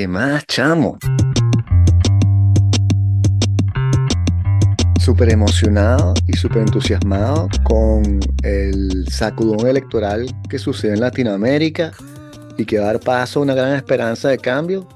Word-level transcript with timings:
¿Qué 0.00 0.08
más, 0.08 0.46
chamo? 0.46 0.98
Súper 4.98 5.28
emocionado 5.28 6.14
y 6.26 6.38
súper 6.38 6.62
entusiasmado 6.62 7.48
con 7.64 8.18
el 8.42 9.06
sacudón 9.10 9.66
electoral 9.68 10.24
que 10.48 10.58
sucede 10.58 10.94
en 10.94 11.00
Latinoamérica 11.00 11.92
y 12.56 12.64
que 12.64 12.78
va 12.78 12.84
a 12.84 12.92
dar 12.94 13.00
paso 13.00 13.40
a 13.40 13.42
una 13.42 13.54
gran 13.54 13.74
esperanza 13.74 14.30
de 14.30 14.38
cambio. 14.38 14.88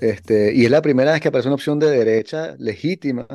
Este, 0.00 0.54
y 0.54 0.64
es 0.64 0.70
la 0.70 0.80
primera 0.80 1.12
vez 1.12 1.20
que 1.20 1.28
aparece 1.28 1.48
una 1.48 1.56
opción 1.56 1.78
de 1.78 1.90
derecha 1.90 2.56
legítima 2.58 3.26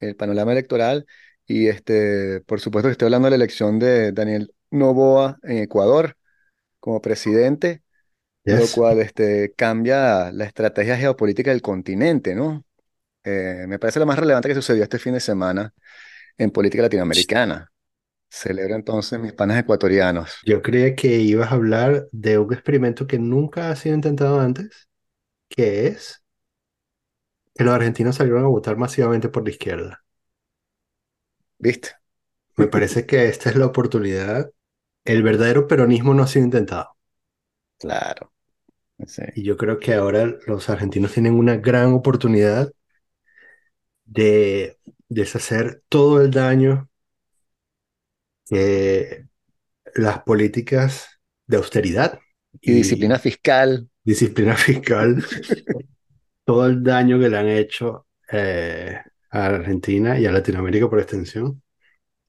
en 0.00 0.08
el 0.08 0.16
panorama 0.16 0.50
electoral. 0.50 1.06
Y 1.46 1.68
este, 1.68 2.40
por 2.40 2.58
supuesto 2.58 2.88
que 2.88 2.92
estoy 2.94 3.06
hablando 3.06 3.26
de 3.26 3.30
la 3.30 3.36
elección 3.36 3.78
de 3.78 4.10
Daniel 4.10 4.52
Noboa 4.72 5.38
en 5.44 5.58
Ecuador 5.58 6.16
como 6.80 7.00
presidente 7.00 7.84
lo 8.44 8.66
cual 8.74 9.00
este, 9.00 9.52
cambia 9.56 10.32
la 10.32 10.44
estrategia 10.44 10.96
geopolítica 10.96 11.50
del 11.50 11.62
continente, 11.62 12.34
¿no? 12.34 12.64
Eh, 13.22 13.66
me 13.68 13.78
parece 13.78 13.98
lo 13.98 14.06
más 14.06 14.18
relevante 14.18 14.48
que 14.48 14.54
sucedió 14.54 14.82
este 14.82 14.98
fin 14.98 15.12
de 15.12 15.20
semana 15.20 15.74
en 16.38 16.50
política 16.50 16.84
latinoamericana. 16.84 17.70
Celebro 18.30 18.76
entonces 18.76 19.18
mis 19.18 19.32
panas 19.32 19.58
ecuatorianos. 19.58 20.38
Yo 20.46 20.62
creía 20.62 20.94
que 20.94 21.18
ibas 21.18 21.50
a 21.50 21.56
hablar 21.56 22.08
de 22.12 22.38
un 22.38 22.52
experimento 22.52 23.06
que 23.06 23.18
nunca 23.18 23.70
ha 23.70 23.76
sido 23.76 23.96
intentado 23.96 24.40
antes, 24.40 24.88
que 25.48 25.88
es 25.88 26.22
que 27.54 27.64
los 27.64 27.74
argentinos 27.74 28.16
salieron 28.16 28.44
a 28.44 28.48
votar 28.48 28.76
masivamente 28.76 29.28
por 29.28 29.44
la 29.44 29.50
izquierda. 29.50 30.04
¿Viste? 31.58 31.90
Me 32.56 32.68
parece 32.68 33.04
que 33.04 33.28
esta 33.28 33.50
es 33.50 33.56
la 33.56 33.66
oportunidad. 33.66 34.50
El 35.04 35.22
verdadero 35.22 35.66
peronismo 35.66 36.14
no 36.14 36.22
ha 36.22 36.26
sido 36.26 36.44
intentado. 36.44 36.96
Claro. 37.80 38.32
Y 39.34 39.42
yo 39.42 39.56
creo 39.56 39.78
que 39.78 39.94
ahora 39.94 40.36
los 40.46 40.68
argentinos 40.68 41.12
tienen 41.12 41.34
una 41.34 41.56
gran 41.56 41.94
oportunidad 41.94 42.70
de 44.04 44.76
deshacer 45.08 45.82
todo 45.88 46.20
el 46.20 46.30
daño 46.30 46.90
que 48.46 49.26
las 49.94 50.22
políticas 50.22 51.08
de 51.46 51.56
austeridad 51.56 52.18
y, 52.60 52.72
disciplina 52.74 53.18
fiscal. 53.18 53.88
Disciplina 54.04 54.56
fiscal. 54.56 55.24
todo 56.44 56.66
el 56.66 56.82
daño 56.82 57.18
que 57.18 57.30
le 57.30 57.38
han 57.38 57.48
hecho 57.48 58.06
eh, 58.30 58.98
a 59.30 59.46
Argentina 59.46 60.18
y 60.18 60.26
a 60.26 60.32
Latinoamérica 60.32 60.90
por 60.90 61.00
extensión. 61.00 61.62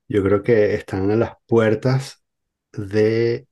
Yo 0.08 0.24
creo 0.24 0.42
que 0.42 0.76
están 0.76 1.12
a 1.12 1.16
las 1.16 1.34
puertas 1.46 2.24
de 2.72 3.48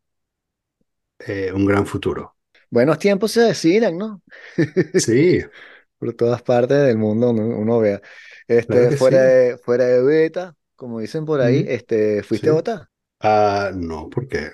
eh, 1.19 1.51
un 1.53 1.65
gran 1.65 1.85
futuro. 1.85 2.35
Buenos 2.69 2.99
tiempos 2.99 3.31
se 3.31 3.41
decidan, 3.41 3.97
¿no? 3.97 4.21
Sí. 4.95 5.41
Por 5.97 6.13
todas 6.13 6.41
partes 6.41 6.77
del 6.77 6.97
mundo 6.97 7.31
uno, 7.31 7.79
vea. 7.79 8.01
Este, 8.47 8.95
fuera, 8.95 9.21
de, 9.21 9.57
fuera 9.57 9.85
de 9.85 10.01
beta, 10.01 10.55
como 10.75 10.99
dicen 10.99 11.25
por 11.25 11.41
ahí, 11.41 11.65
este, 11.67 12.23
¿fuiste 12.23 12.49
a 12.49 12.53
votar? 12.53 12.87
Ah, 13.19 13.71
no, 13.75 14.09
porque 14.09 14.51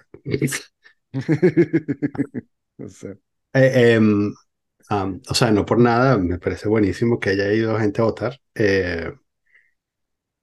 no 2.77 2.89
sé. 2.89 3.19
Eh, 3.53 3.93
em, 3.93 4.33
o 4.89 5.33
sea, 5.33 5.51
no 5.51 5.65
por 5.65 5.79
nada, 5.79 6.17
me 6.17 6.39
parece 6.39 6.67
buenísimo 6.67 7.19
que 7.19 7.29
haya 7.31 7.53
ido 7.53 7.77
gente 7.77 8.01
a 8.01 8.05
votar. 8.05 8.39
Eh, 8.55 9.13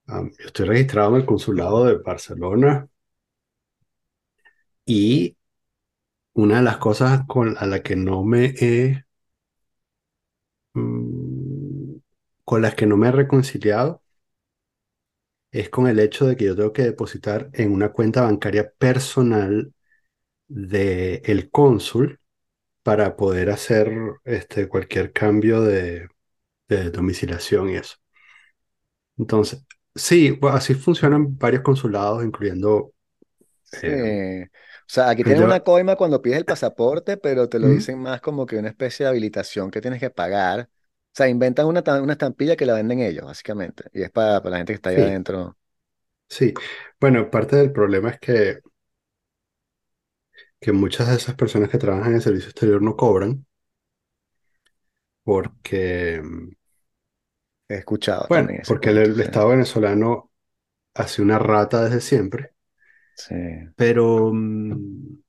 yo 0.07 0.47
estoy 0.47 0.67
registrado 0.67 1.11
en 1.11 1.17
el 1.23 1.27
consulado 1.27 1.87
de 1.87 1.97
Barcelona 1.99 2.89
y 4.87 5.37
una 6.35 6.57
de 6.59 6.63
las 6.63 6.77
cosas 6.79 7.23
con, 7.27 7.57
a 7.59 7.67
la 7.67 7.83
que 7.83 7.97
no 7.97 8.23
me 8.25 8.55
he, 8.61 9.05
mm, 10.75 11.97
con 12.45 12.63
las 12.63 12.75
que 12.75 12.87
no 12.87 12.97
me 12.97 13.09
he 13.09 13.13
reconciliado 13.13 14.03
es 15.51 15.69
con 15.71 15.87
el 15.89 15.99
hecho 16.01 16.27
de 16.27 16.37
que 16.37 16.45
yo 16.47 16.57
tengo 16.57 16.73
que 16.73 16.83
depositar 16.83 17.51
en 17.53 17.73
una 17.73 17.91
cuenta 17.93 18.23
bancaria 18.23 18.73
personal 18.79 19.73
del 20.49 21.23
el 21.27 21.51
cónsul 21.51 22.21
para 22.85 23.17
poder 23.17 23.51
hacer 23.51 23.93
este, 24.25 24.69
cualquier 24.69 25.13
cambio 25.13 25.63
de, 25.63 26.09
de 26.69 26.91
domiciliación 26.91 27.71
y 27.71 27.77
eso. 27.77 27.97
Entonces, 29.19 29.65
sí, 29.95 30.39
así 30.51 30.75
funcionan 30.75 31.37
varios 31.39 31.63
consulados, 31.63 32.25
incluyendo... 32.25 32.93
Eh, 33.83 34.47
o 34.53 34.72
sea, 34.87 35.11
aquí 35.11 35.25
tienes 35.25 35.43
una 35.43 35.61
coima 35.61 35.97
cuando 35.97 36.21
pides 36.21 36.39
el 36.39 36.45
pasaporte, 36.45 37.17
pero 37.17 37.49
te 37.49 37.59
lo 37.59 37.69
dicen 37.69 37.99
más 37.99 38.21
como 38.21 38.47
que 38.47 38.57
una 38.57 38.69
especie 38.69 39.05
de 39.05 39.11
habilitación 39.11 39.71
que 39.71 39.81
tienes 39.81 40.01
que 40.01 40.11
pagar. 40.11 40.69
O 40.71 41.15
sea, 41.15 41.29
inventan 41.29 41.67
una, 41.67 41.83
una 42.01 42.13
estampilla 42.13 42.57
que 42.57 42.67
la 42.67 42.75
venden 42.75 43.01
ellos, 43.01 43.25
básicamente. 43.25 43.85
Y 43.93 44.03
es 44.03 44.11
para, 44.11 44.41
la 44.41 44.57
gente 44.57 44.73
que 44.73 44.77
está 44.77 44.91
ahí 44.91 44.97
adentro. 44.97 45.57
Sí, 46.29 46.55
bueno, 46.99 47.31
parte 47.31 47.57
del 47.57 47.73
problema 47.73 48.11
es 48.11 48.21
que, 48.21 48.61
que 50.59 50.73
muchas 50.73 51.09
de 51.09 51.17
esas 51.17 51.35
personas 51.35 51.69
que 51.69 51.79
trabajan 51.79 52.11
en 52.11 52.15
el 52.17 52.23
servicio 52.23 52.49
exterior 52.49 52.81
no 52.81 52.97
cobran 52.97 53.45
porque, 55.23 56.23
He 57.69 57.75
escuchado 57.77 58.27
bueno, 58.29 58.47
también 58.47 58.63
porque 58.67 58.91
el, 58.91 59.21
Estado 59.21 59.49
venezolano 59.49 60.31
hace 60.95 61.23
una 61.23 61.39
rata 61.39 61.85
desde 61.85 62.01
siempre 62.01 62.53
Sí. 63.15 63.35
Pero, 63.77 64.31
mm, 64.33 65.23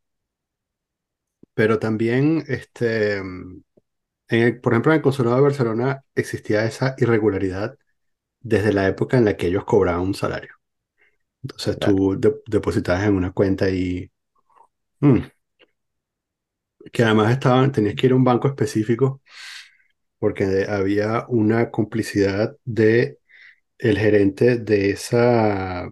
pero 1.54 1.80
también, 1.80 2.44
este, 2.48 3.18
en 3.18 4.62
por 4.62 4.74
ejemplo, 4.74 4.92
en 4.92 4.98
el 4.98 5.02
Consulado 5.04 5.36
de 5.38 5.42
Barcelona 5.44 6.04
existía 6.16 6.66
esa 6.66 6.96
irregularidad 6.98 7.78
desde 8.42 8.74
la 8.74 8.88
época 8.88 9.18
en 9.18 9.26
la 9.26 9.38
que 9.38 9.48
ellos 9.48 9.66
cobraban 9.66 10.02
un 10.04 10.16
salario. 10.16 10.56
Entonces 11.44 11.80
tú 11.80 12.20
depositabas 12.48 13.06
en 13.08 13.16
una 13.16 13.32
cuenta 13.34 13.70
y... 13.70 14.12
Mm, 15.02 15.20
que 16.92 17.04
además 17.04 17.32
estaban, 17.32 17.72
tenías 17.72 17.96
que 17.96 18.08
ir 18.08 18.14
a 18.14 18.16
un 18.16 18.24
banco 18.24 18.48
específico 18.48 19.22
porque 20.20 20.66
había 20.70 21.26
una 21.30 21.72
complicidad 21.72 22.56
de 22.66 23.20
el 23.80 24.00
gerente 24.00 24.58
de 24.58 24.92
esa, 24.92 25.92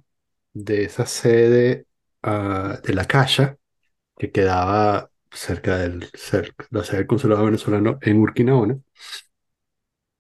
de 0.54 0.84
esa 0.86 1.06
sede 1.06 1.86
Ah, 2.24 2.80
de 2.84 2.94
la 2.94 3.06
Caixa, 3.06 3.58
que 4.18 4.32
quedaba 4.32 5.12
cerca 5.32 5.78
del, 5.80 6.10
la 6.72 6.84
sede 6.84 6.98
del 7.00 7.08
consulado 7.08 7.46
venezolano 7.46 8.00
en 8.02 8.20
Urquinaona. 8.22 8.80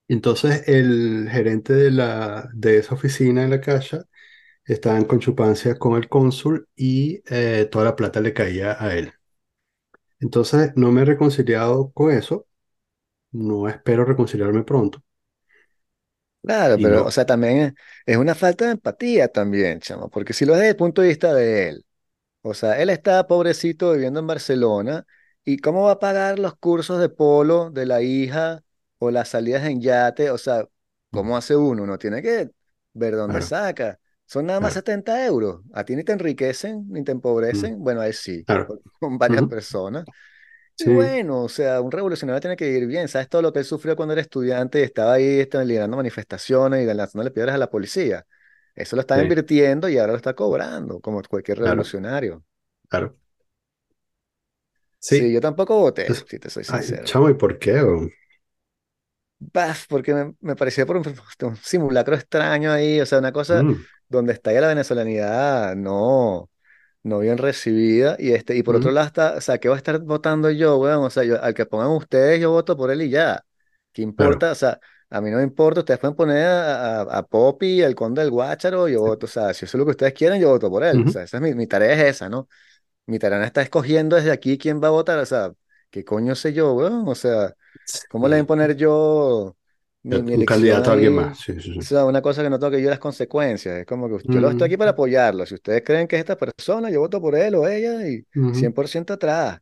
Entonces 0.07 0.67
el 0.67 1.29
gerente 1.31 1.73
de, 1.73 1.89
la, 1.91 2.49
de 2.53 2.77
esa 2.77 2.95
oficina 2.95 3.43
de 3.43 3.47
la 3.49 3.61
Caixa 3.61 4.05
estaba 4.65 4.97
en 4.97 5.05
conchupancia 5.05 5.75
con 5.77 5.95
el 5.97 6.09
cónsul 6.09 6.69
y 6.75 7.21
eh, 7.29 7.67
toda 7.71 7.85
la 7.85 7.95
plata 7.97 8.21
le 8.21 8.33
caía 8.33 8.77
a 8.83 8.95
él. 8.97 9.13
Entonces 10.21 10.71
no 10.77 10.89
me 10.93 11.01
he 11.01 11.05
reconciliado 11.05 11.91
con 11.91 12.11
eso, 12.11 12.47
no 13.31 13.69
espero 13.69 14.05
reconciliarme 14.05 14.63
pronto. 14.63 15.03
Claro, 16.43 16.77
pero, 16.81 17.05
o 17.05 17.11
sea, 17.11 17.25
también 17.25 17.75
es, 18.05 18.17
una 18.17 18.33
falta 18.33 18.65
de 18.65 18.71
empatía 18.71 19.27
también, 19.27 19.79
chamo, 19.79 20.09
porque 20.09 20.33
si 20.33 20.45
lo 20.45 20.53
ves 20.53 20.61
desde 20.61 20.71
el 20.71 20.75
punto 20.75 21.01
de 21.01 21.09
vista 21.09 21.33
de 21.35 21.69
él, 21.69 21.85
o 22.41 22.53
sea, 22.55 22.81
él 22.81 22.89
está 22.89 23.27
pobrecito 23.27 23.91
viviendo 23.93 24.19
en 24.19 24.27
Barcelona 24.27 25.05
y 25.45 25.57
¿cómo 25.57 25.83
va 25.83 25.93
a 25.93 25.99
pagar 25.99 26.39
los 26.39 26.55
cursos 26.55 26.99
de 26.99 27.09
polo 27.09 27.69
de 27.69 27.85
la 27.85 28.01
hija 28.01 28.63
o 28.97 29.11
las 29.11 29.29
salidas 29.29 29.65
en 29.65 29.81
yate? 29.81 30.31
O 30.31 30.37
sea, 30.39 30.65
¿cómo 31.11 31.37
hace 31.37 31.55
uno? 31.55 31.83
Uno 31.83 31.99
tiene 31.99 32.23
que 32.23 32.49
ver 32.93 33.15
dónde 33.15 33.41
saca. 33.43 33.99
Son 34.25 34.45
nada 34.45 34.59
más 34.59 34.73
70 34.73 35.23
euros. 35.25 35.61
A 35.73 35.83
ti 35.83 35.95
ni 35.95 36.03
te 36.03 36.13
enriquecen 36.13 36.85
ni 36.89 37.03
te 37.03 37.11
empobrecen. 37.11 37.83
Bueno, 37.83 38.01
a 38.01 38.07
él 38.07 38.13
sí, 38.13 38.43
con 38.99 39.17
varias 39.19 39.45
personas. 39.45 40.05
Y 40.77 40.89
bueno, 40.89 41.43
o 41.43 41.49
sea, 41.49 41.81
un 41.81 41.91
revolucionario 41.91 42.39
tiene 42.39 42.55
que 42.55 42.69
ir 42.69 42.87
bien. 42.87 43.07
¿Sabes 43.07 43.29
todo 43.29 43.41
lo 43.41 43.53
que 43.53 43.59
él 43.59 43.65
sufrió 43.65 43.95
cuando 43.95 44.13
era 44.13 44.21
estudiante 44.21 44.79
y 44.79 44.83
estaba 44.83 45.13
ahí 45.13 45.39
estaba 45.39 45.63
liderando 45.63 45.97
manifestaciones 45.97 46.83
y 46.83 46.93
lanzándole 46.93 47.31
piedras 47.31 47.55
a 47.55 47.57
la 47.57 47.69
policía? 47.69 48.25
Eso 48.73 48.95
lo 48.95 49.01
está 49.01 49.21
invirtiendo 49.21 49.89
y 49.89 49.97
ahora 49.97 50.13
lo 50.13 50.17
está 50.17 50.33
cobrando, 50.33 50.99
como 50.99 51.21
cualquier 51.23 51.59
revolucionario. 51.59 52.43
Claro. 52.87 53.15
Sí, 54.97 55.31
yo 55.31 55.41
tampoco 55.41 55.77
voté, 55.77 56.13
si 56.13 56.39
te 56.39 56.49
soy 56.49 56.63
sincero. 56.63 57.03
chamo, 57.03 57.29
¿y 57.29 57.33
por 57.33 57.57
qué? 57.57 57.81
porque 59.89 60.33
me, 60.39 60.55
parecía 60.55 60.85
por 60.85 60.97
un, 61.41 61.55
simulacro 61.57 62.15
extraño 62.15 62.71
ahí, 62.71 62.99
o 63.01 63.05
sea, 63.05 63.19
una 63.19 63.31
cosa 63.31 63.63
mm. 63.63 63.83
donde 64.07 64.33
está 64.33 64.53
ya 64.53 64.61
la 64.61 64.67
venezolanidad 64.67 65.75
no, 65.75 66.49
no 67.03 67.19
bien 67.19 67.37
recibida, 67.37 68.15
y 68.19 68.31
este, 68.33 68.55
y 68.55 68.63
por 68.63 68.75
otro 68.75 68.91
lado 68.91 69.07
está, 69.07 69.35
o 69.37 69.41
sea, 69.41 69.57
¿qué 69.57 69.67
voy 69.69 69.75
a 69.75 69.77
estar 69.77 69.99
votando 69.99 70.51
yo, 70.51 70.77
weón? 70.77 71.03
O 71.03 71.09
sea, 71.09 71.23
yo, 71.23 71.41
al 71.41 71.53
que 71.53 71.65
pongan 71.65 71.89
ustedes, 71.89 72.39
yo 72.39 72.51
voto 72.51 72.77
por 72.77 72.91
él 72.91 73.01
y 73.01 73.09
ya. 73.09 73.43
¿Qué 73.91 74.01
importa? 74.01 74.51
O 74.51 74.55
sea, 74.55 74.79
a 75.09 75.21
mí 75.21 75.29
no 75.31 75.37
me 75.37 75.43
importa, 75.43 75.81
ustedes 75.81 75.99
pueden 75.99 76.15
poner 76.15 76.45
a, 76.45 77.01
a, 77.01 77.23
Poppy, 77.27 77.81
el 77.81 77.95
conde 77.95 78.21
del 78.21 78.31
Guácharo, 78.31 78.87
yo 78.87 79.01
voto, 79.01 79.25
o 79.25 79.29
sea, 79.29 79.53
si 79.53 79.65
eso 79.65 79.77
es 79.77 79.79
lo 79.79 79.85
que 79.85 79.91
ustedes 79.91 80.13
quieren, 80.13 80.39
yo 80.41 80.49
voto 80.49 80.69
por 80.69 80.83
él. 80.83 81.03
O 81.05 81.09
sea, 81.09 81.23
esa 81.23 81.37
es 81.37 81.43
mi, 81.43 81.53
mi, 81.53 81.67
tarea 81.67 81.93
es 81.93 82.15
esa, 82.15 82.29
¿no? 82.29 82.47
Mi 83.05 83.19
tarea 83.19 83.43
está 83.45 83.61
escogiendo 83.61 84.15
desde 84.15 84.31
aquí 84.31 84.57
quién 84.57 84.81
va 84.81 84.87
a 84.87 84.91
votar, 84.91 85.19
o 85.19 85.25
sea, 85.25 85.51
¿qué 85.89 86.05
coño 86.05 86.35
sé 86.35 86.53
yo, 86.53 86.73
weón? 86.73 87.07
O 87.07 87.15
sea, 87.15 87.55
¿Cómo 88.09 88.27
le 88.27 88.35
voy 88.35 88.35
a 88.35 88.39
Sí. 88.39 88.41
imponer 88.41 88.75
yo 88.75 89.55
mi, 90.03 90.21
mi 90.23 90.33
Un 90.37 90.43
elección 90.43 90.71
candidato 90.83 90.89
a 90.91 90.93
alguien 90.93 91.13
más. 91.13 91.37
Sí, 91.39 91.59
sí, 91.61 91.71
una 92.07 92.21
cosa 92.21 92.43
que 92.43 92.49
no 92.49 92.59
tengo 92.59 92.71
que 92.71 92.81
yo 92.81 92.89
las 92.89 92.99
consecuencias. 92.99 93.79
Es 93.79 93.85
como 93.85 94.07
que 94.09 94.25
yo 94.29 94.41
lo 94.41 94.49
estoy 94.49 94.65
Mm, 94.65 94.67
aquí 94.67 94.77
para 94.77 94.91
apoyarlo. 94.91 95.45
Si 95.45 95.55
ustedes 95.55 95.83
creen 95.85 96.07
que 96.07 96.15
es 96.17 96.21
esta 96.21 96.37
persona, 96.37 96.89
yo 96.89 96.99
voto 96.99 97.21
por 97.21 97.35
él 97.35 97.55
o 97.55 97.67
ella 97.67 98.07
y 98.07 98.25
ujú, 98.35 98.51
100% 98.51 99.13
atrás. 99.13 99.61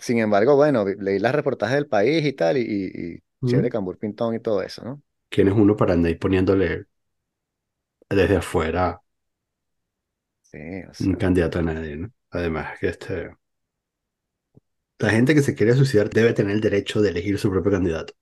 Sin 0.00 0.18
embargo, 0.18 0.56
bueno, 0.56 0.84
leí 0.86 1.18
las 1.20 1.34
reportajes 1.34 1.76
del 1.76 1.88
país 1.88 2.24
y 2.26 2.32
tal, 2.34 2.58
y, 2.58 2.62
y, 2.62 3.14
y 3.16 3.20
chévere. 3.46 3.70
Cambur 3.70 3.98
Pintón 3.98 4.34
y 4.36 4.40
todo 4.40 4.62
eso, 4.62 4.84
¿no? 4.84 5.02
¿Quién 5.28 5.48
es 5.48 5.54
uno 5.54 5.76
para 5.76 5.94
andar 5.94 6.16
poniéndole 6.18 6.86
desde 8.08 8.36
afuera 8.36 9.00
Sí, 10.42 10.58
o 10.90 10.94
un 11.00 11.14
sea. 11.14 11.16
candidato 11.16 11.58
a 11.58 11.62
nadie, 11.62 11.96
¿no? 11.96 12.12
Además, 12.30 12.78
que 12.78 12.88
este, 12.88 13.30
la 15.00 15.10
gente 15.10 15.34
que 15.34 15.42
se 15.42 15.56
quiere 15.56 15.74
suicidar 15.74 16.10
debe 16.10 16.32
tener 16.32 16.54
el 16.54 16.60
derecho 16.60 17.02
de 17.02 17.08
elegir 17.10 17.36
su 17.40 17.50
propio 17.50 17.72
candidato. 17.72 18.14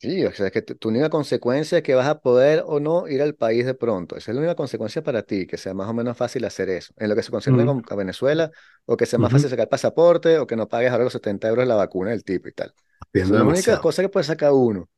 Sí, 0.00 0.24
o 0.24 0.32
sea, 0.32 0.46
es 0.46 0.52
que 0.52 0.62
tu, 0.62 0.88
única 0.88 1.10
consecuencia 1.10 1.78
es 1.78 1.82
que 1.84 1.96
vas 1.96 2.06
a 2.06 2.20
poder 2.20 2.62
o 2.66 2.78
no 2.78 3.08
ir 3.08 3.20
al 3.20 3.34
país 3.34 3.66
de 3.66 3.74
pronto. 3.74 4.14
Esa 4.16 4.30
es 4.30 4.34
la 4.36 4.40
única 4.42 4.54
consecuencia 4.54 5.02
para 5.02 5.22
ti, 5.24 5.44
que 5.44 5.56
sea 5.56 5.74
más 5.74 5.88
o 5.88 5.92
menos 5.94 6.16
fácil 6.16 6.44
hacer 6.44 6.68
eso. 6.70 6.94
En 6.98 7.08
lo 7.08 7.16
que 7.16 7.22
se 7.24 7.32
concierne 7.32 7.64
Ujú, 7.64 7.66
con, 7.66 7.82
a 7.90 7.94
Venezuela, 7.96 8.48
o 8.86 8.96
que 8.96 9.06
sea 9.06 9.18
más 9.18 9.32
fácil 9.32 9.50
ujú. 9.50 9.50
sacar 9.50 9.68
pasaporte, 9.68 10.38
o 10.38 10.46
que 10.46 10.54
no 10.54 10.68
pagues 10.68 10.92
ahora 10.92 11.02
los 11.02 11.12
70 11.14 11.48
euros 11.48 11.66
la 11.66 11.74
vacuna 11.74 12.10
del 12.10 12.22
tipo 12.22 12.46
y 12.48 12.52
tal. 12.52 12.72
Las 13.16 13.42
únicas 13.42 13.80
demasiado. 13.80 13.80
cosas 13.80 14.04
que 14.04 14.08
puede 14.08 14.22
sacar 14.24 14.52
uno. 14.52 14.88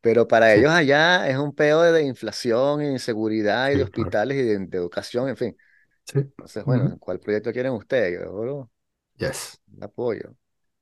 Pero 0.00 0.28
para 0.28 0.54
Sí, 0.54 0.56
ellos 0.56 0.70
allá 0.72 1.28
es 1.28 1.38
un 1.38 1.54
peo 1.54 1.82
de, 1.82 1.92
de 1.92 2.04
inflación, 2.04 2.82
inseguridad, 2.82 3.70
y 3.72 3.76
de 3.76 3.82
sí, 3.82 3.90
claro. 3.90 4.18
hospitales, 4.22 4.38
y 4.38 4.42
de, 4.42 4.58
de 4.58 4.78
educación, 4.78 5.28
en 5.28 5.36
fin. 5.36 5.56
Sí. 6.04 6.32
Entonces, 6.36 6.64
bueno, 6.64 6.98
¿cuál 7.00 7.20
proyecto 7.20 7.52
quieren 7.52 7.72
ustedes? 7.74 8.20
Yo, 8.20 8.70
Yes. 9.18 9.58
apoyo. 9.80 10.34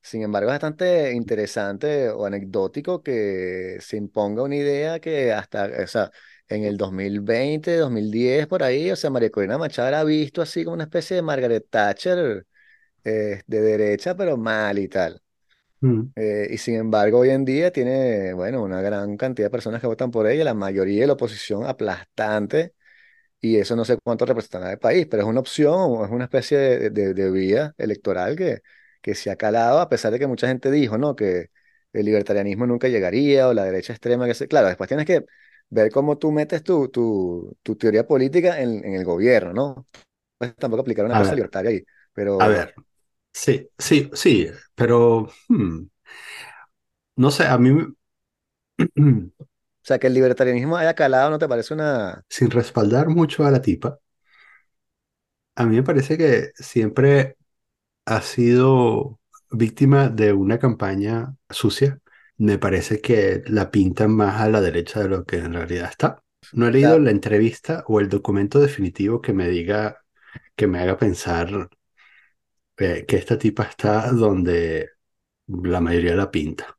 Sin 0.07 0.21
embargo, 0.23 0.49
es 0.49 0.53
bastante 0.53 1.11
interesante 1.13 2.09
o 2.09 2.25
anecdótico 2.25 3.03
que 3.03 3.77
se 3.81 3.97
imponga 3.97 4.41
una 4.43 4.55
idea 4.55 4.99
que 5.01 5.33
hasta, 5.33 5.65
o 5.83 5.87
sea, 5.87 6.11
en 6.47 6.63
el 6.63 6.77
2020, 6.77 7.75
2010, 7.75 8.47
por 8.47 8.63
ahí, 8.63 8.89
o 8.89 8.95
sea, 8.95 9.09
María 9.09 9.29
Corina 9.29 9.57
Machado 9.57 9.89
era 9.89 10.03
visto 10.05 10.41
así 10.41 10.63
como 10.63 10.75
una 10.75 10.85
especie 10.85 11.17
de 11.17 11.21
Margaret 11.23 11.67
Thatcher 11.69 12.47
eh, 13.03 13.43
de 13.47 13.61
derecha, 13.61 14.15
pero 14.17 14.37
mal 14.37 14.79
y 14.79 14.87
tal. 14.89 15.21
Mm, 15.81 16.11
Eh, 16.15 16.47
y 16.51 16.57
sin 16.57 16.75
embargo, 16.75 17.19
hoy 17.19 17.29
en 17.29 17.45
día 17.45 17.71
tiene, 17.71 18.33
bueno, 18.33 18.63
una 18.63 18.81
gran 18.81 19.17
cantidad 19.17 19.47
de 19.47 19.51
personas 19.51 19.81
que 19.81 19.87
votan 19.87 20.09
por 20.09 20.25
ella, 20.27 20.43
la 20.43 20.55
mayoría 20.55 21.01
de 21.01 21.07
la 21.07 21.13
oposición 21.13 21.65
aplastante 21.65 22.73
y 23.41 23.57
eso 23.57 23.75
no 23.75 23.85
sé 23.85 23.97
cuánto 24.03 24.25
representará 24.25 24.71
el 24.71 24.79
país, 24.79 25.07
pero 25.09 25.23
es 25.23 25.29
una 25.29 25.41
opción, 25.41 26.05
es 26.05 26.11
una 26.11 26.25
especie 26.25 26.57
de, 26.57 26.89
de, 26.91 27.13
de 27.13 27.31
vía 27.31 27.73
electoral 27.77 28.35
que, 28.35 28.61
que 29.01 29.15
se 29.15 29.29
ha 29.31 29.35
calado, 29.37 29.79
a 29.79 29.89
pesar 29.89 30.11
de 30.11 30.19
que 30.19 30.27
mucha 30.27 30.47
gente 30.47 30.71
dijo, 30.71 30.97
¿no? 30.97 31.15
Que 31.15 31.49
el 31.93 32.05
libertarianismo 32.05 32.65
nunca 32.67 32.87
llegaría, 32.87 33.47
o 33.47 33.53
la 33.53 33.63
derecha 33.65 33.93
extrema, 33.93 34.25
que 34.27 34.33
se... 34.35 34.47
Claro, 34.47 34.67
después 34.67 34.87
tienes 34.87 35.05
que 35.05 35.25
ver 35.69 35.91
cómo 35.91 36.17
tú 36.17 36.31
metes 36.31 36.63
tu, 36.63 36.89
tu, 36.89 37.57
tu 37.63 37.75
teoría 37.75 38.07
política 38.07 38.61
en, 38.61 38.83
en 38.85 38.93
el 38.95 39.05
gobierno, 39.05 39.53
¿no? 39.53 39.87
Pues 40.37 40.55
tampoco 40.55 40.81
aplicar 40.81 41.05
una 41.05 41.15
A 41.15 41.17
cosa 41.17 41.35
ver, 41.35 41.37
libertaria 41.37 41.71
ahí, 41.71 41.83
a 42.39 42.47
pero, 42.47 42.53
o 42.53 42.55
ver. 42.55 42.75
Sí, 43.33 43.69
sí, 43.77 44.09
sí, 44.13 44.47
pero 44.75 45.27
hmm, 45.49 45.85
no 47.15 47.31
sé, 47.31 47.45
a 47.45 47.57
mí, 47.57 47.71
sea, 49.81 49.97
que 49.99 50.07
el 50.07 50.13
libertarianismo 50.13 50.77
haya 50.77 50.93
calado, 50.95 51.29
¿no 51.31 51.39
te 51.39 51.47
parece 51.47 51.73
una... 51.73 52.23
sin 52.29 52.49
respaldar 52.51 53.09
mucho 53.09 53.45
a 53.45 53.51
la 53.51 53.61
tipa, 53.61 53.99
a 55.55 55.65
mí 55.65 55.75
me 55.75 55.83
parece 55.83 56.17
que 56.17 56.51
siempre 56.55 57.37
ha 58.07 58.21
sido 58.23 59.19
víctima 59.51 60.09
de 60.09 60.33
una 60.33 60.59
campaña 60.59 61.35
sucia. 61.51 62.01
Me 62.37 62.59
parece 62.59 63.01
que 63.01 63.43
la 63.47 63.71
pintan 63.71 64.11
más 64.13 64.41
a 64.41 64.49
la 64.49 64.61
derecha 64.61 65.01
de 65.01 65.09
lo 65.09 65.25
que 65.25 65.37
en 65.39 65.53
realidad 65.53 65.89
está. 65.91 66.23
No 66.53 66.67
he 66.67 66.71
O 66.71 66.73
leído 66.73 66.99
la 66.99 67.11
entrevista 67.11 67.83
o 67.87 68.01
el 68.01 68.09
documento 68.09 68.59
definitivo 68.61 69.21
que 69.21 69.33
me 69.33 69.49
diga, 69.49 70.03
que 70.57 70.67
me 70.67 70.79
haga 70.79 70.97
pensar 70.97 71.69
eh, 72.77 73.05
que 73.07 73.17
esta 73.17 73.37
tipa 73.37 73.63
está 73.63 74.11
donde 74.11 74.89
la 75.47 75.81
mayoría 75.81 76.15
la 76.15 76.31
pinta. 76.31 76.77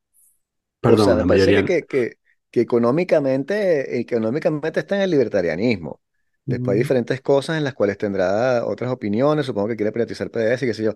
O 0.87 0.97
sea, 0.99 1.15
Perdón, 1.15 1.19
la 1.19 1.27
parece 1.27 1.53
que, 1.53 1.63
mayoría... 1.63 1.65
que, 1.65 1.87
que, 1.87 2.13
que 2.51 2.61
económicamente, 2.63 4.01
económicamente 4.01 4.81
está 4.81 4.97
en 4.97 5.03
el 5.03 5.11
libertarianismo. 5.11 6.01
Después 6.49 6.75
hay 6.75 6.79
Mm, 6.79 6.81
diferentes 6.81 7.21
cosas 7.21 7.59
en 7.59 7.65
las 7.65 7.75
cuales 7.75 7.99
tendrá 7.99 8.65
otras 8.67 8.91
opiniones, 8.93 9.47
supongo 9.47 9.69
que 9.69 9.77
quiere 9.77 9.93
privatizar 9.93 10.31
PDS 10.31 10.65
y 10.67 10.69
qué 10.69 10.75
sé 10.75 10.85
yo. 10.85 10.95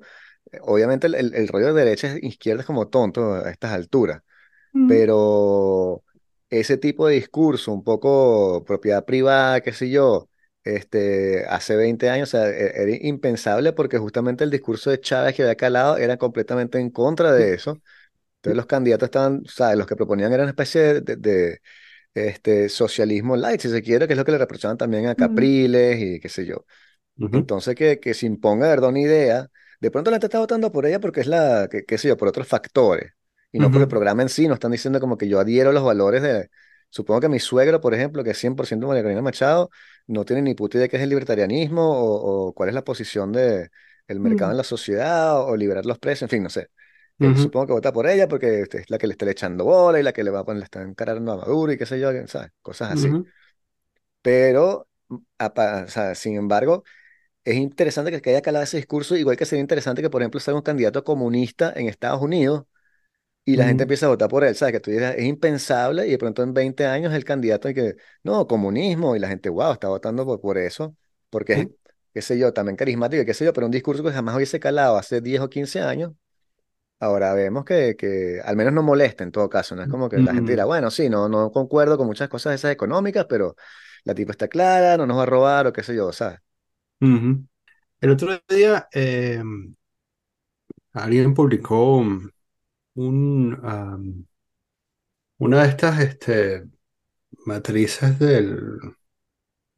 Obviamente 0.63 1.07
el, 1.09 1.15
el, 1.17 1.35
el 1.35 1.49
rollo 1.49 1.75
de 1.75 1.85
derecha 1.85 2.15
e 2.17 2.21
izquierda 2.27 2.63
es 2.63 2.67
como 2.67 2.89
tonto 2.89 3.35
a 3.35 3.51
estas 3.51 3.73
alturas, 3.73 4.23
mm, 4.75 5.03
pero 5.03 6.05
ese 6.51 6.77
tipo 6.77 7.07
de 7.07 7.15
discurso, 7.15 7.73
un 7.73 7.85
poco 7.85 8.65
propiedad 8.67 9.05
privada, 9.05 9.61
qué 9.63 9.73
sé 9.73 9.91
yo, 9.91 10.29
este, 10.65 11.45
hace 11.49 11.77
20 11.77 12.11
años, 12.11 12.29
o 12.31 12.39
sea, 12.39 12.49
e- 12.51 12.83
era 12.83 13.07
impensable 13.07 13.73
porque 13.73 13.99
justamente 13.99 14.45
el 14.45 14.51
discurso 14.51 14.91
de 14.91 15.01
Chávez 15.01 15.35
que 15.35 15.43
había 15.43 15.57
calado 15.57 15.97
era 15.97 16.17
completamente 16.19 16.79
en 16.79 16.91
contra 16.91 17.33
de 17.33 17.55
eso. 17.55 17.81
Entonces 18.37 18.57
los 18.57 18.67
candidatos 18.67 19.07
estaban, 19.07 19.45
¿sabes? 19.47 19.79
Los 19.79 19.87
que 19.87 19.97
proponían 19.97 20.33
eran 20.33 20.45
una 20.45 20.51
especie 20.51 20.81
de, 20.83 21.01
de- 21.03 21.17
de, 21.17 21.61
este, 22.15 22.69
socialismo 22.69 23.37
light, 23.37 23.61
si 23.61 23.69
se 23.71 23.83
quiere, 23.83 24.07
que 24.07 24.15
es 24.15 24.19
lo 24.19 24.25
que 24.25 24.33
le 24.33 24.39
reprochaban 24.39 24.77
también 24.79 25.07
a 25.07 25.15
mm, 25.17 25.53
Capriles 25.55 25.99
y 26.01 26.21
qué 26.21 26.29
sé 26.29 26.47
yo. 26.47 26.65
ujú, 27.19 27.39
Entonces 27.39 27.75
que, 27.75 27.99
que 28.01 28.15
se 28.15 28.27
imponga, 28.27 28.67
de 28.67 28.71
verdad, 28.73 28.91
una 28.91 29.01
idea. 29.01 29.51
De 29.81 29.91
pronto 29.91 30.11
la 30.11 30.17
gente 30.17 30.27
está 30.27 30.39
votando 30.39 30.71
por 30.73 30.87
ella 30.87 31.01
porque 31.01 31.21
es 31.21 31.27
la, 31.27 31.69
que, 31.71 31.85
qué 31.85 31.99
sé 31.99 32.09
yo, 32.09 32.17
por 32.17 32.29
otros 32.29 32.47
factores. 32.47 33.13
Y 33.53 33.61
no 33.61 33.71
por 33.71 33.83
el 33.83 33.89
ujú, 33.89 33.89
programa 33.89 34.23
en 34.23 34.29
sí, 34.29 34.49
no 34.49 34.55
están 34.55 34.73
diciendo 34.73 35.01
como 35.01 35.17
que 35.19 35.29
yo 35.29 35.41
adhiero 35.41 35.71
a 35.71 35.73
los 35.73 35.85
valores 35.85 36.23
de... 36.23 36.51
Supongo 36.91 37.21
que 37.23 37.29
mi 37.29 37.39
suegro, 37.41 37.81
por 37.81 37.95
ejemplo, 37.95 38.23
que 38.25 38.31
es 38.31 38.39
100% 38.39 38.87
María 38.87 39.03
Corina 39.03 39.23
Machado, 39.23 39.71
no 40.07 40.25
tiene 40.25 40.43
ni 40.43 40.55
puta 40.55 40.77
idea 40.79 40.89
qué 40.89 40.97
es 40.99 41.03
el 41.03 41.09
libertarianismo 41.09 41.83
o, 41.91 42.49
o 42.49 42.53
cuál 42.55 42.69
es 42.69 42.75
la 42.75 42.85
posición 42.85 43.33
de 43.33 43.71
el 44.09 44.21
mercado 44.21 44.51
mm, 44.51 44.53
en 44.53 44.57
la 44.59 44.65
sociedad 44.65 45.41
o, 45.41 45.47
o 45.49 45.57
liberar 45.57 45.87
los 45.87 45.99
precios, 45.99 46.23
en 46.25 46.29
fin, 46.31 46.43
no 46.43 46.51
sé. 46.51 46.69
Él 47.23 47.37
ujú, 47.37 47.39
supongo 47.39 47.69
que 47.69 47.73
vota 47.75 47.93
por 47.93 48.07
ella 48.09 48.29
porque 48.29 48.63
este, 48.63 48.81
es 48.81 48.91
la 48.91 48.99
que 48.99 49.07
le 49.07 49.13
está 49.13 49.31
echando 49.31 49.65
bola 49.65 50.01
y 50.01 50.03
la 50.03 50.13
que 50.13 50.25
le 50.25 50.31
va 50.31 50.41
a 50.41 50.45
poner, 50.45 50.61
le 50.61 50.65
está 50.65 50.83
encarando 50.83 51.33
a 51.33 51.37
Maduro 51.39 51.73
y 51.73 51.79
qué 51.79 51.87
sé 51.87 52.01
yo, 52.01 52.11
¿sabes? 52.29 52.51
Cosas 52.63 52.91
así. 52.93 53.17
ujú, 53.17 53.33
Pero, 54.23 54.89
apa- 55.39 55.85
o 55.87 55.89
sea, 55.89 56.15
sin 56.15 56.37
embargo, 56.37 56.85
es 57.45 57.57
interesante 57.57 58.11
que, 58.13 58.21
que 58.23 58.31
haya 58.31 58.43
calado 58.43 58.65
ese 58.65 58.79
discurso, 58.79 59.17
igual 59.17 59.37
que 59.37 59.47
sería 59.47 59.63
interesante 59.63 60.03
que, 60.03 60.11
por 60.11 60.23
ejemplo, 60.23 60.41
salga 60.41 60.59
un 60.59 60.65
candidato 60.65 61.05
comunista 61.05 61.73
en 61.77 61.89
Estados 61.89 62.23
Unidos 62.23 62.65
y 63.45 63.57
la 63.57 63.67
gente 63.67 63.83
ujú, 63.83 63.85
empieza 63.85 64.07
a 64.07 64.11
votar 64.11 64.29
por 64.31 64.45
él, 64.45 64.57
¿sabes? 64.57 64.73
Que 64.75 64.81
tú 64.81 64.91
dices, 64.93 65.17
es 65.19 65.25
impensable 65.27 66.07
y 66.09 66.13
de 66.13 66.19
pronto 66.19 66.43
en 66.43 66.55
20 66.55 66.87
años 66.87 67.15
el 67.15 67.25
candidato 67.25 67.73
que, 67.75 67.97
no, 68.25 68.47
comunismo 68.49 69.17
y 69.17 69.21
la 69.21 69.29
gente, 69.29 69.51
wow, 69.51 69.73
está 69.75 69.89
votando 69.89 70.27
por, 70.27 70.41
por 70.41 70.59
eso, 70.59 70.97
porque 71.31 71.55
es, 71.55 71.69
qué 72.15 72.23
sé 72.23 72.39
yo, 72.39 72.53
también 72.55 72.77
carismático 72.77 73.23
y 73.23 73.27
qué 73.27 73.35
sé 73.35 73.45
yo, 73.47 73.53
pero 73.55 73.67
un 73.67 73.73
discurso 73.73 74.05
que 74.05 74.13
jamás 74.13 74.37
hubiese 74.37 74.61
calado 74.61 74.97
hace 74.99 75.21
10 75.23 75.41
o 75.43 75.51
15 75.51 75.81
años. 75.83 76.13
Ahora 77.03 77.35
vemos 77.35 77.65
que, 77.65 77.97
que 77.97 78.41
al 78.45 78.57
menos 78.57 78.73
no 78.73 78.83
molesta 78.83 79.25
en 79.25 79.33
todo 79.33 79.49
caso, 79.51 79.75
no 79.77 79.83
es 79.83 79.89
como 79.89 80.09
que 80.09 80.23
la 80.23 80.35
gente 80.35 80.53
dirá, 80.53 80.65
bueno, 80.67 80.91
sí, 80.91 81.09
no, 81.11 81.29
no 81.29 81.51
concuerdo 81.53 81.99
con 81.99 82.07
muchas 82.07 82.29
cosas 82.29 82.55
esas 82.55 82.73
económicas, 82.73 83.27
pero 83.29 83.57
la 84.05 84.15
tipa 84.15 84.33
está 84.33 84.49
clara, 84.49 84.97
no 84.97 85.07
nos 85.07 85.19
va 85.19 85.25
a 85.25 85.27
robar 85.27 85.67
o 85.67 85.73
qué 85.73 85.83
sé 85.83 85.95
yo, 85.97 86.13
¿sabes? 86.13 86.41
El 88.03 88.11
otro 88.11 88.39
día 88.49 88.89
eh, 88.93 89.43
alguien 90.95 91.35
publicó 91.35 91.97
un, 91.99 92.31
una 95.39 95.63
de 95.63 95.69
estas 95.69 96.01
este, 96.01 96.65
matrices 97.47 98.19
del... 98.19 98.79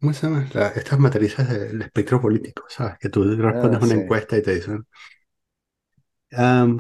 ¿Cómo 0.01 0.13
se 0.13 0.27
llama? 0.27 0.49
La- 0.53 0.69
estas 0.69 0.99
matrices 0.99 1.49
del 1.49 1.83
espectro 1.83 2.21
político, 2.21 2.65
¿sabes? 2.69 2.99
Que 2.99 3.09
tú 3.09 3.25
Ah, 3.49 3.79
respondes 3.81 3.81
una 3.83 3.95
sí. 3.95 3.97
encuesta 3.97 4.37
y 4.37 4.43
te 4.43 4.55
dicen... 4.57 4.87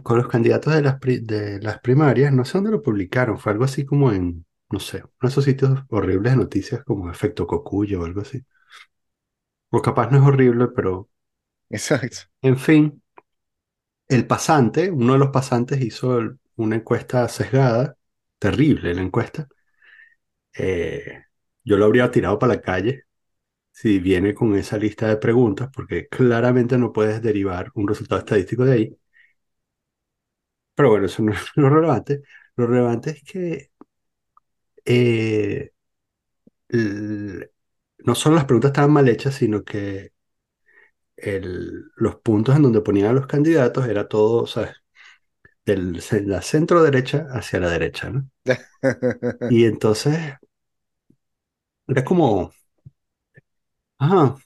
con 0.03 0.19
los 0.19 0.29
candidatos 0.29 0.75
de 0.75 0.83
las, 0.83 0.99
pri- 1.01 1.21
de 1.21 1.61
las 1.61 1.81
primarias, 1.81 2.33
no 2.33 2.45
sé 2.45 2.59
dónde 2.59 2.71
lo 2.73 2.83
publicaron, 2.83 3.39
fue 3.39 3.53
algo 3.53 3.65
así 3.65 3.85
como 3.85 4.13
en, 4.13 4.45
no 4.71 4.81
sé, 4.81 4.99
uno 4.99 5.09
de 5.23 5.29
esos 5.29 5.45
sitios 5.45 5.81
horribles 5.91 6.33
de 6.33 6.39
noticias 6.39 6.85
como 6.85 7.11
Efecto 7.11 7.47
Cocuyo 7.47 8.01
o 8.03 8.05
algo 8.05 8.21
así. 8.23 8.45
O 9.77 9.79
capaz 9.87 10.07
no 10.11 10.17
es 10.19 10.25
horrible, 10.29 10.69
pero 10.75 10.93
Exacto. 11.71 12.29
en 12.43 12.57
fin, 12.59 13.03
el 14.09 14.27
pasante, 14.27 14.91
uno 14.91 15.13
de 15.15 15.19
los 15.19 15.29
pasantes 15.31 15.81
hizo 15.83 16.19
el- 16.19 16.39
una 16.57 16.77
encuesta 16.77 17.29
sesgada, 17.29 17.97
terrible 18.39 18.95
la 18.95 19.03
encuesta. 19.03 19.47
Eh, 20.57 21.25
yo 21.65 21.77
lo 21.77 21.85
habría 21.87 22.11
tirado 22.11 22.39
para 22.39 22.55
la 22.55 22.61
calle 22.63 23.05
si 23.73 23.99
viene 24.01 24.35
con 24.35 24.57
esa 24.57 24.79
lista 24.79 25.09
de 25.09 25.17
preguntas, 25.19 25.71
porque 25.75 26.09
claramente 26.09 26.79
no 26.79 26.93
puedes 26.93 27.23
derivar 27.23 27.71
un 27.75 27.89
resultado 27.89 28.21
estadístico 28.21 28.65
de 28.65 28.73
ahí. 28.75 28.99
Pero 30.75 30.91
bueno, 30.91 31.07
eso 31.07 31.23
no 31.23 31.33
es 31.33 31.41
lo 31.57 31.69
relevante. 31.71 32.23
Lo 32.57 32.67
relevante 32.67 33.11
es 33.11 33.23
que 33.25 33.71
eh, 34.85 35.71
no 37.99 38.15
solo 38.15 38.37
las 38.37 38.45
preguntas 38.45 38.71
estaban 38.71 38.93
mal 38.93 39.09
hechas, 39.09 39.35
sino 39.35 39.65
que 39.65 40.13
el- 41.17 41.91
los 41.97 42.17
puntos 42.17 42.55
en 42.57 42.63
donde 42.63 42.81
ponían 42.81 43.09
a 43.11 43.13
los 43.13 43.27
candidatos 43.27 43.87
era 43.89 44.09
todo, 44.09 44.47
¿sabes? 44.47 44.73
de 45.67 45.77
la 46.27 46.43
centro 46.43 46.83
derecha 46.83 47.27
hacia 47.31 47.61
la 47.61 47.69
derecha, 47.71 48.11
¿no? 48.11 48.29
Y 49.49 49.65
entonces 49.65 50.35
era 51.89 52.05
como, 52.05 52.53
ajá, 53.99 54.37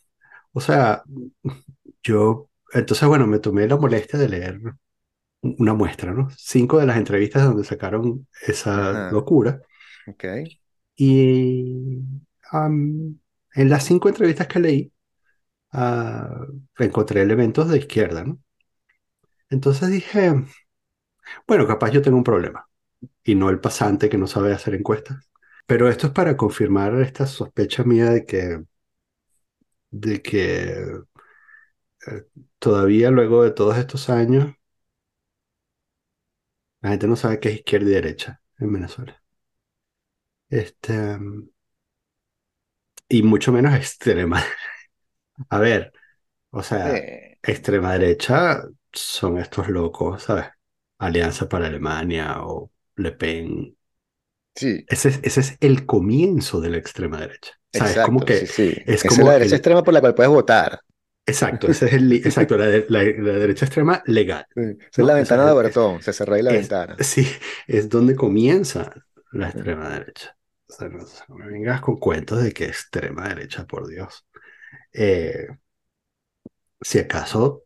o 0.52 0.60
sea, 0.62 1.04
yo, 2.02 2.50
entonces 2.72 3.08
bueno, 3.08 3.26
me 3.26 3.38
tomé 3.40 3.66
la 3.68 3.76
molestia 3.76 4.18
de 4.18 4.28
leer 4.28 4.60
una 5.42 5.74
muestra, 5.74 6.12
¿no? 6.12 6.28
Cinco 6.36 6.78
de 6.78 6.86
las 6.86 6.96
entrevistas 6.98 7.44
donde 7.44 7.64
sacaron 7.64 8.26
esa 8.46 8.92
Ajá, 8.92 9.08
locura. 9.10 9.60
ok. 10.06 10.24
Y 10.96 12.02
en 13.54 13.68
las 13.68 13.84
cinco 13.84 14.08
entrevistas 14.08 14.46
que 14.48 14.60
leí, 14.60 14.92
ah, 15.72 16.46
encontré 16.78 17.22
elementos 17.22 17.68
de 17.70 17.78
izquierda, 17.78 18.24
¿no? 18.24 18.40
Entonces 19.50 19.90
dije, 19.90 20.32
bueno, 21.46 21.66
capaz 21.66 21.90
yo 21.90 22.02
tengo 22.02 22.16
un 22.16 22.24
problema 22.24 22.68
y 23.24 23.34
no 23.36 23.50
el 23.50 23.60
pasante 23.60 24.08
que 24.08 24.18
no 24.18 24.26
sabe 24.26 24.52
hacer 24.54 24.74
encuestas. 24.76 25.30
Pero 25.66 25.88
esto 25.88 26.08
es 26.08 26.14
para 26.14 26.36
confirmar 26.36 26.94
esta 27.02 27.26
sospecha 27.26 27.84
mía 27.84 28.10
de 28.10 28.26
que, 28.26 28.62
de 29.90 30.20
que 30.22 30.98
eh, 32.06 32.24
todavía 32.58 33.10
luego 33.10 33.42
de 33.44 33.50
todos 33.52 33.76
estos 33.78 34.08
años, 34.10 34.54
la 36.80 36.90
gente 36.90 37.06
no 37.06 37.16
sabe 37.16 37.38
qué 37.40 37.50
es 37.50 37.56
izquierda 37.56 37.88
y 37.90 37.92
derecha 37.94 38.42
en 38.58 38.72
Venezuela. 38.72 39.22
Este, 40.50 40.92
y 43.08 43.22
mucho 43.22 43.52
menos 43.52 43.74
extrema. 43.76 44.42
A 45.50 45.58
ver, 45.58 45.92
o 46.50 46.62
sea, 46.62 46.94
Eh, 46.94 47.38
extrema 47.42 47.92
derecha 47.94 48.62
son 48.92 49.38
estos 49.38 49.68
locos, 49.68 50.24
¿sabes? 50.24 50.46
Alianza 50.98 51.48
para 51.48 51.66
Alemania 51.68 52.42
o 52.44 52.72
Le 52.96 53.12
Pen. 53.12 53.76
sí, 54.54 54.88
Ese 54.88 55.08
es, 55.10 55.20
ese 55.22 55.40
es 55.40 55.56
el 55.60 55.86
comienzo 55.86 56.60
de 56.60 56.70
la 56.70 56.78
extrema 56.78 57.18
derecha. 57.20 57.52
¿Sabes? 57.72 58.00
Como 58.00 58.20
exacto, 58.20 58.24
que 58.24 58.46
sí, 58.46 58.46
sí. 58.46 58.74
es 58.86 59.04
es 59.04 59.18
la 59.18 59.24
como 59.24 59.30
derecha 59.32 59.56
el... 59.56 59.56
extrema 59.56 59.82
por 59.84 59.94
la 59.94 60.00
cual 60.00 60.14
puedes 60.14 60.30
votar. 60.32 60.80
Exacto, 61.28 61.68
ese 61.70 61.86
es 61.86 61.92
el... 61.94 62.12
Exacto, 62.12 62.56
la, 62.56 62.66
de- 62.66 62.86
la- 62.88 63.02
la 63.04 63.32
derecha 63.38 63.66
extrema 63.66 64.02
legal, 64.06 64.46
Sí, 64.54 64.60
Esa 64.90 65.02
es 65.02 65.06
la 65.06 65.14
ventana 65.14 65.46
de 65.46 65.54
es, 65.54 65.54
Bertón, 65.54 66.02
se 66.02 66.12
cerró 66.12 66.34
ahí 66.34 66.42
la 66.42 66.52
es- 66.52 66.52
ventana. 66.52 67.00
sí, 67.00 67.26
es 67.66 67.88
donde 67.88 68.16
comienza 68.16 68.92
la 69.32 69.48
extrema 69.50 69.90
derecha. 69.90 70.36
O 70.68 70.72
sea, 70.74 70.88
no, 70.88 70.98
no 71.28 71.34
me 71.36 71.46
vengas 71.48 71.80
con 71.80 71.96
cuentos 71.98 72.42
de 72.42 72.52
que 72.52 72.64
extrema 72.66 73.28
derecha, 73.28 73.66
por 73.66 73.86
Dios. 73.88 74.26
Eh, 74.92 75.48
si 76.80 76.98
acaso 76.98 77.64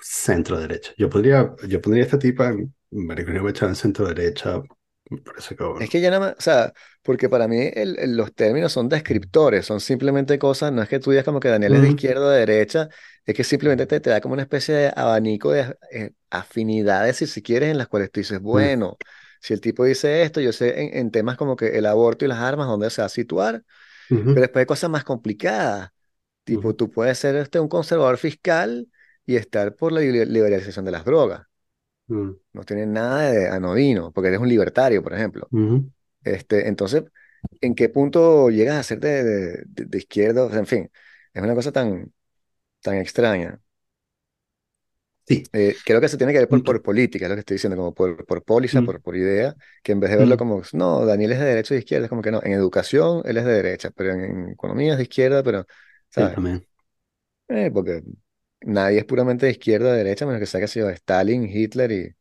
centro 0.00 0.58
derecha. 0.60 0.92
Yo 0.98 1.10
podría, 1.10 1.54
yo 1.68 1.80
pondría 1.80 2.04
esta 2.04 2.18
tipa 2.18 2.48
en 2.50 2.74
Mariconio 2.90 3.42
me 3.42 3.50
en 3.52 3.74
centro 3.76 4.06
derecha. 4.06 4.62
Me 5.10 5.18
parece 5.18 5.56
que 5.56 5.64
Es 5.78 5.90
que 5.90 6.00
ya 6.00 6.10
nada 6.10 6.20
más, 6.28 6.34
o 6.38 6.40
sea, 6.40 6.72
porque 7.02 7.28
para 7.28 7.48
mí 7.48 7.58
el- 7.74 7.98
el- 7.98 8.16
los 8.16 8.34
términos 8.34 8.72
son 8.72 8.88
descriptores, 8.88 9.66
son 9.66 9.80
simplemente 9.80 10.38
cosas, 10.38 10.72
no 10.72 10.82
es 10.82 10.88
que 10.88 11.00
tú 11.00 11.10
digas 11.10 11.24
como 11.24 11.40
que 11.40 11.48
Daniel 11.48 11.74
es 11.74 11.80
de 11.82 11.88
izquierda 11.88 12.26
o 12.26 12.28
de 12.28 12.40
derecha, 12.40 12.88
es 13.24 13.34
que 13.34 13.44
simplemente 13.44 13.86
te, 13.86 13.98
te 14.00 14.10
da 14.10 14.20
como 14.20 14.34
una 14.34 14.42
especie 14.42 14.74
de 14.74 14.92
abanico 14.94 15.50
de 15.52 15.76
eh, 15.90 16.12
afinidades, 16.30 17.16
si, 17.16 17.26
si 17.26 17.42
quieres, 17.42 17.70
en 17.70 17.78
las 17.78 17.88
cuales 17.88 18.10
tú 18.12 18.20
dices, 18.20 18.40
mm, 18.52 18.70
bueno, 18.72 19.00
si 19.40 19.54
el 19.54 19.60
tipo 19.60 19.84
dice 19.84 20.22
esto, 20.22 20.40
yo 20.40 20.52
sé 20.52 20.80
en, 20.82 20.96
en 20.98 21.10
temas 21.10 21.36
como 21.36 21.56
que 21.56 21.78
el 21.78 21.86
aborto 21.86 22.24
y 22.24 22.28
las 22.28 22.38
armas, 22.38 22.66
dónde 22.68 22.90
se 22.90 23.02
va 23.02 23.06
a 23.06 23.08
situar, 23.08 23.64
pero 24.32 24.42
después 24.42 24.62
hay 24.62 24.66
cosas 24.66 24.90
más 24.90 25.04
complicadas, 25.04 25.90
tipo, 26.44 26.74
tú 26.76 26.90
puedes 26.90 27.18
ser 27.18 27.36
este, 27.36 27.60
un 27.60 27.68
conservador 27.68 28.18
fiscal 28.18 28.88
y 29.26 29.36
estar 29.36 29.74
por 29.76 29.92
la 29.92 30.00
liber- 30.02 30.28
liberalización 30.28 30.84
de 30.86 30.92
las 30.92 31.04
drogas, 31.04 31.46
mm, 32.10 32.34
no 32.52 32.64
tiene 32.64 32.86
nada 32.86 33.30
de 33.32 33.48
anodino, 33.48 34.12
porque 34.12 34.28
eres 34.28 34.40
un 34.40 34.48
libertario, 34.48 35.02
por 35.02 35.14
ejemplo. 35.14 35.52
Este, 36.24 36.68
entonces, 36.68 37.04
¿en 37.60 37.74
qué 37.74 37.88
punto 37.90 38.50
llegas 38.50 38.76
a 38.78 38.82
ser 38.84 39.00
de, 39.00 39.24
de, 39.66 39.86
de- 39.86 39.98
izquierda? 39.98 40.44
O 40.46 40.50
sea, 40.50 40.60
en 40.60 40.66
fin, 40.66 40.90
es 41.34 41.42
una 41.42 41.54
cosa 41.54 41.72
tan, 41.72 42.12
tan 42.82 42.96
extraña. 42.96 43.60
Sí. 45.26 45.44
Eh, 45.52 45.80
creo 45.84 46.00
que 46.00 46.08
se 46.08 46.16
tiene 46.16 46.32
que 46.32 46.38
ver 46.38 46.48
por, 46.48 46.62
por 46.62 46.80
política, 46.82 47.24
es 47.26 47.28
lo 47.30 47.34
que 47.36 47.40
estoy 47.40 47.56
diciendo, 47.56 47.76
como 47.76 47.92
por, 47.92 48.24
por 48.24 48.44
póliza, 48.44 48.82
mm, 48.82 48.84
por, 48.84 49.02
por 49.02 49.16
idea, 49.16 49.56
que 49.82 49.90
en 49.92 49.98
vez 50.00 50.10
de 50.10 50.16
verlo 50.16 50.36
mm. 50.36 50.38
como, 50.38 50.62
no, 50.72 51.04
Daniel 51.04 51.32
es 51.32 51.40
de 51.40 51.44
derecha 51.46 51.74
o 51.74 51.76
de 51.76 51.80
izquierda, 51.80 52.04
es 52.06 52.08
como 52.10 52.22
que 52.22 52.30
no, 52.30 52.40
en 52.44 52.52
educación 52.52 53.22
él 53.24 53.36
es 53.36 53.44
de 53.44 53.52
derecha, 53.54 53.90
pero 53.90 54.12
en, 54.12 54.20
en 54.24 54.48
economía 54.50 54.92
es 54.92 54.98
de 54.98 55.02
izquierda, 55.04 55.42
pero, 55.42 55.66
Sí, 56.10 56.28
¿sabes? 56.28 56.30
también. 56.30 56.66
Eh, 57.48 57.70
porque 57.72 58.02
nadie 58.62 58.98
es 59.00 59.04
puramente 59.04 59.46
de 59.46 59.52
izquierda 59.52 59.88
o 59.90 59.92
de 59.92 59.98
derecha, 59.98 60.26
menos 60.26 60.40
que 60.40 60.46
sea 60.46 60.60
que 60.60 60.68
sea 60.68 60.90
Stalin, 60.90 61.44
Hitler 61.48 61.92
y, 61.92 61.96
en 62.04 62.16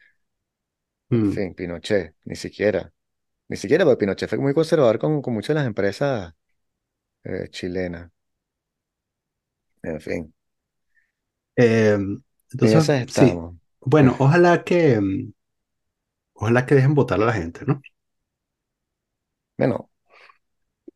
Mm. 1.11 1.29
fin, 1.29 1.53
Pinochet, 1.55 2.15
ni 2.25 2.35
siquiera. 2.35 2.93
Ni 3.49 3.57
siquiera, 3.57 3.85
porque 3.85 3.99
Pinochet 3.99 4.29
fue 4.29 4.39
muy 4.39 4.53
conservador 4.53 4.99
con, 4.99 5.21
con 5.21 5.33
muchas 5.35 5.49
de 5.49 5.55
las 5.55 5.67
empresas 5.67 6.33
eh, 7.23 7.49
chilenas. 7.51 8.11
En 9.83 9.99
fin. 9.99 10.33
Eh, 11.55 11.97
En 12.61 12.69
entonces, 12.69 12.97
sí. 13.07 13.41
Bueno, 13.81 14.15
ojalá 14.19 14.63
que, 14.63 14.99
mm, 14.99 15.31
ojalá 16.33 16.65
que 16.65 16.73
dejen 16.75 16.95
votar 16.95 17.21
a 17.21 17.25
la 17.25 17.33
gente, 17.33 17.61
¿no? 17.67 17.81
Bueno, 19.57 19.89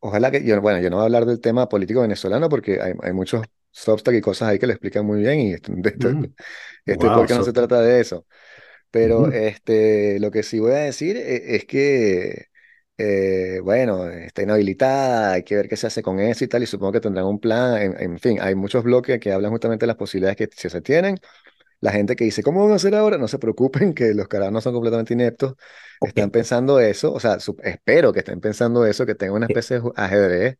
ojalá 0.00 0.30
que 0.30 0.44
yo, 0.44 0.60
bueno, 0.60 0.80
yo 0.80 0.90
no 0.90 0.96
voy 0.96 1.02
a 1.04 1.06
hablar 1.06 1.26
del 1.26 1.40
tema 1.40 1.68
político 1.68 2.00
venezolano 2.02 2.48
porque 2.48 2.80
hay, 2.80 2.92
hay 3.02 3.12
muchos 3.12 3.44
Substack 3.74 4.14
y 4.16 4.20
cosas 4.22 4.48
ahí 4.50 4.58
que 4.58 4.66
lo 4.66 4.72
explican 4.72 5.04
muy 5.06 5.20
bien 5.20 5.40
y 5.40 5.52
esto- 5.54 5.72
de 5.76 5.90
esto- 5.90 6.08
Mm. 6.10 6.24
este 6.86 7.08
Wow, 7.08 7.08
podcast 7.10 7.38
no 7.40 7.44
se 7.44 7.52
so- 7.52 7.52
trata 7.52 7.80
de 7.82 8.00
eso. 8.00 8.26
Pero 8.90 9.22
ujú, 9.22 9.32
este, 9.32 10.18
lo 10.20 10.30
que 10.30 10.42
sí 10.42 10.60
voy 10.60 10.72
a 10.72 10.76
decir 10.76 11.16
e- 11.16 11.56
es, 11.56 11.64
que, 11.66 12.46
eh, 12.98 13.60
bueno, 13.62 14.08
está 14.10 14.42
inhabilitada, 14.42 15.32
hay 15.34 15.44
que 15.44 15.56
ver 15.56 15.68
qué 15.68 15.76
se 15.76 15.86
hace 15.88 16.02
con 16.02 16.20
eso 16.20 16.44
y 16.44 16.48
tal, 16.48 16.62
y 16.62 16.66
supongo 16.66 16.92
que 16.92 17.00
tendrán 17.00 17.26
un 17.26 17.40
plan. 17.40 17.80
En, 17.82 18.00
en 18.00 18.18
fin, 18.20 18.38
hay 18.40 18.54
muchos 18.54 18.84
bloques 18.84 19.20
que 19.20 19.32
hablan 19.32 19.50
justamente 19.52 19.84
de 19.84 19.88
las 19.88 19.96
posibilidades 19.96 20.36
que 20.36 20.70
se 20.70 20.80
tienen. 20.82 21.18
La 21.80 21.92
gente 21.92 22.16
que 22.16 22.24
dice, 22.24 22.42
¿cómo 22.42 22.62
van 22.64 22.72
a 22.72 22.76
hacer 22.76 22.94
ahora? 22.94 23.18
No 23.18 23.28
se 23.28 23.38
preocupen, 23.38 23.94
que 23.94 24.14
los 24.14 24.28
carajos 24.28 24.52
no 24.54 24.60
son 24.62 24.72
completamente 24.74 25.12
ineptos. 25.14 25.54
Están 26.00 26.30
pensando 26.30 26.80
eso, 26.80 27.12
o 27.12 27.20
sea, 27.20 27.38
espero 27.62 28.12
que 28.12 28.20
estén 28.20 28.40
pensando 28.40 28.86
eso, 28.86 29.06
que 29.06 29.14
tengan 29.14 29.36
una 29.36 29.46
eh, 29.48 29.52
especie 29.52 29.80
de 29.80 29.90
ajedrez 29.96 30.58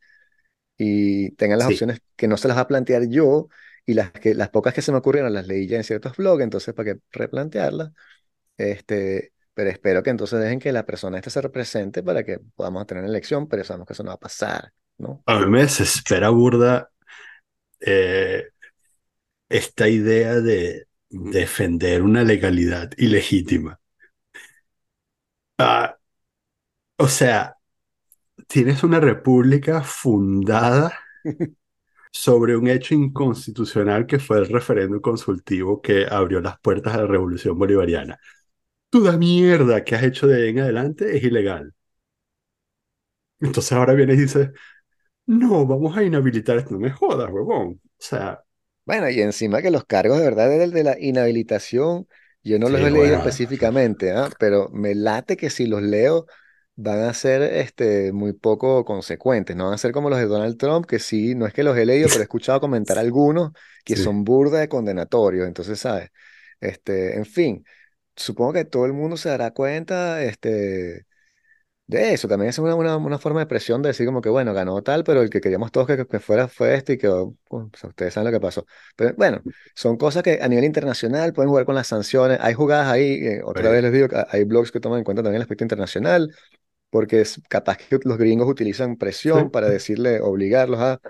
y 0.79 1.31
tengan 1.33 1.59
las 1.59 1.69
Sí. 1.69 1.69
opciones 1.69 2.01
que 2.17 2.29
no 2.29 2.37
se 2.37 2.49
las 2.49 2.57
va 2.57 2.63
a 2.63 2.69
plantear 2.69 3.09
yo 3.09 3.49
y 3.87 3.95
las, 3.95 4.13
que, 4.13 4.35
las 4.35 4.51
pocas 4.51 4.75
que 4.75 4.83
se 4.83 4.93
me 4.93 4.99
ocurrieron 4.99 5.33
las 5.35 5.47
leí 5.47 5.67
ya 5.69 5.77
en 5.77 5.85
ciertos 5.85 6.17
blogs, 6.17 6.43
entonces 6.45 6.75
para 6.75 6.95
que 6.95 7.01
replantearlas. 7.13 7.93
Este, 8.59 9.33
pero 9.55 9.71
espero 9.71 10.03
que 10.03 10.11
entonces 10.11 10.41
dejen 10.41 10.61
que 10.61 10.73
la 10.73 10.87
persona 10.87 11.19
esta 11.19 11.31
se 11.31 11.43
represente 11.43 12.03
para 12.03 12.25
que 12.25 12.41
podamos 12.57 12.87
tener 12.87 13.05
elección, 13.05 13.49
pero 13.49 13.65
sabemos 13.65 13.87
que 13.89 13.95
eso 13.95 14.03
no 14.05 14.11
va 14.11 14.15
a 14.17 14.21
pasar, 14.21 14.73
¿no? 14.99 15.25
A 15.27 15.39
mí 15.41 15.47
me 15.47 15.61
desespera 15.63 16.31
burda 16.31 16.91
eh, 17.81 18.45
esta 19.49 19.89
idea 19.89 20.35
de 20.41 20.87
defender 21.09 22.03
una 22.03 22.25
legalidad 22.25 22.91
ilegítima. 22.99 23.81
Ah, 25.59 25.97
o 26.99 27.09
sea, 27.09 27.57
tienes 28.49 28.83
una 28.85 29.01
república 29.01 29.83
fundada 29.83 30.93
sobre 32.13 32.57
un 32.57 32.69
hecho 32.69 32.95
inconstitucional 32.95 34.07
que 34.07 34.19
fue 34.19 34.39
el 34.39 34.49
referéndum 34.49 35.01
consultivo 35.01 35.81
que 35.83 36.07
abrió 36.11 36.41
las 36.41 36.59
puertas 36.61 36.95
a 36.95 36.99
la 36.99 37.07
revolución 37.07 37.59
bolivariana. 37.59 38.19
Toda 38.91 39.17
mierda 39.19 39.85
que 39.85 39.97
has 39.97 40.05
hecho 40.05 40.27
de 40.29 40.43
ahí 40.45 40.51
en 40.51 40.61
adelante 40.61 41.17
es 41.17 41.25
ilegal. 41.25 41.75
Entonces 43.41 43.73
ahora 43.73 43.95
vienes 43.95 44.17
y 44.19 44.21
dices, 44.23 44.51
no, 45.27 45.67
vamos 45.67 45.97
a 45.97 46.05
inhabilitar 46.05 46.59
esto. 46.59 46.73
No 46.75 46.81
me 46.81 46.91
jodas, 46.93 47.31
huevón. 47.33 47.81
O 47.85 47.91
sea, 47.99 48.45
Bueno, 48.87 49.09
y 49.09 49.21
encima 49.23 49.63
que 49.63 49.71
los 49.71 49.85
cargos 49.87 50.19
de 50.19 50.25
verdad 50.25 50.49
del 50.51 50.71
de 50.71 50.85
la 50.85 50.99
inhabilitación, 51.01 52.07
yo 52.43 52.59
no 52.59 52.69
los 52.69 52.81
sí, 52.81 52.85
he 52.85 52.91
leído 52.91 53.15
bueno. 53.15 53.17
específicamente, 53.17 54.13
¿ah? 54.13 54.29
Pero 54.39 54.69
me 54.73 54.95
late 54.95 55.37
que 55.39 55.49
si 55.51 55.67
los 55.67 55.81
leo 55.83 56.27
van 56.77 57.01
a 57.01 57.15
ser 57.15 57.43
este, 57.43 58.13
muy 58.13 58.33
poco 58.33 58.85
consecuentes, 58.85 59.55
no 59.57 59.65
van 59.67 59.75
a 59.75 59.79
ser 59.79 59.93
como 59.93 60.11
los 60.11 60.19
de 60.19 60.27
Donald 60.27 60.57
Trump, 60.59 60.87
que 60.87 60.99
sí, 60.99 61.35
no 61.35 61.47
es 61.47 61.53
que 61.55 61.63
los 61.65 61.77
he 61.77 61.87
leído, 61.87 62.11
pero 62.11 62.23
he 62.23 62.25
escuchado 62.25 62.61
comentar 62.61 62.99
algunos 62.99 63.53
que 63.85 63.97
Sí. 63.97 63.97
son 63.97 64.25
burda 64.25 64.59
de 64.61 64.69
condenatorios, 64.69 65.47
entonces, 65.47 65.79
¿sabes? 65.81 66.11
Este, 66.61 67.17
en 67.17 67.25
fin, 67.27 67.65
supongo 68.17 68.53
que 68.55 68.65
todo 68.65 68.87
el 68.87 68.93
mundo 68.93 69.17
se 69.17 69.29
dará 69.29 69.53
cuenta, 69.53 70.23
este 70.25 71.07
de 71.87 72.15
eso, 72.15 72.29
también 72.29 72.49
es 72.49 72.59
una, 72.59 72.75
una, 72.75 72.97
una 72.97 73.19
forma 73.19 73.41
de 73.41 73.47
presión 73.47 73.83
de 73.83 73.89
decir 73.89 74.07
como 74.07 74.23
que, 74.23 74.31
bueno, 74.31 74.55
ganó 74.55 74.83
tal, 74.83 75.05
pero 75.05 75.21
el 75.21 75.29
que 75.29 75.41
queríamos 75.43 75.71
todos 75.71 75.87
que, 75.87 76.07
que 76.07 76.19
fuera 76.19 76.49
fue 76.49 76.75
este 76.75 76.95
y 76.95 76.99
quedó, 76.99 77.37
pues, 77.47 77.67
ustedes 77.85 78.15
saben 78.15 78.33
lo 78.33 78.39
que 78.39 78.41
pasó. 78.41 78.67
Pero 78.97 79.15
bueno, 79.19 79.45
son 79.75 79.99
cosas 79.99 80.23
que 80.23 80.39
a 80.41 80.49
nivel 80.49 80.65
internacional 80.65 81.35
pueden 81.35 81.51
jugar 81.51 81.67
con 81.67 81.75
las 81.75 81.87
sanciones. 81.89 82.39
Hay 82.41 82.55
jugadas 82.55 82.89
ahí, 82.89 83.15
eh, 83.27 83.43
otra 83.45 83.69
vez 83.71 83.83
les 83.83 83.93
digo 83.93 84.09
que 84.09 84.17
hay 84.31 84.45
blogs 84.45 84.73
que 84.73 84.81
toman 84.81 84.99
en 85.01 85.05
cuenta 85.05 85.23
también 85.23 85.37
el 85.37 85.43
aspecto 85.43 85.65
internacional, 85.65 86.35
porque 86.95 87.21
es 87.23 87.41
capaz 87.49 87.77
que 87.79 87.99
los 88.05 88.19
gringos 88.19 88.49
utilizan 88.49 88.97
sí. 89.33 89.39
presión 89.39 89.51
para 89.51 89.69
decirle, 89.69 90.21
obligarlos 90.21 90.79
a 90.81 91.01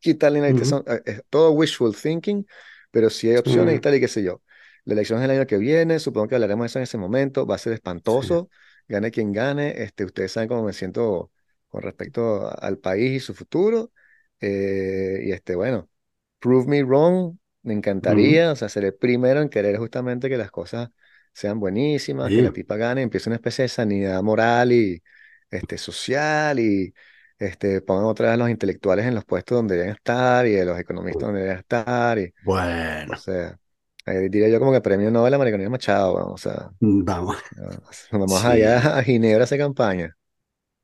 quitar 0.00 0.32
la. 0.32 0.48
Eh, 0.86 1.02
Es 1.04 1.22
todo 1.30 1.52
wishful 1.52 1.94
thinking, 1.96 2.46
pero 2.90 3.10
sí 3.10 3.30
hay 3.30 3.36
opciones 3.36 3.76
y 3.76 3.80
Sí. 3.80 3.80
tal 3.80 3.94
y 3.94 4.00
qué 4.00 4.08
sé 4.08 4.22
yo. 4.22 4.42
la 4.84 4.94
elección 4.94 5.18
es 5.20 5.24
el 5.26 5.32
año 5.32 5.46
que 5.46 5.58
viene, 5.58 5.98
supongo 6.00 6.28
que 6.28 6.34
hablaremos 6.36 6.64
de 6.64 6.66
eso 6.68 6.78
en 6.78 6.84
ese 6.84 6.98
momento, 6.98 7.46
va 7.46 7.56
a 7.56 7.58
ser 7.58 7.74
Sí. 8.06 8.40
espantoso, 8.40 8.50
gane 8.88 9.10
quien 9.10 9.32
gane, 9.32 9.82
este, 9.82 10.04
ustedes 10.06 10.32
saben 10.32 10.48
cómo 10.48 10.64
me 10.64 10.72
siento 10.72 11.30
con 11.68 11.82
respecto 11.82 12.50
al 12.62 12.78
país 12.78 13.12
y 13.12 13.20
su 13.20 13.34
futuro, 13.34 13.92
eh, 14.40 15.20
y 15.24 15.32
este, 15.32 15.54
bueno, 15.56 15.90
prove 16.38 16.66
me 16.68 16.82
wrong, 16.84 17.36
me 17.62 17.74
encantaría, 17.74 18.52
o 18.52 18.56
sea, 18.56 18.68
ser 18.70 18.84
el 18.86 18.94
primero 18.94 19.42
en 19.42 19.50
querer 19.50 19.76
justamente 19.78 20.28
que 20.30 20.38
las 20.38 20.50
cosas 20.50 20.90
sean 21.38 21.60
buenísimas, 21.60 22.32
que 22.32 22.42
la 22.42 22.52
tipa 22.52 22.76
gane, 22.76 23.02
empiece 23.02 23.28
una 23.30 23.36
especie 23.36 23.62
de 23.64 23.68
sanidad 23.68 24.22
moral 24.22 24.72
y 24.72 25.02
este, 25.50 25.78
social 25.78 26.58
y 26.60 26.92
este, 27.38 27.80
pongan 27.82 28.04
otra 28.06 28.30
vez 28.30 28.38
los 28.38 28.50
intelectuales 28.50 29.06
en 29.06 29.14
los 29.14 29.24
puestos 29.24 29.56
donde 29.58 29.76
deben 29.76 29.90
estar 29.94 30.46
y 30.46 30.52
de 30.52 30.64
los 30.64 30.78
economistas 30.78 31.26
donde 31.28 31.42
deben 31.42 31.58
estar. 31.58 32.18
Y, 32.18 32.26
o 32.26 32.34
bueno, 32.42 33.14
sea, 33.16 33.58
eh, 34.06 34.28
diría 34.30 34.48
yo 34.48 34.58
como 34.60 34.72
que 34.72 34.80
premio 34.82 35.10
Nobel 35.10 35.34
a 35.34 35.38
Mariconía 35.38 35.70
Machado, 35.70 36.14
weón, 36.14 36.32
o 36.32 36.38
sea, 36.38 36.70
vamos. 36.80 37.36
no, 37.56 37.68
vamos 38.12 38.44
allá 38.44 38.78
Sí, 38.78 38.98
a 38.98 39.02
Ginebra 39.02 39.42
a 39.42 39.44
hacer 39.44 39.58
campaña. 39.58 40.16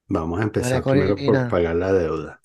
vamos 0.08 0.40
a 0.40 0.44
empezar 0.44 0.86
primero 0.86 1.22
por 1.22 1.46
pagar 1.46 1.76
la 1.76 1.92
deuda. 1.92 2.42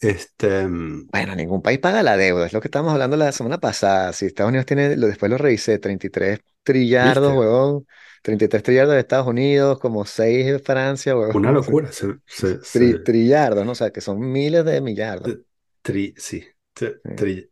Este, 0.00 0.66
mm, 0.66 1.10
Bueno, 1.12 1.34
ningún 1.34 1.62
país 1.62 1.78
paga 1.78 2.02
la 2.02 2.16
deuda, 2.16 2.46
es 2.46 2.52
lo 2.52 2.60
que 2.60 2.68
estábamos 2.68 2.92
hablando 2.92 3.16
la 3.16 3.32
semana 3.32 3.58
pasada. 3.58 4.12
Si 4.12 4.26
Estados 4.26 4.50
Unidos 4.50 4.66
tiene, 4.66 4.96
después 4.96 5.30
lo 5.30 5.38
revisé, 5.38 5.78
33 5.78 6.40
trillardos, 6.66 7.32
¿viste? 7.32 7.38
huevón, 7.38 7.86
33 8.22 8.62
trillardos 8.62 8.94
de 8.94 9.00
Estados 9.00 9.26
Unidos, 9.28 9.78
como 9.80 10.04
6 10.06 10.46
de 10.46 10.58
Francia, 10.60 11.16
huevón, 11.16 11.38
Una 11.38 11.52
locura. 11.52 11.92
Se, 11.92 12.18
se, 12.26 12.60
tri- 12.72 13.02
se- 13.02 13.04
trillardos, 13.04 13.64
¿no? 13.66 13.72
O 13.72 13.74
sea, 13.74 13.90
que 13.92 14.00
son 14.00 14.20
miles 14.32 14.64
de 14.64 14.80
millardos. 14.80 15.38
tri, 15.82 16.14
sí, 16.16 16.44
¿sí? 16.74 16.86
tri- 17.14 17.50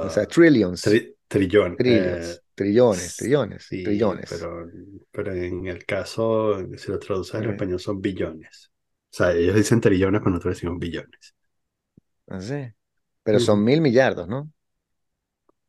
O 0.00 0.08
sea, 0.10 0.24
ah, 0.24 0.34
trillions, 0.34 0.82
tri- 0.82 1.16
trillón. 1.28 1.82
eh, 1.84 2.38
trillions, 2.44 2.44
trillones, 2.54 3.16
s- 3.16 3.16
trillones, 3.16 3.64
sí, 3.64 3.80
trillones. 3.82 4.28
pero, 4.28 4.68
pero 5.10 5.32
en 5.34 5.66
el 5.66 5.84
caso, 5.86 6.58
si 6.78 6.90
lo 6.90 6.98
traduces 6.98 7.34
al 7.36 7.50
español, 7.50 7.80
son 7.80 8.00
billones. 8.00 8.72
O 9.12 9.16
sea, 9.16 9.32
ellos 9.34 9.56
dicen 9.56 9.80
trillones, 9.80 10.20
pero 10.20 10.30
nosotros 10.32 10.56
decimos 10.56 10.78
billones. 10.78 11.34
así. 12.28 12.72
Pero 13.22 13.40
son 13.40 13.64
mil 13.64 13.80
millardos, 13.80 14.28
¿no? 14.28 14.50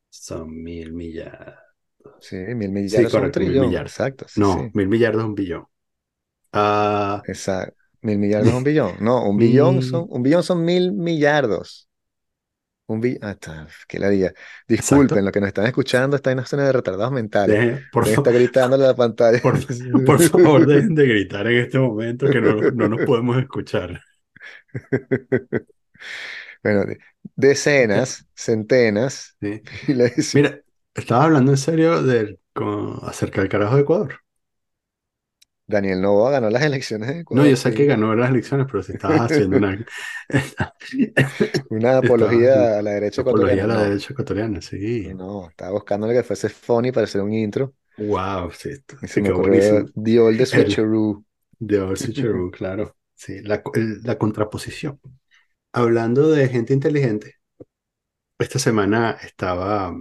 Son 0.10 0.50
mil 0.64 0.92
millardos. 0.92 1.56
Sí, 2.20 2.36
mil 2.56 2.72
Sí, 2.86 3.04
millardos 3.04 3.12
son 3.14 3.26
un 3.26 3.32
correcto, 3.32 3.42
mil 3.42 3.54
trillón, 3.54 3.76
exacto, 3.82 4.26
sí, 4.28 4.42
No, 4.42 4.46
sí. 4.46 4.72
mil 4.74 4.88
millardos 4.88 5.22
es 5.24 5.28
un 5.28 5.36
billón. 5.36 5.66
Ah, 6.54 7.24
Exacto. 7.24 7.76
Mil 8.02 8.18
millardos 8.20 8.50
es 8.50 8.56
un 8.56 8.64
billón. 8.64 8.96
No, 9.02 9.28
un 9.28 9.38
billón 9.38 9.82
son, 9.82 10.06
mm, 10.06 10.10
un 10.10 10.24
billón 10.24 10.44
son 10.44 10.64
mil 10.64 10.92
millardos. 10.94 11.90
Un 12.88 13.02
billón, 13.02 13.20
ah, 13.24 13.32
está, 13.32 13.68
qué 13.88 14.00
ladilla. 14.00 14.34
Disculpen, 14.68 15.24
exacto. 15.24 15.26
lo 15.26 15.32
que 15.32 15.42
nos 15.42 15.48
están 15.50 15.66
escuchando 15.66 16.16
está 16.16 16.32
en 16.32 16.40
una 16.40 16.48
zona 16.48 16.66
de 16.66 16.72
retardados 16.72 17.12
mentales. 17.12 17.58
Deje- 17.58 17.90
por, 17.92 18.08
estar 18.08 18.34
gritándole 18.34 18.86
a 18.86 18.88
la 18.90 18.96
pantalla. 18.96 19.42
por, 19.42 19.56
por 20.06 20.22
favor, 20.22 20.66
dejen 20.66 20.96
de 20.96 21.06
gritar 21.08 21.48
en 21.48 21.58
este 21.60 21.80
momento 21.80 22.30
que 22.30 22.40
no, 22.42 22.56
no 22.72 22.88
nos 22.90 23.02
podemos 23.06 23.38
escuchar. 23.40 24.02
Bueno, 26.64 26.84
decenas, 27.36 28.28
centenas, 28.36 29.38
sí. 29.42 29.62
Mira, 30.34 30.62
estaba 30.98 31.24
hablando 31.26 31.52
en 31.52 31.58
serio 31.58 32.04
del, 32.04 32.40
con- 32.54 33.00
acerca 33.04 33.42
del 33.42 33.50
carajo 33.50 33.76
de 33.76 33.82
Ecuador. 33.84 34.22
Daniel 35.66 36.02
Noboa 36.02 36.32
ganó 36.32 36.50
las 36.50 36.64
elecciones 36.64 37.10
en 37.10 37.20
No, 37.30 37.46
yo 37.46 37.56
sé 37.58 37.74
que 37.74 37.86
sí. 37.86 37.86
ganó 37.86 38.16
las 38.16 38.30
elecciones, 38.30 38.68
pero 38.72 38.84
si 38.84 38.94
estabas 38.94 39.32
haciendo 39.32 39.58
una, 39.58 39.86
Una 41.70 41.98
estabas 42.02 42.44
apología 42.54 42.78
a 42.80 42.82
la 42.82 42.92
derecha 42.92 43.22
apología 43.22 43.64
a 43.66 43.68
ecuatoriana. 43.68 43.68
la 43.68 43.78
No, 43.78 43.84
derecha 43.84 44.14
ecuatoriana, 44.14 44.62
sí. 44.62 45.14
no. 45.14 45.50
Estaba 45.50 45.72
buscando 45.72 46.08
que 46.10 46.24
fuese 46.24 46.50
funny 46.50 46.92
para 46.92 47.06
hacer 47.06 47.22
un 47.22 47.34
intro. 47.34 47.74
Wow, 47.98 48.52
sí, 48.52 48.70
esto- 48.70 48.98
Y 49.02 49.08
se 49.08 49.20
sí, 49.20 49.22
me 49.22 49.26
qué 49.26 49.32
ocurrió 49.32 49.34
buenísimo. 49.34 49.92
The 49.96 50.20
Old 50.20 50.46
El 50.50 50.82
Switcheroo. 50.86 51.24
de 51.60 51.80
All 51.82 51.98
Switcheroo, 51.98 52.52
claro. 52.52 52.98
Sí, 53.16 53.42
la, 53.42 53.64
co- 53.64 53.74
el- 53.76 54.02
la 54.04 54.18
contraposición. 54.18 55.00
Hablando 55.74 56.30
de 56.32 56.50
gente 56.50 56.74
inteligente, 56.74 57.36
esta 58.40 58.60
semana 58.60 59.18
estaba 59.22 59.94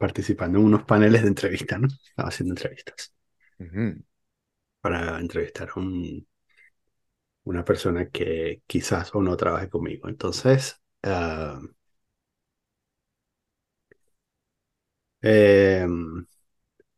participando 0.00 0.58
en 0.60 0.66
unos 0.66 0.84
paneles 0.84 1.22
de 1.22 1.28
entrevista, 1.30 1.78
¿no? 1.78 1.88
Estaba 1.88 2.30
haciendo 2.30 2.54
entrevistas 2.54 3.14
para 4.80 5.18
entrevistar 5.20 5.70
a 5.70 5.80
un- 5.80 6.26
una 7.44 7.64
persona 7.64 8.08
que 8.10 8.62
quizás 8.66 9.14
o 9.14 9.22
no 9.22 9.36
trabaje 9.36 9.68
conmigo. 9.68 10.08
Entonces, 10.08 10.80
ah, 11.02 11.60
eh, 15.22 15.86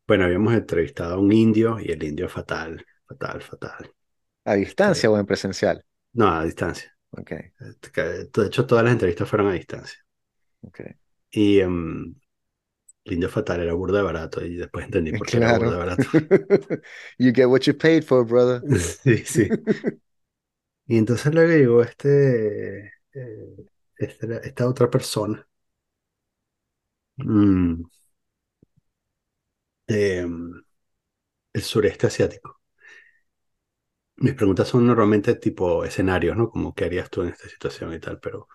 bueno, 0.07 0.25
habíamos 0.25 0.55
entrevistado 0.55 1.15
a 1.15 1.19
un 1.19 1.33
indio 1.33 1.79
y 1.81 1.91
el 1.91 2.03
indio 2.05 2.29
fatal, 2.29 2.85
fatal, 3.07 3.43
fatal. 3.43 3.93
¿A 4.51 4.53
distancia 4.63 5.11
o 5.11 5.19
en 5.19 5.27
presencial? 5.31 5.77
no, 6.15 6.27
a 6.29 6.45
distancia. 6.45 6.97
Ok, 7.13 7.33
Este, 7.61 8.03
De 8.33 8.47
hecho, 8.49 8.67
todas 8.67 8.85
las 8.85 8.93
entrevistas 8.95 9.29
fueron 9.29 9.49
a 9.49 9.55
distancia. 9.55 9.99
ok. 10.63 10.81
Y 11.31 11.61
em, 11.61 12.05
el 12.05 12.15
indio 13.05 13.29
fatal 13.29 13.61
era 13.61 13.75
burda 13.75 13.99
de 13.99 14.05
barato 14.05 14.45
y 14.45 14.57
después 14.57 14.85
entendí 14.87 15.13
por 15.13 15.29
qué 15.29 15.39
era 15.39 15.49
burda 15.49 15.73
de 15.73 15.77
Claro. 15.77 15.79
barato. 15.79 16.07
You 17.19 17.33
get 17.33 17.47
what 17.47 17.67
you 17.67 17.75
paid 17.75 18.05
for, 18.05 18.25
brother. 18.25 18.65
Sí, 19.05 19.25
sí. 19.25 19.53
Y 20.87 20.97
entonces 20.99 21.33
luego 21.35 21.53
llegó 21.53 21.83
este, 21.83 22.87
eh, 23.15 23.57
este- 23.97 24.47
esta 24.49 24.69
otra 24.69 24.91
persona 24.91 25.47
mm, 27.19 27.85
de, 29.87 30.27
mm, 30.27 30.65
el 31.55 31.63
sureste 31.63 32.07
asiático. 32.09 32.61
Mis 34.17 34.35
preguntas 34.35 34.69
son 34.69 34.87
normalmente 34.87 35.35
tipo 35.35 35.85
escenarios, 35.85 36.35
¿no? 36.37 36.49
Como 36.51 36.75
qué 36.75 36.85
harías 36.87 37.11
tú 37.11 37.23
en 37.23 37.29
esta 37.29 37.49
situación 37.49 37.93
y 37.95 38.01
tal, 38.01 38.21
pero 38.21 38.49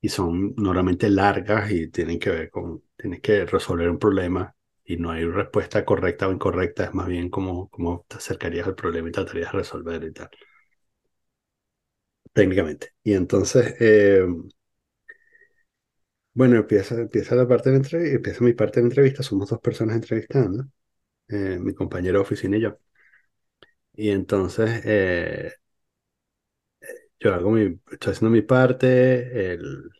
y 0.00 0.08
son 0.08 0.54
normalmente 0.56 1.10
largas 1.10 1.70
y 1.70 1.88
tienen 1.90 2.18
que 2.18 2.30
ver 2.30 2.50
con, 2.50 2.82
tienes 2.96 3.20
que 3.20 3.46
resolver 3.46 3.88
un 3.90 3.98
problema 3.98 4.54
y 4.84 4.96
no 4.98 5.10
hay 5.10 5.24
respuesta 5.26 5.84
correcta 5.84 6.28
o 6.28 6.32
incorrecta, 6.32 6.84
es 6.84 6.94
más 6.94 7.08
bien 7.08 7.28
como 7.30 7.68
cómo 7.70 8.04
te 8.08 8.16
acercarías 8.16 8.66
al 8.66 8.74
problema 8.76 9.08
y 9.08 9.12
tratarías 9.12 9.52
de 9.52 9.58
resolver 9.58 10.04
y 10.04 10.12
tal, 10.12 10.30
técnicamente. 12.32 12.92
Y 13.02 13.14
entonces, 13.14 13.74
eh, 13.80 14.24
bueno, 16.34 16.56
empieza, 16.56 16.94
empieza 16.96 17.34
la 17.34 17.48
parte 17.48 17.70
de 17.70 17.76
empieza 18.14 18.44
mi 18.44 18.52
parte 18.52 18.80
de 18.80 18.86
entrevista, 18.86 19.22
somos 19.22 19.48
dos 19.50 19.60
personas 19.60 19.96
entrevistando, 19.96 20.66
eh, 21.28 21.58
mi 21.60 21.74
compañero 21.74 22.18
de 22.20 22.22
oficina 22.24 22.58
y 22.58 22.62
yo. 22.62 22.78
Y 23.94 24.10
entonces, 24.10 24.82
eh, 24.84 25.52
yo 27.20 27.34
hago 27.34 27.50
mi, 27.50 27.78
estoy 27.90 28.12
haciendo 28.12 28.30
mi 28.34 28.42
parte, 28.42 29.52
el, 29.54 29.90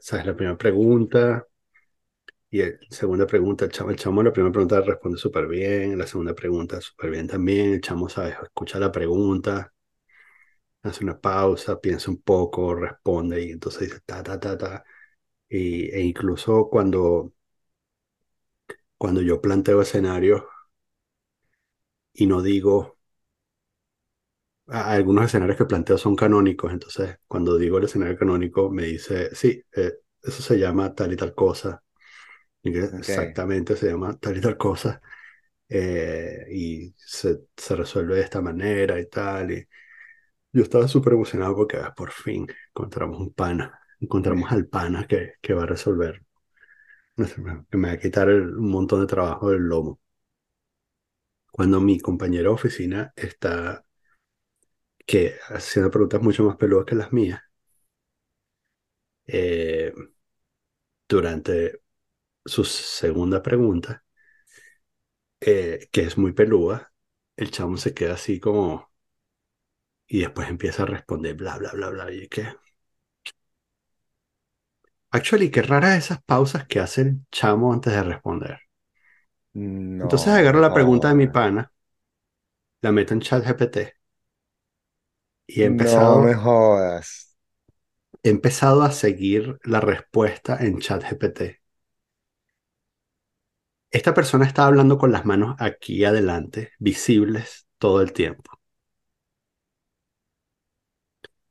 sabes, 0.00 0.26
la 0.26 0.36
primera 0.36 0.58
pregunta, 0.58 1.46
y 2.50 2.58
la 2.62 2.70
segunda 2.90 3.26
pregunta, 3.26 3.64
el 3.66 3.70
chamo, 3.72 3.90
el 3.90 3.96
chamo 3.96 4.22
la 4.22 4.32
primera 4.32 4.52
pregunta 4.52 4.80
responde 4.80 5.18
súper 5.18 5.46
bien, 5.48 5.98
la 5.98 6.06
segunda 6.06 6.34
pregunta 6.34 6.80
súper 6.80 7.10
bien 7.10 7.26
también, 7.28 7.72
el 7.74 7.80
chamo, 7.82 8.08
sabes, 8.08 8.36
escucha 8.42 8.78
la 8.78 8.90
pregunta, 8.92 9.72
hace 10.82 11.04
una 11.04 11.20
pausa, 11.20 11.80
piensa 11.80 12.10
un 12.10 12.22
poco, 12.22 12.74
responde, 12.74 13.42
y 13.44 13.50
entonces 13.52 13.82
dice 13.88 14.00
ta, 14.06 14.22
ta, 14.22 14.38
ta, 14.40 14.56
ta, 14.58 14.84
y, 15.48 15.90
e 15.90 16.02
incluso 16.02 16.68
cuando, 16.70 17.32
cuando 18.98 19.22
yo 19.22 19.40
planteo 19.40 19.82
escenarios 19.82 20.42
y 22.12 22.26
no 22.26 22.42
digo, 22.42 22.93
algunos 24.68 25.26
escenarios 25.26 25.56
que 25.58 25.64
planteo 25.66 25.98
son 25.98 26.16
canónicos, 26.16 26.72
entonces 26.72 27.18
cuando 27.28 27.56
digo 27.58 27.78
el 27.78 27.84
escenario 27.84 28.16
canónico 28.18 28.70
me 28.70 28.84
dice, 28.84 29.34
sí, 29.34 29.62
eh, 29.76 29.94
eso 30.22 30.42
se 30.42 30.58
llama 30.58 30.94
tal 30.94 31.12
y 31.12 31.16
tal 31.16 31.34
cosa, 31.34 31.82
y 32.62 32.72
que 32.72 32.80
Ok. 32.92 32.98
exactamente 32.98 33.76
se 33.76 33.88
llama 33.90 34.18
tal 34.18 34.36
y 34.38 34.40
tal 34.42 34.56
cosa, 34.58 35.00
eh, 35.68 36.46
y 36.50 36.94
se, 36.98 37.40
se 37.56 37.76
resuelve 37.76 38.16
de 38.16 38.22
esta 38.22 38.40
manera 38.42 39.00
y 39.00 39.08
tal, 39.08 39.52
y 39.52 39.68
yo 40.52 40.62
estaba 40.64 40.88
súper 40.88 41.14
emocionado 41.14 41.56
porque 41.56 41.78
ah, 41.78 41.94
por 41.96 42.12
fin 42.12 42.46
encontramos 42.70 43.20
un 43.20 43.32
pana, 43.34 43.80
encontramos 44.00 44.52
al 44.52 44.66
pana 44.68 45.06
que, 45.08 45.34
que 45.42 45.54
va 45.54 45.64
a 45.64 45.66
resolver, 45.66 46.22
que 47.70 47.78
me 47.78 47.88
va 47.88 47.94
a 47.94 47.98
quitar 47.98 48.28
el- 48.28 48.56
un 48.56 48.70
montón 48.70 49.00
de 49.00 49.06
trabajo 49.06 49.50
del 49.50 49.62
lomo. 49.62 50.00
Cuando 51.50 51.80
mi 51.80 51.98
compañero 52.00 52.50
de 52.50 52.54
oficina 52.54 53.12
está 53.16 53.84
que 55.06 55.36
haciendo 55.48 55.90
preguntas 55.90 56.22
mucho 56.22 56.44
más 56.44 56.56
peludas 56.56 56.86
que 56.86 56.94
las 56.96 57.12
mías, 57.12 57.40
eh, 59.26 59.92
durante 61.08 61.80
su 62.46 62.64
segunda 62.64 63.42
pregunta, 63.42 64.04
eh, 65.40 65.88
que 65.92 66.02
es 66.02 66.18
muy 66.18 66.32
pelúa, 66.32 66.92
el 67.36 67.50
chamo 67.50 67.76
se 67.76 67.94
queda 67.94 68.14
así 68.14 68.40
como, 68.40 68.90
y 70.06 70.20
después 70.20 70.48
empieza 70.48 70.84
a 70.84 70.86
responder 70.86 71.34
bla, 71.36 71.58
bla, 71.58 71.72
bla, 71.72 71.90
bla, 71.90 72.10
y 72.12 72.26
qué. 72.28 72.46
Actually, 75.12 75.50
qué 75.50 75.62
raras 75.62 75.96
esas 75.96 76.22
pausas 76.22 76.66
que 76.66 76.78
hace 76.78 77.00
el 77.00 77.20
chamo 77.32 77.72
antes 77.72 77.94
de 77.94 78.02
responder. 78.02 78.60
Entonces 79.98 80.28
agarro 80.28 80.60
la 80.60 80.72
pregunta 80.72 81.08
de 81.08 81.14
mi 81.16 81.26
pana, 81.26 81.72
la 82.82 82.92
meto 82.92 83.14
en 83.14 83.20
ChatGPT 83.20 83.78
y 85.46 85.62
he 85.62 85.66
No 85.66 86.16
me 86.20 86.34
empezado, 86.34 86.34
jodas. 86.34 87.36
he 88.24 88.30
empezado 88.30 88.82
a 88.82 88.90
seguir 88.90 89.60
la 89.62 89.80
respuesta 89.80 90.56
en 90.60 90.80
ChatGPT. 90.80 91.60
Esta 93.90 94.12
persona 94.12 94.44
está 94.44 94.66
hablando 94.66 94.98
con 94.98 95.10
las 95.10 95.24
manos 95.24 95.56
aquí 95.58 96.04
adelante, 96.04 96.72
visibles 96.78 97.66
todo 97.78 98.02
el 98.02 98.12
tiempo. 98.12 98.50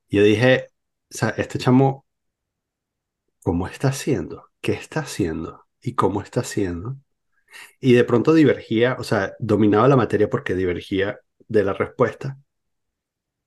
Y 0.08 0.17
yo 0.17 0.23
dije, 0.23 0.67
o 1.13 1.17
sea, 1.17 1.29
este 1.32 1.60
chamo, 1.60 2.06
¿cómo 3.43 3.67
está 3.67 3.89
haciendo? 3.89 4.49
¿Qué 4.62 4.73
está 4.73 5.01
haciendo? 5.01 5.65
¿Y 5.82 5.95
cómo 5.95 6.21
está 6.21 6.41
haciendo? 6.41 6.97
Y 7.82 7.93
de 7.95 8.06
pronto 8.06 8.34
divergía, 8.34 8.97
o 8.99 9.06
sea, 9.06 9.34
dominaba 9.39 9.89
la 9.89 9.97
materia 9.97 10.29
porque 10.29 10.56
divergía 10.56 11.19
de 11.49 11.65
la 11.65 11.73
respuesta. 11.73 12.39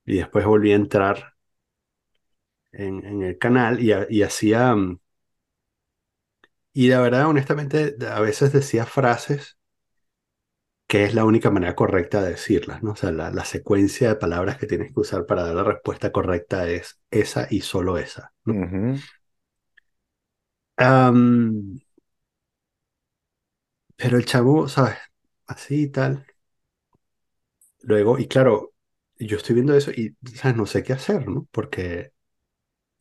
Y 0.07 0.17
después 0.19 0.47
volví 0.47 0.73
a 0.73 0.77
entrar 0.77 1.35
en, 2.73 3.05
en 3.05 3.23
el 3.23 3.39
canal 3.39 3.81
y, 3.83 3.93
y 4.11 4.23
hacía, 4.23 4.75
mm, 4.75 4.99
y 6.73 6.89
la 6.89 7.01
verdad, 7.01 7.27
honestamente, 7.29 7.97
a 8.09 8.21
veces 8.21 8.53
decía 8.53 8.87
frases 8.87 9.59
que 10.89 11.05
es 11.05 11.15
la 11.15 11.25
única 11.25 11.51
manera 11.51 11.75
correcta 11.75 12.23
de 12.23 12.31
decirlas, 12.31 12.83
¿no? 12.83 12.93
O 12.93 12.97
sea, 12.97 13.11
la, 13.13 13.31
la 13.31 13.45
secuencia 13.45 14.09
de 14.09 14.17
palabras 14.17 14.57
que 14.59 14.67
tienes 14.67 14.93
que 14.93 15.01
usar 15.01 15.27
para 15.27 15.43
dar 15.45 15.55
la 15.57 15.65
respuesta 15.65 16.13
correcta 16.13 16.69
es 16.69 17.01
esa 17.11 17.47
y 17.51 17.61
solo 17.63 17.99
esa, 17.99 18.33
¿no? 18.45 18.63
Pero 23.97 24.17
el 24.17 24.25
chavo, 24.25 24.69
¿sabes? 24.69 24.97
Así 25.47 25.83
y 25.85 25.89
tal. 25.91 26.27
Luego, 27.83 28.19
y 28.19 28.29
claro, 28.29 28.75
yo 29.19 29.37
estoy 29.37 29.55
viendo 29.55 29.75
eso 29.75 29.91
y, 29.93 30.17
¿sabes? 30.35 30.57
No 30.57 30.67
sé 30.67 30.83
qué 30.83 30.93
hacer, 30.93 31.29
¿no? 31.29 31.47
Porque 31.51 32.13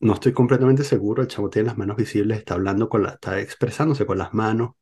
no 0.00 0.14
estoy 0.14 0.32
completamente 0.32 0.84
seguro. 0.84 1.22
El 1.22 1.28
chavo 1.28 1.50
tiene 1.50 1.68
las 1.68 1.78
manos 1.78 1.96
visibles, 1.96 2.38
está 2.38 2.54
hablando 2.54 2.88
con 2.88 3.02
la, 3.04 3.10
está 3.12 3.40
expresándose 3.40 4.06
con 4.06 4.18
las 4.18 4.34
manos. 4.34 4.72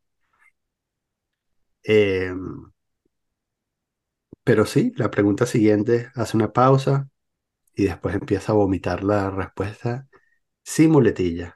Em, 1.85 2.73
pero 4.44 4.66
sí, 4.66 4.92
la 4.97 5.11
pregunta 5.11 5.47
siguiente 5.47 6.11
hace 6.14 6.37
una 6.37 6.53
pausa 6.53 7.09
y 7.75 7.85
después 7.87 8.14
empieza 8.16 8.53
a 8.53 8.57
vomitar 8.57 9.05
la 9.05 9.31
respuesta 9.31 10.09
sin 10.64 10.90
muletillas, 10.92 11.55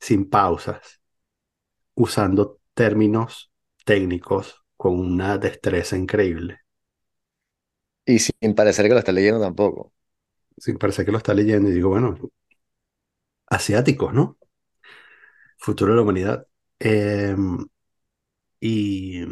sin 0.00 0.28
pausas, 0.30 1.00
usando 1.94 2.60
términos 2.74 3.52
técnicos 3.84 4.64
con 4.76 4.98
una 5.00 5.38
destreza 5.38 5.96
increíble, 5.96 6.60
Y 8.06 8.18
sin 8.20 8.54
parecer 8.54 8.86
que 8.88 8.94
lo 8.94 8.98
está 9.00 9.12
leyendo 9.12 9.40
tampoco. 9.40 9.92
sin 10.58 10.76
parecer 10.78 11.04
que 11.06 11.12
lo 11.12 11.18
está 11.18 11.32
leyendo 11.34 11.68
y 11.70 11.72
digo, 11.72 11.88
bueno, 11.90 12.16
asiáticos, 13.48 14.12
¿no? 14.14 14.38
Futuro 15.58 15.92
de 15.92 15.96
la 15.96 16.02
humanidad. 16.02 16.46
Em, 16.78 17.66
y 18.60 19.24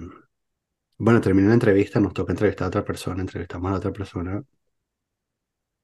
bueno, 0.98 1.20
termina 1.20 1.48
la 1.48 1.54
entrevista, 1.54 2.00
nos 2.00 2.14
toca 2.14 2.32
entrevistar 2.32 2.64
a 2.66 2.68
otra 2.68 2.84
persona, 2.84 3.20
entrevistamos 3.20 3.70
a 3.72 3.76
otra 3.76 3.92
persona 3.92 4.44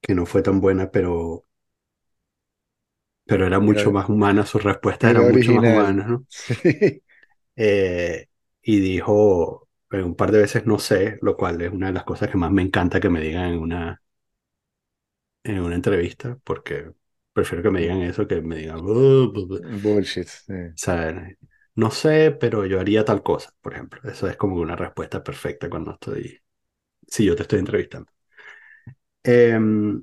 que 0.03 0.14
no 0.14 0.26
fue 0.26 0.42
tan 0.42 0.61
buena, 0.61 0.90
pero, 0.90 1.46
pero 3.26 3.46
era 3.46 3.61
mucho 3.61 3.92
más 3.92 4.09
humana, 4.09 4.44
sus 4.46 4.62
respuestas 4.62 5.11
era 5.11 5.20
eran 5.20 5.31
mucho 5.31 5.53
más 5.55 5.64
humanas, 5.64 6.07
¿no? 6.09 6.26
Sí. 6.29 6.55
Eh, 7.57 8.29
y 8.62 8.81
dijo 8.81 9.68
eh, 9.90 10.03
un 10.03 10.14
par 10.14 10.33
de 10.33 10.40
veces 10.40 10.66
no 10.66 10.79
sé, 10.79 11.18
lo 11.22 11.37
cual 11.37 11.61
es 11.62 11.72
una 11.72 11.88
de 11.88 11.92
las 11.92 12.05
cosas 12.05 12.31
que 12.31 12.37
más 12.38 12.50
me 12.50 12.62
encanta 12.62 13.00
que 13.00 13.09
me 13.11 13.20
digan 13.20 13.53
en 13.53 13.59
una, 13.59 14.03
en 15.44 15.61
una 15.61 15.74
entrevista, 15.74 16.38
porque 16.44 16.92
prefiero 17.33 17.62
que 17.62 17.70
me 17.70 17.81
digan 17.81 18.03
eso 18.03 18.26
que 18.26 18.40
me 18.42 18.57
digan, 18.57 18.81
Bullshit. 18.83 20.29
sea, 20.74 21.29
no 21.74 21.90
sé, 21.90 22.33
pero 22.33 22.66
yo 22.66 22.81
haría 22.81 23.05
tal 23.05 23.22
cosa, 23.22 23.50
por 23.61 23.74
ejemplo. 23.74 24.00
Eso 24.11 24.29
es 24.29 24.37
como 24.37 24.57
una 24.57 24.76
respuesta 24.76 25.22
perfecta 25.22 25.70
cuando 25.70 25.92
estoy, 25.92 26.40
si 27.07 27.24
yo 27.24 27.37
te 27.37 27.42
estoy 27.42 27.61
entrevistando. 27.61 28.11
Em, 29.24 30.03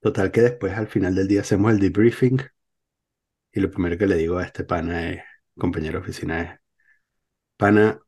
total 0.00 0.30
que 0.32 0.40
después 0.42 0.72
al 0.74 0.88
final 0.88 1.14
del 1.14 1.28
día 1.28 1.42
hacemos 1.42 1.72
el 1.72 1.78
debriefing 1.78 2.40
y 3.52 3.60
lo 3.60 3.70
primero 3.70 3.98
que 3.98 4.06
le 4.06 4.16
digo 4.16 4.38
a 4.38 4.44
este 4.44 4.64
pana 4.64 5.10
es, 5.10 5.22
compañero 5.56 5.98
de 5.98 6.04
oficina 6.04 6.42
es, 6.42 6.60
pana, 7.56 8.00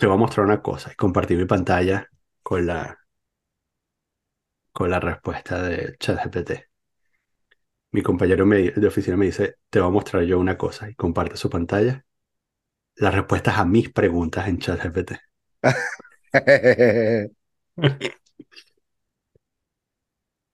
te 0.00 0.06
voy 0.06 0.16
a 0.16 0.18
mostrar 0.18 0.46
una 0.46 0.62
cosa 0.62 0.90
y 0.92 0.96
compartí 0.96 1.36
mi 1.36 1.44
pantalla 1.44 2.08
con 2.42 2.66
la, 2.66 2.98
con 4.72 4.90
la 4.90 4.98
respuesta 4.98 5.62
de 5.62 5.96
ChatGPT. 6.00 6.50
Mi 7.92 8.02
compañero 8.02 8.44
de 8.46 8.86
oficina 8.86 9.16
me 9.16 9.26
dice, 9.26 9.56
te 9.70 9.80
voy 9.80 9.88
a 9.88 9.92
mostrar 9.92 10.22
yo 10.24 10.38
una 10.38 10.56
cosa 10.58 10.88
y 10.90 10.94
comparte 10.94 11.36
su 11.36 11.48
pantalla. 11.50 12.04
Las 12.96 13.14
respuestas 13.14 13.58
a 13.58 13.64
mis 13.66 13.90
preguntas 13.90 14.48
en 14.48 14.58
ChatGPT. 14.58 15.12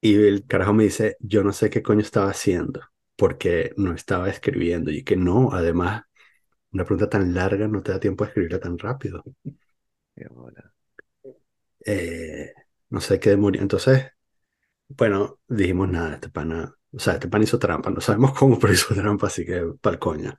Y 0.01 0.15
el 0.15 0.47
carajo 0.47 0.73
me 0.73 0.85
dice, 0.85 1.17
yo 1.21 1.43
no 1.43 1.53
sé 1.53 1.69
qué 1.71 1.83
coño 1.83 2.01
estaba 2.01 2.31
haciendo, 2.31 2.81
porque 3.17 3.73
no 3.77 3.93
estaba 3.93 4.29
escribiendo. 4.31 4.91
Y 4.91 5.05
que 5.05 5.17
no, 5.17 5.51
además, 5.53 6.05
una 6.77 6.85
pregunta 6.87 7.11
tan 7.11 7.35
larga 7.35 7.69
no 7.69 7.83
te 7.83 7.93
da 7.93 8.01
tiempo 8.01 8.25
de 8.25 8.29
escribirla 8.31 8.61
tan 8.61 8.79
rápido. 8.79 9.25
Qué. 10.15 10.27
Eh, 11.85 12.53
no 12.91 13.01
sé 13.01 13.21
qué 13.21 13.31
demonios. 13.31 13.63
Entonces, 13.63 14.07
bueno, 14.89 15.41
dijimos 15.49 15.89
nada, 15.91 16.15
este 16.17 16.31
pana, 16.31 16.75
o 16.93 16.99
sea, 16.99 17.15
este 17.15 17.29
pana 17.29 17.45
hizo 17.45 17.59
trampa, 17.59 17.91
no 17.91 18.01
sabemos 18.03 18.33
cómo, 18.39 18.59
pero 18.61 18.73
hizo 18.75 18.95
trampa, 18.95 19.29
así 19.29 19.45
que 19.47 19.63
pa'l 19.81 19.99
coño. 20.01 20.39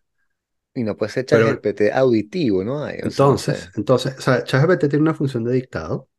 Y 0.73 0.84
no 0.84 0.95
puede 0.95 1.12
ser 1.12 1.26
ChatGPT 1.26 1.91
auditivo, 1.93 2.63
¿no? 2.63 2.84
Ay, 2.84 3.00
o 3.06 3.10
sea, 3.10 3.34
entonces, 3.34 3.71
entonces, 3.76 4.17
o 4.17 4.21
sea, 4.21 4.43
ChatGPT 4.43 4.82
tiene 4.89 5.00
una 5.04 5.13
función 5.15 5.43
de 5.43 5.54
dictado, 5.54 6.10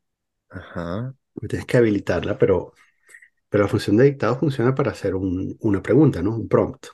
Ajá. 0.50 1.14
tienes 1.48 1.66
que 1.66 1.76
habilitarla, 1.76 2.38
pero, 2.38 2.72
pero 3.50 3.64
la 3.64 3.70
función 3.70 3.96
de 3.98 4.04
dictado 4.07 4.38
funciona 4.38 4.74
para 4.74 4.92
hacer 4.92 5.14
un- 5.16 5.57
una 5.61 5.83
pregunta, 5.83 6.22
¿no? 6.22 6.37
Un 6.37 6.48
prompt, 6.48 6.87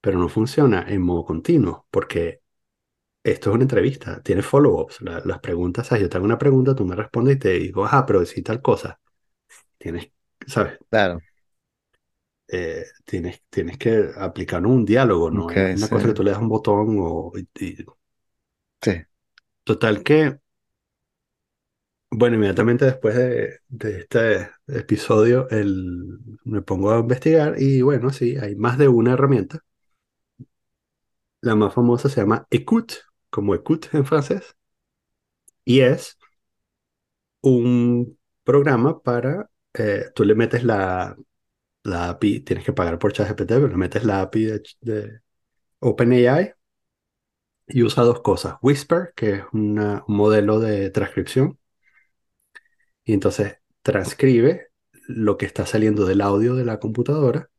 pero 0.00 0.18
no 0.18 0.28
funciona 0.28 0.86
en 0.88 1.02
modo 1.02 1.24
continuo, 1.24 1.86
porque 1.90 2.42
esto 3.24 3.50
es 3.50 3.54
una 3.56 3.64
entrevista, 3.64 4.22
tiene 4.22 4.42
follow-ups, 4.42 5.02
la- 5.02 5.22
las 5.24 5.40
preguntas, 5.40 5.86
¿sabes? 5.88 6.02
Yo 6.04 6.08
te 6.10 6.16
hago 6.18 6.26
una 6.26 6.38
pregunta, 6.38 6.74
tú 6.74 6.84
me 6.86 6.96
respondes 6.96 7.36
y 7.36 7.38
te 7.40 7.50
digo, 7.54 7.86
ah, 7.86 8.04
pero 8.06 8.20
decir 8.20 8.44
tal 8.44 8.62
cosa, 8.62 9.00
tienes, 9.78 10.10
¿sabes? 10.46 10.80
Claro. 10.90 11.24
eh, 12.48 12.84
tienes, 13.04 13.42
tienes 13.50 13.78
que 13.78 14.10
aplicar 14.16 14.64
un 14.66 14.84
diálogo, 14.84 15.30
¿no? 15.30 15.50
Ok, 15.50 15.54
No 15.54 15.66
es 15.66 15.72
una 15.74 15.88
sí. 15.88 15.90
cosa 15.90 16.08
que 16.08 16.14
tú 16.14 16.22
le 16.22 16.30
das 16.30 16.40
un 16.40 16.48
botón 16.48 16.96
o... 17.00 17.32
y- 17.36 17.76
Sí. 18.82 19.04
total 19.64 20.02
que, 20.02 20.40
bueno, 22.10 22.36
inmediatamente 22.36 22.84
después 22.86 23.14
de, 23.16 23.58
de 23.68 23.98
este 24.00 24.50
episodio, 24.66 25.48
el, 25.50 26.18
me 26.44 26.62
pongo 26.62 26.92
a 26.92 27.00
investigar 27.00 27.56
y 27.60 27.82
bueno, 27.82 28.10
sí, 28.10 28.36
hay 28.36 28.56
más 28.56 28.78
de 28.78 28.88
una 28.88 29.12
herramienta. 29.12 29.60
La 31.40 31.54
más 31.56 31.74
famosa 31.74 32.08
se 32.08 32.20
llama 32.20 32.46
Écoute, 32.50 32.94
como 33.30 33.54
écoute 33.54 33.88
en 33.92 34.04
francés, 34.06 34.56
y 35.64 35.80
es 35.80 36.18
un 37.40 38.18
programa 38.44 39.00
para, 39.02 39.50
eh, 39.74 40.06
tú 40.14 40.24
le 40.24 40.34
metes 40.34 40.64
la, 40.64 41.16
la 41.84 42.10
API, 42.10 42.40
tienes 42.40 42.64
que 42.64 42.72
pagar 42.72 42.98
por 42.98 43.12
ChatGPT, 43.12 43.48
pero 43.48 43.68
le 43.68 43.76
metes 43.76 44.04
la 44.04 44.22
API 44.22 44.46
de, 44.80 45.20
OpenAI 45.80 46.54
y 47.66 47.82
usa 47.82 48.02
dos 48.04 48.20
cosas. 48.20 48.56
Whisper, 48.62 49.12
que 49.14 49.30
es 49.34 49.44
un 49.52 50.02
modelo 50.08 50.60
de 50.60 50.90
transcripción, 50.90 51.58
y 53.04 53.12
entonces 53.14 53.56
transcribe 53.82 54.68
lo 55.08 55.36
que 55.36 55.46
está 55.46 55.66
saliendo 55.66 56.04
del 56.06 56.20
audio 56.20 56.54
de 56.54 56.64
la 56.64 56.78
computadora 56.78 57.50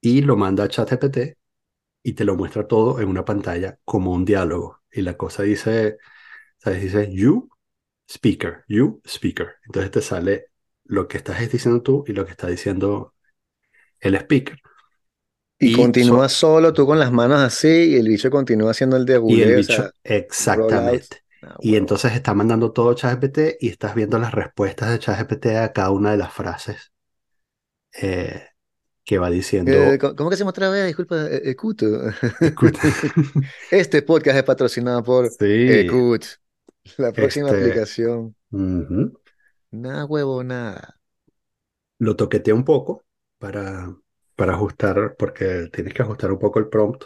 y 0.00 0.22
lo 0.22 0.36
manda 0.36 0.64
a 0.64 0.68
ChatGPT 0.68 1.38
y 2.02 2.14
te 2.14 2.24
lo 2.24 2.36
muestra 2.36 2.66
todo 2.68 3.00
en 3.00 3.08
una 3.08 3.24
pantalla 3.24 3.78
como 3.84 4.12
un 4.12 4.24
diálogo. 4.24 4.82
Y 4.90 5.02
la 5.02 5.16
cosa 5.16 5.42
dice, 5.44 5.98
¿sabes? 6.58 6.82
Dice 6.82 7.12
you 7.14 7.50
speaker, 8.10 8.64
you 8.68 9.02
speaker. 9.06 9.56
Entonces 9.66 9.90
te 9.92 10.02
sale 10.02 10.46
lo 10.84 11.08
que 11.08 11.18
estás 11.18 11.40
diciendo 11.50 11.82
tú 11.82 12.04
y 12.08 12.12
lo 12.14 12.24
que 12.26 12.32
está 12.32 12.48
diciendo 12.48 13.14
el 14.00 14.16
speaker. 14.16 14.60
Y 15.58 15.70
Y, 15.70 15.70
continúa 15.70 16.28
so- 16.28 16.28
solo 16.28 16.72
tú 16.74 16.86
con 16.86 16.98
las 16.98 17.10
manos 17.12 17.38
así 17.40 17.68
y 17.68 17.94
el 17.96 18.08
bicho 18.08 18.30
continúa 18.30 18.72
haciendo 18.72 18.96
el 18.96 19.06
y 19.24 19.40
el 19.42 19.52
sea, 19.62 19.82
bicho, 19.82 19.90
exactamente. 20.04 21.18
Ah, 21.42 21.58
Y 21.58 21.76
entonces 21.76 22.12
está 22.14 22.34
mandando 22.34 22.72
todo 22.72 22.94
ChatGPT 22.94 23.56
y 23.60 23.68
estás 23.68 23.94
viendo 23.94 24.18
las 24.18 24.32
respuestas 24.32 24.90
de 24.90 24.98
ChatGPT 24.98 25.46
a 25.56 25.72
cada 25.72 25.90
una 25.90 26.10
de 26.12 26.16
las 26.18 26.32
frases. 26.32 26.92
Eh, 27.92 28.48
que 29.04 29.18
va 29.18 29.30
Eh, 29.64 29.96
diciendo, 29.96 29.98
¿cómo 30.00 30.16
cómo 30.16 30.30
que 30.30 30.36
se 30.36 30.44
otra 30.44 30.70
vez? 30.70 30.86
Disculpa, 30.86 31.16
eh, 31.30 31.42
Ecuto. 31.50 31.86
escucha, 32.40 32.88
Este 33.70 34.02
podcast 34.02 34.38
es 34.38 34.44
patrocinado 34.44 35.02
por 35.02 35.36
sí, 35.38 35.46
Ecut, 35.66 36.24
la 36.96 37.12
próxima 37.12 37.50
este, 37.50 37.52
aplicación. 37.52 38.36
ujú, 38.52 39.12
Nada 39.72 40.04
huevo, 40.06 40.42
nada. 40.44 41.00
lo 41.98 42.16
toqueteé 42.16 42.52
un 42.52 42.64
poco 42.64 43.04
para, 43.38 43.96
para 44.36 44.54
ajustar, 44.54 45.16
porque 45.18 45.68
tienes 45.72 45.94
que 45.94 46.02
ajustar 46.02 46.32
un 46.32 46.38
poco 46.38 46.58
el 46.58 46.68
prompt 46.68 47.04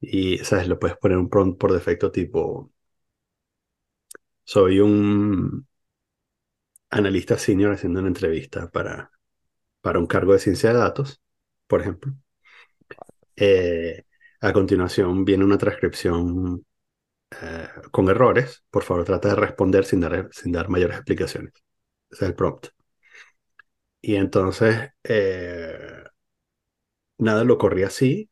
y, 0.00 0.38
¿sabes? 0.38 0.68
Lo 0.68 0.78
puedes 0.78 0.96
poner 0.98 1.18
un 1.18 1.28
prompt 1.28 1.58
por 1.60 1.72
defecto 1.72 2.10
tipo, 2.12 2.72
soy 4.44 4.80
un 4.80 5.66
analista 6.90 7.38
senior 7.38 7.72
haciendo 7.74 8.00
una 8.00 8.08
entrevista 8.08 8.68
para, 8.72 9.12
para 9.86 10.00
un 10.00 10.08
cargo 10.08 10.32
de 10.32 10.40
ciencia 10.40 10.72
de 10.72 10.78
datos, 10.80 11.22
por 11.68 11.80
ejemplo. 11.80 12.12
Eh, 13.36 14.04
a 14.40 14.52
continuación 14.52 15.24
viene 15.24 15.44
una 15.44 15.58
transcripción 15.58 16.66
eh, 17.42 17.68
con 17.92 18.08
errores. 18.10 18.64
Por 18.70 18.84
favor, 18.84 19.04
trata 19.04 19.30
de 19.30 19.36
responder 19.36 19.86
sin 19.86 20.00
dar, 20.00 20.28
sin 20.32 20.52
dar 20.52 20.68
mayores 20.70 20.98
explicaciones. 20.98 21.52
Ese 22.10 22.26
es 22.26 22.30
el 22.30 22.36
prompt. 22.36 22.68
Y 24.00 24.14
entonces, 24.16 24.90
eh, 25.04 26.04
nada, 27.18 27.44
lo 27.44 27.58
corrí 27.58 27.82
así. 27.84 28.30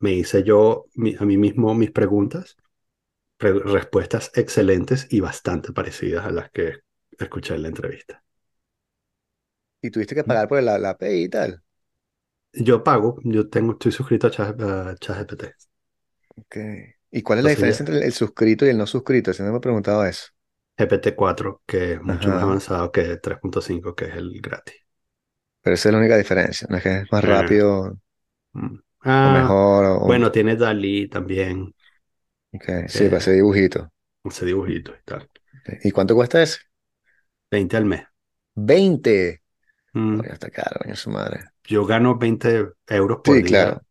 Me 0.00 0.12
hice 0.14 0.44
yo 0.44 0.86
a 1.18 1.24
mí 1.26 1.36
mismo 1.38 1.74
mis 1.74 1.90
preguntas, 1.92 2.56
pre- 3.38 3.54
respuestas 3.60 4.32
excelentes 4.36 5.08
y 5.10 5.20
bastante 5.20 5.72
parecidas 5.74 6.26
a 6.26 6.32
las 6.32 6.50
que 6.52 6.80
escuché 7.18 7.56
en 7.56 7.62
la 7.64 7.68
entrevista. 7.70 8.23
Y 9.86 9.90
tuviste 9.90 10.14
que 10.14 10.24
pagar 10.24 10.48
por 10.48 10.62
la, 10.62 10.78
la 10.78 10.90
API 10.90 11.24
y 11.24 11.28
tal. 11.28 11.62
Yo 12.52 12.82
pago, 12.82 13.18
yo 13.24 13.48
tengo, 13.48 13.72
estoy 13.72 13.92
suscrito 13.92 14.26
a 14.28 14.30
Chat- 14.30 14.60
a 14.62 14.96
ChatGPT. 14.96 15.44
Ok. 16.36 16.56
¿Y 17.10 17.22
cuál 17.22 17.38
es 17.38 17.44
la 17.44 17.50
Entonces 17.50 17.50
diferencia 17.50 17.82
entre 17.82 17.96
el, 17.98 18.02
el 18.04 18.12
suscrito 18.12 18.66
y 18.66 18.70
el 18.70 18.78
no 18.78 18.86
suscrito? 18.86 19.32
Si 19.32 19.42
no 19.42 19.50
me 19.52 19.58
he 19.58 19.60
preguntado 19.60 20.04
eso. 20.04 20.26
GPT-4, 20.78 21.62
que 21.66 21.92
es 21.94 22.02
mucho 22.02 22.30
más 22.30 22.42
avanzado 22.42 22.90
que 22.90 23.18
3.5, 23.18 23.94
que 23.94 24.06
es 24.06 24.14
el 24.16 24.40
gratis. 24.40 24.76
Pero 25.62 25.74
esa 25.74 25.88
es 25.88 25.92
la 25.92 25.98
única 25.98 26.16
diferencia. 26.16 26.66
No 26.70 26.76
es 26.76 26.82
que 26.82 26.98
es 27.00 27.12
más 27.12 27.24
Eh, 27.24 27.24
rápido 27.24 27.98
mm. 28.54 28.76
o 29.22 29.30
Ah, 29.30 29.30
mejor 29.30 29.84
o... 29.86 30.00
bueno, 30.02 30.32
tiene 30.32 30.56
Dalí 30.56 31.08
también, 31.08 31.74
ok, 32.52 32.64
Sí, 32.86 33.04
para 33.08 33.18
ese 33.18 33.32
eh, 33.32 33.32
dibujito. 33.32 33.90
ese 34.24 34.46
dibujito 34.46 34.92
y 34.94 35.02
tal. 35.04 35.30
¿Y 35.82 35.90
cuánto 35.90 36.14
cuesta 36.14 36.42
ese? 36.42 36.58
20 37.50 37.76
al 37.78 37.84
mes. 37.86 38.06
20. 38.56 39.42
Mm, 39.94 40.20
está 40.24 40.50
caro, 40.50 40.80
coño, 40.82 40.96
su 40.96 41.10
madre. 41.10 41.40
Yo 41.64 41.84
gano 41.86 42.16
20 42.18 42.72
euros 42.88 43.20
por 43.24 43.36
Sí, 43.36 43.42
día 43.42 43.48
claro. 43.48 43.82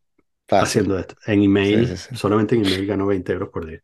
Fácil. 0.48 0.66
haciendo 0.66 1.00
esto. 1.00 1.16
En 1.28 1.44
sí, 1.62 1.76
email, 1.78 1.98
sí. 1.98 2.10
solamente 2.14 2.56
en 2.56 2.66
email 2.66 2.86
gano 2.88 3.08
20 3.08 3.34
euros 3.34 3.50
por 3.50 3.66
día. 3.68 3.82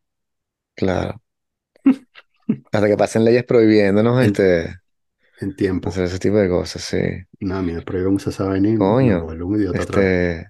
Claro. 0.75 1.21
Hasta 2.71 2.87
que 2.87 2.97
pasen 2.97 3.25
leyes 3.25 3.43
prohibiéndonos 3.45 4.21
En, 4.21 4.25
este, 4.25 4.75
en 5.41 5.55
tiempo. 5.55 5.89
hacer 5.89 6.05
ese 6.05 6.19
tipo 6.19 6.37
de 6.37 6.49
cosas, 6.49 6.83
sí. 6.83 6.97
No, 7.41 7.55
a 7.57 7.61
mí 7.61 7.73
me 7.73 7.81
prohíben 7.81 8.15
usar 8.15 8.33
esa 8.33 8.45
vaina 8.45 8.69
Coño. 8.77 9.25
un 9.25 9.55
idiota. 9.55 9.79
Este. 9.81 10.47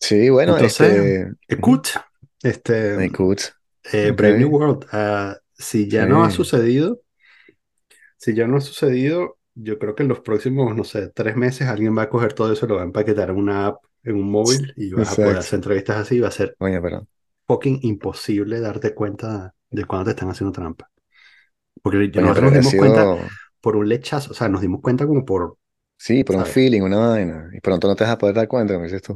Sí, 0.00 0.30
bueno, 0.30 0.56
Entonces, 0.56 0.80
este. 0.80 1.32
escucha, 1.48 2.06
este, 2.42 3.10
cool. 3.12 3.36
eh. 3.92 4.12
Brave 4.12 4.38
New 4.38 4.48
World, 4.50 4.86
ah, 4.92 5.36
si 5.52 5.88
ya 5.88 6.06
no 6.06 6.24
ha 6.24 6.30
sucedido, 6.30 7.02
si 8.16 8.34
ya 8.34 8.46
no 8.46 8.56
ha 8.58 8.60
sucedido, 8.60 9.38
yo 9.54 9.78
creo 9.78 9.94
que 9.94 10.02
en 10.02 10.08
los 10.08 10.20
próximos, 10.20 10.74
no 10.74 10.84
sé, 10.84 11.08
tres 11.08 11.36
meses 11.36 11.68
alguien 11.68 11.96
va 11.96 12.02
a 12.02 12.08
coger 12.08 12.32
todo 12.32 12.52
eso, 12.52 12.66
lo 12.66 12.76
va 12.76 12.82
a 12.82 12.84
empaquetar 12.84 13.30
en 13.30 13.36
una 13.36 13.66
app, 13.66 13.84
en 14.02 14.16
un 14.16 14.30
móvil 14.30 14.72
y 14.76 14.90
vas 14.92 15.12
a 15.12 15.16
poder 15.16 15.38
hacer 15.38 15.58
entrevistas 15.58 15.96
así 15.98 16.16
y 16.16 16.20
va 16.20 16.28
a 16.28 16.32
ser 16.32 16.54
Coño, 16.58 16.80
pero. 16.82 17.06
fucking 17.46 17.80
imposible 17.82 18.60
darte 18.60 18.94
cuenta 18.94 19.54
de 19.70 19.84
cuando 19.84 20.06
te 20.06 20.10
están 20.10 20.30
haciendo 20.30 20.52
trampa. 20.52 20.90
Porque 21.82 22.10
Coño, 22.10 22.26
nosotros 22.26 22.52
nos 22.52 22.60
dimos 22.60 22.74
cuenta 22.74 23.30
por 23.60 23.76
un 23.76 23.88
lechazo, 23.88 24.30
o 24.32 24.34
sea, 24.34 24.48
nos 24.48 24.60
dimos 24.60 24.80
cuenta 24.80 25.06
como 25.06 25.24
por, 25.24 25.56
Sí, 25.96 26.24
por 26.24 26.36
un 26.36 26.46
feeling, 26.46 26.80
una 26.80 26.98
vaina. 26.98 27.50
Y 27.52 27.60
pronto 27.60 27.86
no 27.86 27.94
te 27.94 28.04
vas 28.04 28.14
a 28.14 28.18
poder 28.18 28.34
dar 28.34 28.48
cuenta, 28.48 28.72
como 28.72 28.84
dices 28.84 29.02
tú. 29.02 29.14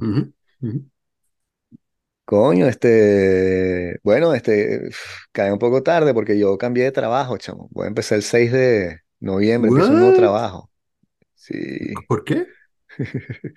Coño, 2.26 2.66
este. 2.66 3.98
Bueno, 4.02 4.34
este. 4.34 4.90
Cae 5.32 5.52
un 5.52 5.58
poco 5.58 5.82
tarde 5.82 6.12
porque 6.12 6.38
yo 6.38 6.58
cambié 6.58 6.84
de 6.84 6.92
trabajo, 6.92 7.38
chamo. 7.38 7.68
Voy 7.70 7.84
a 7.86 7.88
empezar 7.88 8.16
el 8.16 8.22
6 8.22 8.52
de 8.52 9.00
noviembre, 9.24 9.68
empiezo 9.70 9.92
un 9.94 10.00
nuevo 10.00 10.12
What? 10.12 10.14
trabajo. 10.14 10.70
Sí. 11.34 12.06
¿Por 12.06 12.24
qué? 12.24 12.46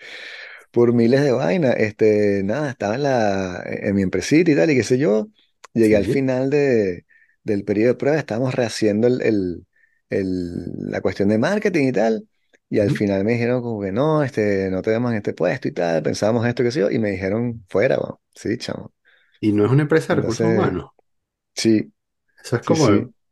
por 0.71 0.93
miles 0.93 1.21
de 1.23 1.31
vainas. 1.31 1.75
Este, 1.77 2.43
nada, 2.43 2.71
estaba 2.71 2.95
en 2.95 3.03
la, 3.03 3.63
en 3.65 3.95
mi 3.95 4.01
empresita 4.03 4.51
y 4.51 4.55
tal, 4.55 4.69
y 4.71 4.75
qué 4.75 4.83
sé 4.83 4.97
yo. 4.97 5.27
Llegué 5.73 5.95
al 5.97 6.05
final 6.05 6.49
de, 6.49 7.05
del 7.43 7.63
periodo 7.63 7.89
de 7.93 7.95
prueba, 7.95 8.17
estábamos 8.17 8.55
rehaciendo 8.55 9.07
el, 9.07 9.21
el- 9.21 9.67
el- 10.09 10.91
la 10.91 11.01
cuestión 11.01 11.29
de 11.29 11.37
marketing 11.37 11.87
y 11.89 11.91
tal. 11.91 12.27
Y 12.69 12.79
al 12.79 12.91
final 12.91 13.23
me 13.23 13.33
dijeron 13.33 13.61
como 13.61 13.81
que 13.81 13.91
no, 13.91 14.23
este, 14.23 14.69
no 14.71 14.81
te 14.81 14.89
vemos 14.91 15.11
en 15.11 15.17
este 15.17 15.33
puesto 15.33 15.67
y 15.69 15.71
tal, 15.73 16.03
pensábamos 16.03 16.45
esto, 16.47 16.63
qué 16.63 16.71
sé 16.71 16.81
yo, 16.81 16.91
y 16.91 16.99
me 16.99 17.11
dijeron 17.11 17.65
fuera. 17.69 17.97
Sí, 18.35 18.57
chamo. 18.57 18.93
Y 19.39 19.51
no 19.51 19.65
es 19.65 19.71
una 19.71 19.81
empresa 19.81 20.13
de 20.13 20.21
recursos 20.21 20.45
humanos. 20.47 20.91
sí, 21.55 21.91
Eso 22.43 22.55
es 22.55 22.63
sí, 22.71 22.75
como 22.81 22.85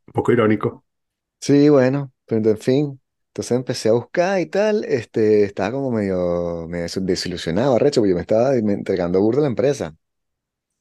un 0.07 0.13
poco 0.13 0.31
irónico. 0.31 0.85
Sí, 1.39 1.69
bueno, 1.69 2.11
pero 2.25 2.49
en 2.51 2.57
fin. 2.57 3.01
Entonces 3.29 3.51
empecé 3.57 3.89
a 3.89 3.93
buscar 3.93 4.39
y 4.39 4.45
tal, 4.47 4.85
este, 4.85 5.43
estaba 5.43 5.71
como 5.73 5.91
medio, 5.91 6.67
medio 6.69 6.87
desilusionado, 7.01 7.75
arrecho, 7.75 8.01
porque 8.01 8.11
yo 8.11 8.15
me 8.15 8.21
estaba 8.21 8.51
me 8.63 8.73
entregando 8.73 9.19
burda 9.21 9.39
a 9.39 9.41
la 9.43 9.47
empresa. 9.49 9.95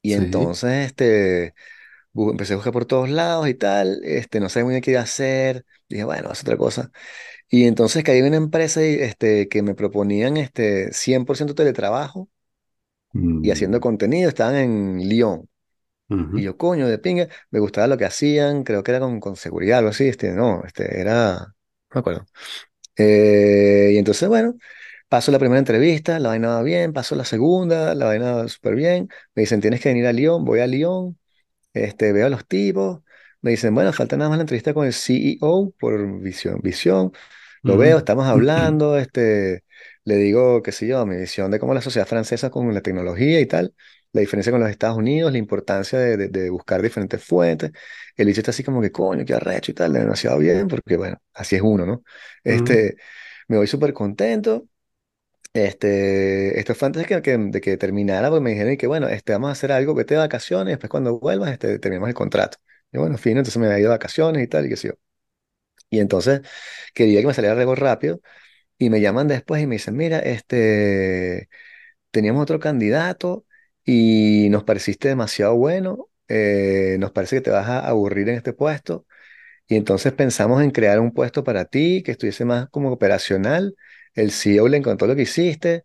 Y 0.01 0.13
Sí. 0.13 0.15
entonces, 0.15 0.87
este, 0.87 1.55
empecé 2.15 2.53
a 2.53 2.57
buscar 2.57 2.73
por 2.73 2.85
todos 2.85 3.09
lados 3.09 3.47
y 3.49 3.55
tal, 3.55 4.01
este, 4.05 4.39
no 4.41 4.49
sabía 4.49 4.65
muy 4.65 4.73
bien 4.73 4.83
qué 4.83 4.91
iba 4.91 5.01
a 5.01 5.03
hacer, 5.03 5.65
dije, 5.89 6.03
bueno, 6.05 6.29
haz 6.31 6.41
otra 6.41 6.57
cosa. 6.57 6.91
Y 7.49 7.65
entonces 7.67 8.03
caí 8.03 8.19
en 8.19 8.27
una 8.27 8.37
empresa 8.37 8.83
y, 8.85 8.95
este, 8.95 9.49
que 9.49 9.63
me 9.63 9.75
proponían, 9.75 10.37
este, 10.37 10.93
100% 10.93 11.55
teletrabajo 11.55 12.29
y 13.41 13.51
haciendo 13.51 13.79
Mm, 13.79 13.81
contenido, 13.81 14.29
estaban 14.29 14.55
en 14.55 14.99
Lyon. 15.09 15.47
Y 16.33 16.43
yo, 16.43 16.57
coño, 16.57 16.87
de 16.87 16.97
pinga, 16.99 17.27
me 17.51 17.59
gustaba 17.59 17.87
lo 17.87 17.97
que 17.97 18.05
hacían, 18.05 18.63
creo 18.63 18.83
que 18.83 18.91
era 18.91 18.99
con, 18.99 19.19
con 19.21 19.35
seguridad, 19.37 19.79
algo 19.79 19.91
así, 19.91 20.07
este, 20.07 20.31
no, 20.33 20.63
este, 20.65 20.99
era, 20.99 21.35
no 21.39 21.53
me 21.93 21.99
acuerdo. 21.99 22.25
Eh, 22.97 23.91
y 23.93 23.97
entonces, 23.97 24.29
bueno, 24.29 24.55
paso 25.09 25.31
la 25.31 25.39
primera 25.39 25.59
entrevista, 25.59 26.19
la 26.19 26.29
vaina 26.29 26.49
va 26.49 26.63
bien, 26.63 26.93
paso 26.93 27.15
la 27.15 27.25
segunda, 27.25 27.95
la 27.95 28.05
vaina 28.07 28.33
va 28.35 28.47
súper 28.49 28.75
bien, 28.75 29.09
me 29.35 29.41
dicen, 29.43 29.61
tienes 29.61 29.81
que 29.81 29.89
venir 29.89 30.07
a 30.07 30.13
Lyon, 30.13 30.45
voy 30.45 30.59
a 30.61 30.67
Lyon. 30.67 31.17
Este, 31.73 32.13
veo 32.13 32.27
a 32.27 32.29
los 32.29 32.47
tipos, 32.47 33.01
me 33.41 33.51
dicen, 33.51 33.75
bueno, 33.75 33.93
falta 33.93 34.17
nada 34.17 34.29
más 34.29 34.37
la 34.37 34.43
entrevista 34.43 34.73
con 34.73 34.85
el 34.87 34.93
CEO 34.93 35.71
por 35.79 36.21
visión, 36.21 36.59
visión. 36.63 37.11
Lo 37.65 37.77
veo, 37.77 37.97
ujú. 37.97 37.99
estamos 37.99 38.25
hablando, 38.27 38.97
este, 38.97 39.63
le 40.05 40.15
digo, 40.17 40.61
qué 40.63 40.71
sé 40.71 40.87
yo, 40.87 41.05
mi 41.05 41.17
visión 41.17 41.51
de 41.51 41.59
cómo 41.59 41.73
la 41.73 41.81
sociedad 41.81 42.07
francesa 42.07 42.49
con 42.51 42.73
la 42.73 42.81
tecnología 42.81 43.39
y 43.41 43.45
tal, 43.47 43.73
la 44.15 44.21
diferencia 44.21 44.51
con 44.51 44.61
los 44.61 44.69
Estados 44.71 44.97
Unidos, 44.97 45.31
la 45.31 45.37
importancia 45.39 45.99
de, 45.99 46.17
de- 46.17 46.29
de 46.29 46.49
buscar 46.51 46.81
diferentes 46.81 47.23
fuentes. 47.23 47.71
El 48.17 48.27
bicho 48.27 48.41
está 48.41 48.51
así 48.51 48.63
como 48.63 48.81
que, 48.81 48.91
coño, 48.91 49.25
qué 49.25 49.35
arrecho 49.35 49.71
y 49.71 49.75
tal, 49.75 49.93
demasiado 49.93 50.39
bien, 50.39 50.67
porque 50.69 50.97
bueno, 50.97 51.17
así 51.33 51.55
es 51.57 51.63
uno, 51.63 51.85
¿no? 51.87 52.03
Ujú, 52.49 52.77
Este, 52.77 52.97
me 53.49 53.57
voy 53.57 53.67
súper 53.67 53.93
contento. 53.93 54.67
Este, 55.53 56.59
esto 56.59 56.75
fue 56.75 56.87
antes 56.87 57.03
de 57.03 57.07
que, 57.07 57.21
que- 57.21 57.37
de 57.37 57.61
que 57.61 57.77
terminara, 57.77 58.29
porque 58.29 58.43
me 58.43 58.51
dijeron 58.51 58.75
que 58.77 58.87
bueno, 58.87 59.07
este, 59.07 59.33
vamos 59.33 59.49
a 59.49 59.51
hacer 59.53 59.71
algo, 59.71 59.93
vete 59.95 60.15
de 60.15 60.19
vacaciones, 60.19 60.73
después 60.73 60.89
cuando 60.89 61.19
vuelvas, 61.19 61.51
este, 61.51 61.79
terminamos 61.79 62.09
el 62.09 62.15
contrato. 62.15 62.57
Y 62.91 62.97
bueno, 62.97 63.17
fino, 63.17 63.39
entonces 63.39 63.57
me 63.59 63.67
había 63.67 63.79
ido 63.79 63.89
de 63.91 63.95
vacaciones 63.97 64.43
y 64.43 64.47
tal, 64.47 64.65
y 64.65 64.69
qué 64.69 64.77
sé 64.77 64.89
yo. 64.89 64.93
Y 65.89 65.99
entonces 65.99 66.41
quería 66.93 67.21
que 67.21 67.27
me 67.27 67.33
saliera 67.33 67.59
algo 67.59 67.75
rápido, 67.75 68.21
y 68.79 68.89
me 68.91 69.01
llaman 69.01 69.27
después 69.29 69.61
y 69.63 69.67
me 69.67 69.75
dicen, 69.75 69.95
mira, 69.97 70.19
este, 70.19 71.49
teníamos 72.11 72.43
otro 72.43 72.59
candidato 72.59 73.45
y 73.85 74.49
nos 74.49 74.63
pareciste 74.63 75.09
demasiado 75.09 75.55
bueno, 75.55 76.09
eh, 76.27 76.97
nos 76.99 77.11
parece 77.11 77.37
que 77.37 77.41
te 77.43 77.51
vas 77.51 77.67
a 77.69 77.87
aburrir 77.87 78.29
en 78.29 78.35
este 78.37 78.53
puesto, 78.53 79.05
y 79.67 79.75
entonces 79.75 80.13
pensamos 80.13 80.61
en 80.63 80.71
crear 80.71 80.99
un 80.99 81.11
puesto 81.13 81.43
para 81.43 81.65
ti 81.65 82.03
que 82.03 82.11
estuviese 82.11 82.45
más 82.45 82.69
como 82.69 82.91
operacional. 82.91 83.75
El 84.13 84.31
CEO 84.31 84.67
le 84.67 84.77
encantó 84.77 85.07
lo 85.07 85.15
que 85.15 85.23
hiciste 85.23 85.83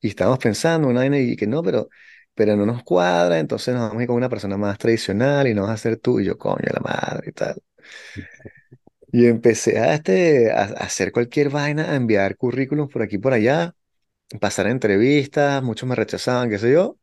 y 0.00 0.08
estábamos 0.08 0.38
pensando 0.40 0.88
una 0.88 1.00
vaina 1.00 1.18
y 1.18 1.36
que 1.36 1.46
no, 1.46 1.62
pero, 1.62 1.88
pero 2.34 2.56
no 2.56 2.66
nos 2.66 2.82
cuadra, 2.84 3.38
entonces 3.40 3.74
nos 3.74 3.84
vamos 3.84 3.98
a 4.00 4.02
ir 4.02 4.08
con 4.08 4.16
una 4.16 4.28
persona 4.30 4.56
más 4.58 4.78
tradicional 4.78 5.48
y 5.48 5.54
no 5.54 5.62
vas 5.64 5.72
a 5.72 5.76
ser 5.78 5.98
tú 5.98 6.20
y 6.20 6.24
yo, 6.26 6.38
coño, 6.38 6.66
la 6.74 6.80
madre 6.80 7.30
y 7.30 7.32
tal. 7.32 7.62
Y 9.12 9.26
empecé 9.26 9.78
a, 9.78 9.94
este, 9.94 10.50
a, 10.52 10.62
a 10.62 10.64
hacer 10.84 11.12
cualquier 11.12 11.48
vaina, 11.50 11.90
a 11.92 11.96
enviar 11.96 12.36
currículums 12.36 12.92
por 12.92 13.02
aquí 13.02 13.16
y 13.16 13.18
por 13.18 13.32
allá, 13.32 13.74
pasar 14.40 14.66
entrevistas, 14.68 15.62
muchos 15.62 15.88
me 15.88 15.96
rechazaban, 15.96 16.50
qué 16.50 16.58
sé 16.58 16.72
yo. 16.72 16.98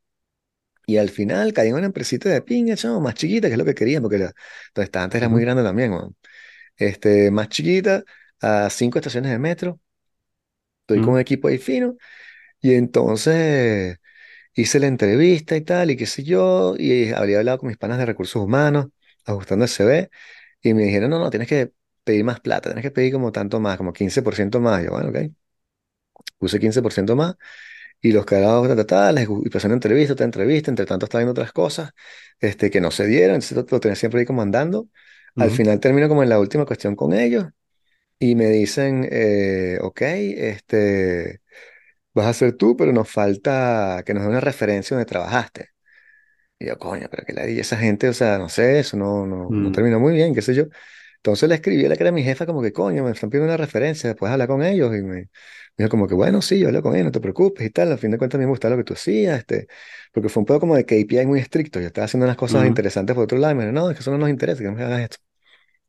Y 0.85 0.97
al 0.97 1.09
final 1.09 1.53
caí 1.53 1.69
en 1.69 1.75
una 1.75 1.85
empresita 1.87 2.29
de 2.29 2.41
pinga, 2.41 2.75
chamo, 2.75 2.99
más 3.01 3.15
chiquita, 3.15 3.47
que 3.47 3.53
es 3.53 3.57
lo 3.59 3.65
que 3.65 3.75
quería, 3.75 4.01
porque 4.01 4.17
la, 4.17 4.33
donde 4.75 4.85
estaba 4.85 5.05
antes 5.05 5.19
era 5.19 5.29
muy 5.29 5.41
grande 5.41 5.63
también, 5.63 5.91
weón. 5.93 6.15
Este, 6.77 7.31
más 7.31 7.49
chiquita, 7.49 8.03
a 8.41 8.69
cinco 8.69 8.99
estaciones 8.99 9.31
de 9.31 9.39
metro, 9.39 9.79
Estoy 10.81 10.99
con 11.01 11.13
un 11.13 11.19
mm, 11.19 11.19
equipo 11.19 11.47
ahí 11.47 11.57
fino 11.57 11.95
y 12.61 12.73
entonces 12.75 13.97
hice 14.55 14.79
la 14.79 14.87
entrevista 14.87 15.55
y 15.57 15.61
tal, 15.61 15.91
y 15.91 15.97
qué 15.97 16.05
sé 16.07 16.23
yo, 16.23 16.75
y 16.77 17.11
habría 17.13 17.39
hablado 17.39 17.59
con 17.59 17.69
mis 17.69 17.77
panas 17.77 17.99
de 17.99 18.05
recursos 18.07 18.41
humanos, 18.43 18.87
ajustando 19.25 19.65
el 19.65 19.69
CV, 19.69 20.11
y 20.63 20.73
me 20.75 20.83
dijeron, 20.83 21.11
no, 21.11 21.19
no, 21.19 21.29
tienes 21.31 21.49
que 21.49 21.73
pedir 22.03 22.23
más 22.25 22.39
plata, 22.41 22.69
tienes 22.71 22.83
que 22.83 22.91
pedir 22.91 23.13
como 23.13 23.31
tanto 23.31 23.59
más, 23.61 23.77
como 23.77 23.93
15% 23.93 24.61
más. 24.61 24.83
Yo, 24.83 24.91
bueno, 24.91 25.09
ok, 25.09 25.17
puse 26.37 26.59
15% 26.59 27.15
más, 27.15 27.35
y 28.03 28.13
los 28.13 28.25
carajos, 28.27 28.69
ta, 28.69 28.77
ta, 28.77 28.85
ta, 28.87 29.13
les 29.13 29.29
y 29.45 29.49
pasó 29.51 29.67
una 29.69 29.75
entrevista, 29.75 30.13
otra 30.15 30.25
entrevista, 30.27 30.71
entre 30.71 30.85
tanto 30.87 31.07
estaba 31.07 31.21
viendo 31.21 31.33
otras 31.33 31.53
cosas, 31.53 31.91
este, 32.41 32.71
que 32.71 32.81
no 32.81 32.91
se 32.91 33.07
dieron, 33.07 33.35
entonces 33.37 33.57
lo, 33.57 33.65
lo 33.71 33.81
tenía 33.81 33.97
siempre 33.97 34.21
ahí 34.21 34.27
como 34.27 34.43
andando. 34.43 34.89
Al 35.37 35.51
ujú, 35.51 35.51
final 35.51 35.81
termino 35.81 36.09
como 36.09 36.23
en 36.23 36.29
la 36.29 36.39
última 36.39 36.65
cuestión 36.67 36.95
con 36.97 37.13
ellos, 37.13 37.47
y 38.19 38.35
me 38.35 38.47
dicen, 38.49 39.07
eh, 39.11 39.79
ok, 39.81 40.01
este, 40.03 41.41
vas 42.13 42.27
a 42.27 42.33
ser 42.33 42.57
tú, 42.57 42.77
pero 42.77 42.93
nos 42.93 43.09
falta 43.11 44.03
que 44.05 44.13
nos 44.13 44.23
dé 44.23 44.29
una 44.29 44.39
referencia 44.41 44.95
donde 44.97 45.07
trabajaste. 45.09 45.69
Y 46.59 46.67
yo, 46.67 46.77
coño, 46.79 47.07
pero 47.09 47.25
que 47.25 47.33
la 47.33 47.45
di 47.45 47.59
esa 47.59 47.77
gente, 47.77 48.07
o 48.09 48.13
sea, 48.13 48.37
no 48.37 48.47
sé, 48.49 48.79
eso 48.79 48.95
no, 48.97 49.25
no, 49.27 49.53
no 49.57 49.71
mm, 49.71 49.73
terminó 49.73 49.99
muy 49.99 50.13
bien, 50.13 50.33
qué 50.33 50.41
sé 50.41 50.55
yo. 50.55 50.65
Entonces 51.23 51.47
le 51.49 51.55
escribí 51.55 51.85
a 51.85 51.89
la 51.89 51.95
que 51.95 52.03
era 52.03 52.11
mi 52.11 52.23
jefa 52.23 52.45
como 52.45 52.61
que, 52.61 52.73
coño, 52.73 53.03
me 53.03 53.11
están 53.11 53.29
pidiendo 53.29 53.47
una 53.53 53.57
referencia, 53.57 54.09
después 54.09 54.31
hablar 54.31 54.47
con 54.49 54.61
ellos. 54.63 54.93
Y 54.95 55.01
me, 55.03 55.15
me 55.21 55.29
dijo 55.77 55.89
como 55.89 56.07
que, 56.07 56.15
bueno, 56.15 56.41
sí, 56.41 56.59
yo 56.59 56.67
hablo 56.67 56.81
con 56.83 56.93
ellos, 56.95 57.05
no 57.05 57.11
te 57.11 57.21
preocupes 57.21 57.65
y 57.65 57.69
tal. 57.69 57.91
Al 57.91 57.97
fin 57.99 58.11
de 58.11 58.17
cuentas 58.17 58.37
a 58.37 58.39
mí 58.39 58.45
me 58.45 58.51
gustaba 58.51 58.71
lo 58.75 58.77
que 58.79 58.83
tú 58.85 58.93
hacías, 58.93 59.39
este, 59.39 59.67
porque 60.11 60.29
fue 60.29 60.41
un 60.41 60.45
poco 60.45 60.59
como 60.61 60.75
de 60.75 60.85
KPI 60.85 61.25
muy 61.25 61.39
estricto. 61.39 61.79
Yo 61.79 61.87
estaba 61.87 62.05
haciendo 62.05 62.25
unas 62.25 62.37
cosas 62.37 62.65
mm, 62.65 62.67
interesantes 62.67 63.15
por 63.15 63.23
otro 63.25 63.37
lado 63.37 63.53
y 63.53 63.55
me 63.57 63.63
dijo, 63.63 63.73
no, 63.73 63.89
es 63.89 63.95
que 63.95 64.01
eso 64.01 64.11
no 64.11 64.17
nos 64.17 64.29
interesa, 64.29 64.59
que 64.61 64.67
no 64.69 64.73
me 64.75 64.83
hagas 64.83 65.01
esto. 65.01 65.17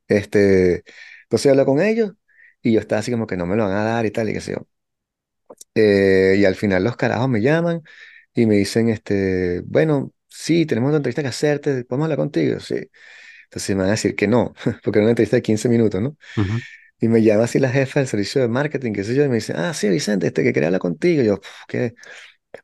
Este, 0.09 0.85
entonces 1.25 1.51
hablé 1.53 1.65
con 1.65 1.81
ellos 1.83 2.13
y 2.63 2.73
yo 2.73 2.81
estaba 2.81 3.01
así 3.01 3.11
como 3.13 3.27
que 3.27 3.37
no 3.37 3.47
me 3.47 3.57
lo 3.57 3.65
van 3.65 3.75
a 3.77 3.85
dar 3.85 4.07
y 4.07 4.11
tal, 4.13 4.29
y 4.31 4.35
qué 4.35 4.41
sé 4.41 4.53
yo. 4.53 4.69
Eh, 5.75 6.37
y 6.39 6.45
al 6.45 6.55
final 6.57 6.85
los 6.85 6.97
carajos 6.97 7.29
me 7.29 7.41
llaman 7.41 7.83
y 8.35 8.47
me 8.47 8.57
dicen, 8.57 8.89
este, 8.89 9.63
bueno, 9.67 10.13
sí, 10.29 10.67
tenemos 10.67 10.89
una 10.89 10.99
entrevista 10.99 11.23
que 11.23 11.29
hacerte, 11.29 11.85
¿podemos 11.85 12.05
hablar 12.07 12.19
contigo? 12.19 12.61
Sí. 12.61 12.77
Entonces 13.55 13.77
me 13.77 13.83
van 13.83 13.89
a 13.91 13.93
decir 13.93 14.17
que 14.17 14.29
no, 14.29 14.55
porque 14.85 14.99
era 14.99 15.05
una 15.05 15.11
entrevista 15.13 15.37
de 15.37 15.43
15 15.43 15.69
minutos, 15.69 16.01
¿no? 16.03 16.17
Y 17.01 17.09
me 17.09 17.23
llama 17.23 17.45
así 17.45 17.59
la 17.59 17.71
jefa 17.71 18.01
del 18.01 18.09
servicio 18.09 18.41
de 18.41 18.49
marketing, 18.49 18.93
qué 18.93 19.05
sé 19.05 19.15
yo, 19.15 19.25
y 19.25 19.29
me 19.29 19.37
dice, 19.37 19.53
ah, 19.57 19.75
sí, 19.75 19.89
Vicente, 19.89 20.29
este, 20.29 20.43
que 20.45 20.53
quería 20.53 20.69
hablar 20.69 20.81
contigo. 20.81 21.23
Y 21.23 21.27
yo, 21.27 21.41
"Pf, 21.41 21.51
¿qué? 21.69 21.95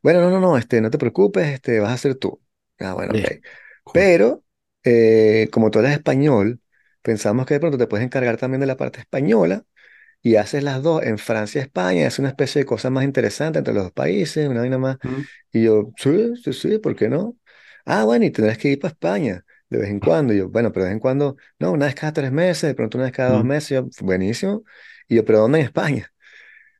Bueno, 0.03 0.21
no, 0.21 0.29
no, 0.31 0.39
no, 0.39 0.57
este, 0.57 0.81
no 0.81 0.89
te 0.91 0.97
preocupes, 0.97 1.47
este, 1.47 1.79
vas 1.79 1.93
a 1.93 1.97
ser 1.97 2.15
tú. 2.15 2.41
Ah, 2.79 2.93
bueno, 2.93 3.15
ok. 3.15 3.25
eh, 3.25 3.41
cool, 3.83 3.93
Pero, 3.93 4.43
eh, 4.83 5.49
como 5.51 5.71
tú 5.71 5.79
eres 5.79 5.91
español, 5.93 6.61
pensamos 7.01 7.45
que 7.45 7.55
de 7.55 7.59
pronto 7.59 7.77
te 7.77 7.87
puedes 7.87 8.05
encargar 8.05 8.37
también 8.37 8.61
de 8.61 8.67
la 8.67 8.77
parte 8.77 8.99
española 9.01 9.65
y 10.21 10.35
haces 10.35 10.63
las 10.63 10.83
dos 10.83 11.03
en 11.03 11.17
Francia 11.17 11.59
y 11.61 11.63
España, 11.63 12.07
es 12.07 12.19
una 12.19 12.29
especie 12.29 12.61
de 12.61 12.65
cosa 12.65 12.89
más 12.89 13.03
interesante 13.05 13.59
entre 13.59 13.73
los 13.73 13.83
dos 13.85 13.91
países, 13.93 14.47
una 14.49 14.61
vaina 14.61 14.77
más. 14.77 14.97
Y 15.53 15.63
yo, 15.65 15.91
sí, 15.97 16.35
sí, 16.43 16.53
sí, 16.53 16.77
¿por 16.79 16.95
qué 16.95 17.09
no? 17.09 17.37
Ah, 17.85 18.03
bueno, 18.05 18.25
y 18.25 18.31
tendrás 18.31 18.57
que 18.57 18.69
ir 18.69 18.79
para 18.79 18.93
España 18.93 19.45
de 19.71 19.79
vez 19.79 19.89
en 19.91 19.99
cuando. 20.01 20.33
Y 20.33 20.39
yo, 20.39 20.49
bueno, 20.49 20.71
pero 20.73 20.85
de 20.85 20.91
vez 20.91 20.95
en 20.95 21.01
cuando, 21.01 21.37
no, 21.59 21.71
una 21.73 21.87
vez 21.87 21.95
cada 21.95 22.13
tres 22.13 22.31
meses, 22.33 22.63
de 22.69 22.75
pronto 22.75 22.97
una 22.99 23.05
vez 23.05 23.13
cada 23.15 23.31
dos 23.31 23.43
meses. 23.45 23.69
Yo, 23.71 23.89
buenísimo. 24.05 24.63
Y 25.09 25.17
yo, 25.17 25.25
¿pero 25.25 25.39
dónde 25.41 25.59
en 25.61 25.65
España? 25.65 26.13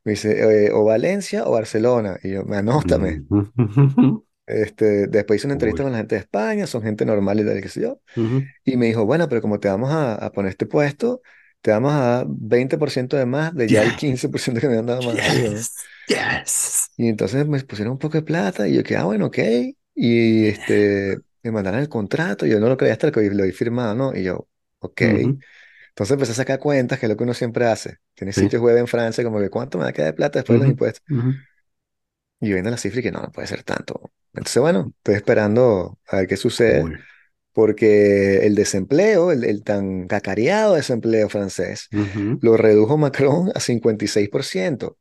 Me 0.04 0.12
dice, 0.12 0.66
"Eh, 0.66 0.72
o 0.72 0.84
Valencia 0.84 1.44
o 1.46 1.52
Barcelona. 1.52 2.18
Y 2.22 2.32
yo, 2.32 2.44
anótame. 2.54 3.24
Este, 4.46 5.06
después 5.06 5.38
hice 5.40 5.46
una 5.46 5.54
entrevista 5.54 5.82
cool, 5.82 5.84
con 5.84 5.92
la 5.92 5.98
gente 5.98 6.16
de 6.16 6.20
España, 6.22 6.66
son 6.66 6.82
gente 6.82 7.06
normal 7.06 7.40
y 7.40 7.44
tal, 7.46 7.60
qué 7.62 7.68
sé 7.68 7.80
yo. 7.82 8.00
ujú. 8.16 8.52
Y 8.64 8.76
me 8.76 8.86
dijo, 8.86 9.06
bueno, 9.06 9.28
pero 9.28 9.42
como 9.42 9.60
te 9.60 9.68
vamos 9.68 9.90
a, 9.92 10.14
a 10.16 10.32
poner 10.32 10.50
este 10.50 10.66
puesto, 10.66 11.22
te 11.62 11.70
vamos 11.72 11.92
a 11.94 11.98
dar 12.00 12.26
20% 12.28 13.16
de 13.16 13.26
más 13.26 13.54
de 13.54 13.70
ya 13.70 13.82
el 13.82 13.90
Yeah, 13.90 13.96
15% 13.96 14.60
que 14.60 14.68
me 14.68 14.78
han 14.78 14.86
dado 14.86 15.02
más. 15.04 15.20
Yes, 15.22 15.70
yes, 16.08 16.88
Y 16.96 17.08
entonces 17.08 17.46
me 17.48 17.60
pusieron 17.62 17.92
un 17.92 17.98
poco 17.98 18.18
de 18.18 18.22
plata 18.22 18.68
y 18.68 18.74
yo 18.76 18.84
que, 18.84 18.96
ah, 18.96 19.04
bueno, 19.04 19.26
ok. 19.26 19.38
Y 19.94 20.46
este, 20.46 21.18
me 21.42 21.52
mandaron 21.52 21.80
el 21.80 21.88
contrato, 21.88 22.46
y 22.46 22.50
yo 22.50 22.60
no 22.60 22.68
lo 22.68 22.76
creía 22.76 22.92
hasta 22.94 23.10
que 23.12 23.22
lo 23.30 23.44
vi 23.44 23.52
firmado, 23.52 23.94
¿no? 23.94 24.14
Y 24.16 24.24
yo, 24.24 24.48
ok. 24.80 25.00
ujú, 25.00 25.42
Entonces 25.90 26.12
empecé 26.14 26.32
a 26.32 26.34
sacar 26.36 26.58
cuentas, 26.60 26.98
que 26.98 27.06
es 27.06 27.10
lo 27.10 27.16
que 27.16 27.24
uno 27.24 27.34
siempre 27.34 27.66
hace. 27.66 27.98
Tiene 28.14 28.32
sí, 28.34 28.42
sitios 28.42 28.62
web 28.62 28.76
en 28.78 28.86
Francia, 28.88 29.24
como 29.24 29.40
que, 29.40 29.50
¿cuánto 29.50 29.78
me 29.78 29.84
va 29.84 29.90
a 29.90 29.92
quedar 29.92 30.08
de 30.12 30.14
plata 30.14 30.38
después 30.40 30.58
de 30.58 30.64
los 30.66 30.70
impuestos? 30.70 31.04
ujú, 31.08 31.44
Y 32.40 32.48
yo 32.48 32.54
viendo 32.54 32.70
la 32.70 32.76
cifra 32.76 33.00
y 33.00 33.02
que 33.02 33.12
no, 33.12 33.22
no 33.22 33.30
puede 33.30 33.46
ser 33.48 33.62
tanto. 33.62 34.12
Entonces, 34.32 34.60
bueno, 34.60 34.92
estoy 34.98 35.14
esperando 35.14 35.98
a 36.08 36.16
ver 36.16 36.26
qué 36.26 36.36
sucede, 36.36 36.90
cool, 36.90 37.04
porque 37.52 38.46
el 38.46 38.54
desempleo, 38.56 39.32
el, 39.32 39.44
el 39.44 39.64
tan 39.64 40.08
cacareado 40.08 40.74
desempleo 40.76 41.28
francés, 41.30 41.90
ujú, 41.92 42.40
lo 42.40 42.56
redujo 42.56 42.98
Macron 42.98 43.52
a 43.54 43.60
56%, 43.60 44.98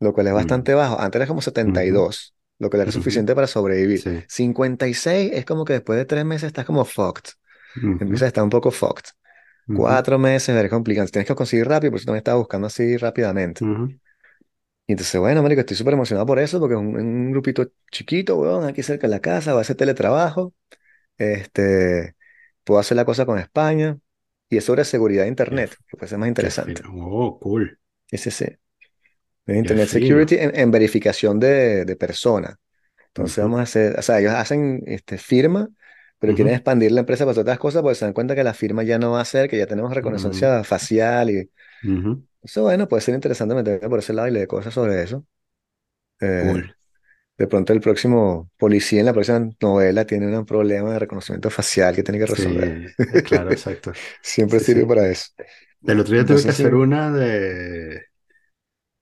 lo 0.00 0.14
cual 0.14 0.28
es 0.28 0.34
mm, 0.34 0.34
bastante 0.34 0.74
bajo. 0.74 1.00
Antes 1.00 1.20
era 1.20 1.26
como 1.28 1.42
ujú, 1.64 2.02
72, 2.02 2.34
lo 2.60 2.70
cual 2.70 2.82
era 2.84 2.92
ujú, 2.92 2.92
suficiente 2.92 3.34
para 3.36 3.48
sobrevivir. 3.48 4.06
sí, 4.06 4.24
56 4.28 5.32
es 5.34 5.46
como 5.46 5.66
que 5.66 5.74
después 5.74 5.98
de 5.98 6.06
tres 6.06 6.26
meses 6.26 6.48
estás 6.48 6.66
como 6.66 6.86
fucked. 6.86 7.32
ujú, 7.76 7.96
Empieza 7.98 8.26
a 8.26 8.28
estar 8.28 8.44
un 8.44 8.50
poco 8.50 8.70
fucked. 8.72 9.10
Cuatro 9.72 10.18
meses 10.18 10.56
es 10.56 10.70
complicado. 10.70 11.08
Tienes 11.08 11.28
que 11.28 11.34
conseguir 11.36 11.68
rápido, 11.68 11.92
por 11.92 11.98
eso 12.00 12.06
también 12.06 12.20
estaba 12.20 12.38
buscando 12.38 12.68
así 12.68 12.96
rápidamente. 12.98 13.62
Y 14.86 14.92
entonces, 14.92 15.20
bueno, 15.20 15.42
marico, 15.42 15.60
estoy 15.60 15.76
súper 15.76 15.94
emocionado 15.94 16.26
por 16.26 16.38
eso, 16.40 16.58
porque 16.58 16.74
es 16.74 16.80
un, 16.80 16.96
un 16.96 17.30
grupito 17.32 17.70
chiquito, 17.92 18.36
weón, 18.36 18.64
aquí 18.64 18.82
cerca 18.82 19.06
de 19.06 19.12
la 19.12 19.20
casa, 19.20 19.52
va 19.52 19.58
a 19.60 19.62
hacer 19.62 19.76
teletrabajo. 19.76 20.52
Este, 21.18 22.16
puedo 22.64 22.80
hacer 22.80 22.96
la 22.96 23.04
cosa 23.06 23.26
con 23.26 23.38
España. 23.38 23.98
Y 24.50 24.58
es 24.58 24.64
sobre 24.66 24.84
seguridad 24.84 25.24
de 25.24 25.28
Internet, 25.30 25.76
que 25.88 25.96
puede 25.98 26.10
ser 26.10 26.18
más 26.18 26.28
interesante. 26.28 26.86
oh, 26.92 27.38
cool, 27.40 27.78
Ese 28.10 28.30
sí. 28.30 28.46
Qué 29.58 29.58
Internet 29.58 29.88
Security 29.88 30.36
en, 30.36 30.56
en 30.58 30.70
verificación 30.70 31.40
de, 31.40 31.84
de 31.84 31.96
persona. 31.96 32.58
Entonces 33.08 33.42
ujú, 33.42 33.44
vamos 33.44 33.60
a 33.60 33.64
hacer, 33.64 33.98
o 33.98 34.02
sea, 34.02 34.20
ellos 34.20 34.34
hacen 34.34 34.82
este, 34.86 35.18
firma, 35.18 35.68
pero 36.18 36.34
quieren 36.34 36.54
ujú, 36.54 36.56
expandir 36.56 36.92
la 36.92 37.00
empresa 37.00 37.24
para 37.24 37.32
hacer 37.32 37.42
otras 37.42 37.58
cosas 37.60 37.82
porque 37.82 37.96
se 37.96 38.04
dan 38.06 38.14
cuenta 38.14 38.34
que 38.36 38.44
la 38.44 38.54
firma 38.54 38.82
ya 38.84 38.98
no 38.98 39.12
va 39.12 39.20
a 39.22 39.24
ser, 39.26 39.48
que 39.50 39.58
ya 39.58 39.66
tenemos 39.66 39.94
reconocimiento 39.94 40.64
facial 40.64 41.30
y 41.30 41.50
eso, 42.42 42.62
bueno, 42.62 42.88
puede 42.88 43.02
ser 43.02 43.14
interesante 43.14 43.54
meterme 43.54 43.88
por 43.88 43.98
ese 44.00 44.12
lado 44.12 44.28
y 44.28 44.32
leer 44.32 44.48
cosas 44.48 44.74
sobre 44.74 45.02
eso. 45.02 45.26
cool, 46.38 46.60
Eh, 46.60 46.74
de 47.38 47.46
pronto 47.48 47.72
el 47.72 47.80
próximo 47.80 48.50
policía 48.58 49.00
en 49.00 49.06
la 49.06 49.12
próxima 49.14 49.50
novela 49.60 50.06
tiene 50.06 50.36
un 50.38 50.46
problema 50.46 50.92
de 50.94 51.00
reconocimiento 51.00 51.50
facial 51.50 51.94
que 51.96 52.02
tiene 52.04 52.18
que 52.20 52.26
sí, 52.26 52.26
resolver. 52.26 52.78
eh, 53.12 53.22
claro, 53.22 53.50
exacto, 53.50 53.92
Siempre 54.22 54.58
sí, 54.58 54.64
sirve 54.64 54.86
sí. 54.86 54.86
para 54.86 55.08
eso. 55.08 55.26
El 55.86 56.00
otro 56.00 56.14
día 56.14 56.26
tuve 56.26 56.44
que 56.44 56.50
hacer 56.52 56.74
sí. 56.74 56.76
una 56.76 57.10
de, 57.12 58.06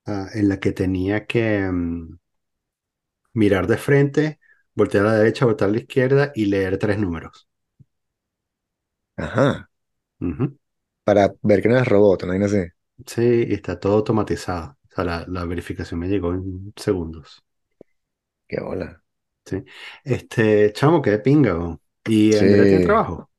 ah, 0.09 0.29
en 0.35 0.49
la 0.49 0.59
que 0.61 0.73
tenía 0.73 1.27
que 1.27 1.61
mm, 1.71 2.19
mirar 3.33 3.67
de 3.67 3.79
frente, 3.79 4.39
voltear 4.75 5.07
a 5.07 5.13
la 5.13 5.19
derecha, 5.19 5.47
voltear 5.47 5.71
a 5.71 5.73
la 5.73 5.79
izquierda 5.79 6.33
y 6.35 6.45
leer 6.47 6.77
tres 6.79 6.99
números. 6.99 7.49
Ajá. 9.17 9.69
Ujú. 10.21 10.59
Para 11.03 11.35
ver 11.43 11.61
que 11.63 11.69
no 11.69 11.77
es 11.77 11.89
robot, 11.89 12.23
no 12.25 12.33
hay 12.35 12.49
sé. 12.49 12.73
Sí, 13.07 13.45
y 13.49 13.55
está 13.55 13.79
todo 13.81 13.95
automatizado. 13.95 14.77
O 14.91 14.95
sea, 14.95 15.05
la, 15.05 15.25
la 15.29 15.45
verificación 15.45 16.01
me 16.01 16.09
llegó 16.09 16.33
en 16.35 16.73
segundos. 16.77 17.43
Qué 18.47 18.61
bola. 18.61 19.03
Sí. 19.45 19.65
Este, 20.05 20.73
chamo, 20.73 21.01
qué 21.03 21.19
pinga. 21.19 21.55
weón. 21.57 21.81
¿Y 22.07 22.35
Andrea 22.37 22.67
tiene 22.67 22.83
trabajo? 22.83 23.31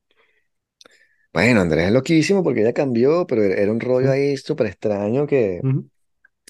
Bueno, 1.32 1.60
Andrés 1.60 1.86
es 1.86 1.92
loquísimo 1.92 2.42
porque 2.42 2.60
ella 2.62 2.72
cambió, 2.72 3.26
pero 3.26 3.42
era 3.44 3.70
un 3.70 3.80
rollo 3.80 4.10
ahí 4.10 4.36
súper 4.36 4.66
extraño 4.66 5.26
que, 5.26 5.66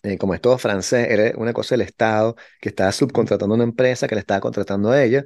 eh, 0.03 0.17
como 0.17 0.35
es 0.35 0.41
todo 0.41 0.57
francés, 0.59 1.09
era 1.11 1.37
una 1.37 1.53
cosa 1.53 1.75
del 1.75 1.83
Estado 1.83 2.37
que 2.61 2.71
estaba 2.71 2.91
subcontratando 2.93 3.55
a 3.55 3.57
una 3.57 3.65
empresa 3.65 4.09
que 4.09 4.15
le 4.15 4.21
estaba 4.21 4.41
contratando 4.41 4.91
a 4.91 5.03
ella. 5.03 5.25